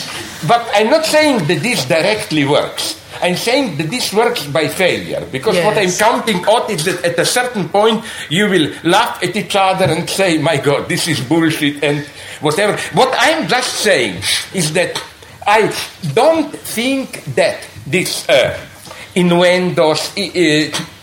[0.49, 3.04] But I'm not saying that this directly works.
[3.23, 7.19] I'm saying that this works by failure because what I'm counting on is that at
[7.19, 11.21] a certain point you will laugh at each other and say, "My God, this is
[11.21, 12.07] bullshit," and
[12.41, 12.77] whatever.
[12.93, 14.23] What I'm just saying
[14.53, 15.01] is that
[15.47, 15.73] I
[16.15, 18.59] don't think that this uh,
[19.15, 20.21] innuendos uh,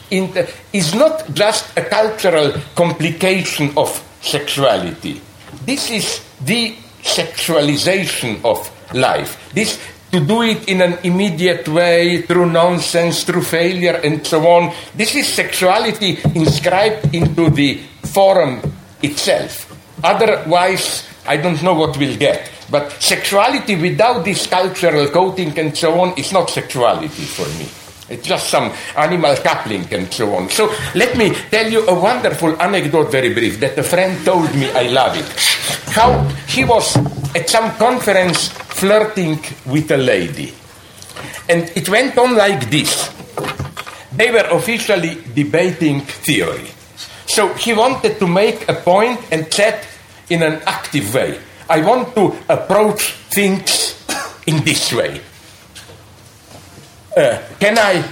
[0.09, 0.33] in
[0.73, 3.89] is not just a cultural complication of
[4.21, 5.21] sexuality.
[5.65, 9.37] This is the sexualization of life.
[9.53, 9.79] This
[10.11, 14.73] to do it in an immediate way through nonsense, through failure, and so on.
[14.95, 18.61] This is sexuality inscribed into the forum
[19.01, 19.67] itself.
[20.03, 22.49] Otherwise, I don't know what we'll get.
[22.69, 27.67] But sexuality without this cultural coating and so on is not sexuality for me.
[28.09, 30.49] It's just some animal coupling and so on.
[30.49, 34.69] So let me tell you a wonderful anecdote, very brief, that a friend told me.
[34.71, 35.25] I love it.
[35.95, 36.95] How he was
[37.35, 38.49] at some conference
[38.81, 39.37] flirting
[39.67, 40.51] with a lady.
[41.47, 43.13] And it went on like this.
[44.11, 46.65] They were officially debating theory.
[47.27, 49.85] So he wanted to make a point and said
[50.29, 51.39] in an active way,
[51.69, 53.95] I want to approach things
[54.47, 55.21] in this way.
[57.15, 58.03] Uh, can I?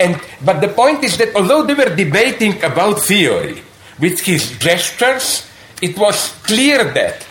[0.00, 3.62] And but the point is that although they were debating about theory,
[3.98, 5.46] with his gestures,
[5.82, 7.26] it was clear that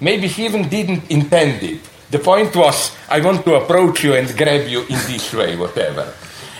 [0.00, 1.89] maybe he even didn't intend it.
[2.10, 6.12] The point was, I want to approach you and grab you in this way, whatever.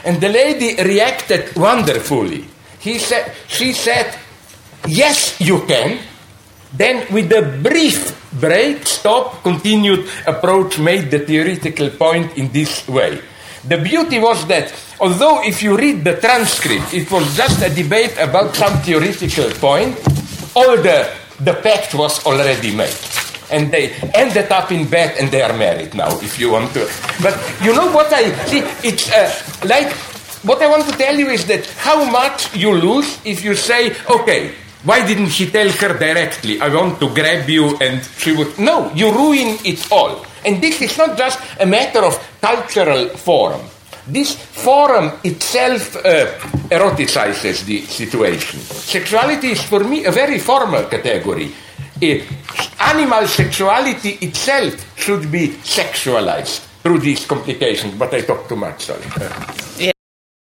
[0.04, 2.46] And the lady reacted wonderfully.
[2.78, 4.18] He said, she said,
[4.86, 5.98] Yes, you can.
[6.72, 13.20] Then, with a brief break, stop, continued approach, made the theoretical point in this way.
[13.66, 18.16] The beauty was that, although if you read the transcript, it was just a debate
[18.18, 19.98] about some theoretical point,
[20.54, 22.94] all the, the pact was already made.
[23.50, 26.88] And they ended up in bed and they are married now, if you want to.
[27.22, 28.62] But you know what I see?
[28.86, 29.30] It's uh,
[29.66, 29.92] like
[30.42, 33.94] what I want to tell you is that how much you lose if you say,
[34.08, 34.54] okay,
[34.84, 38.58] why didn't he tell her directly, I want to grab you and she would.
[38.58, 40.24] No, you ruin it all.
[40.44, 43.60] And this is not just a matter of cultural form.
[44.06, 46.26] This forum itself uh,
[46.72, 48.58] eroticizes the situation.
[48.60, 51.52] Sexuality is for me a very formal category.
[52.80, 59.04] Animal sexuality itself should be sexualized through these complications, but I talk too much, sorry.
[59.78, 59.92] Yeah.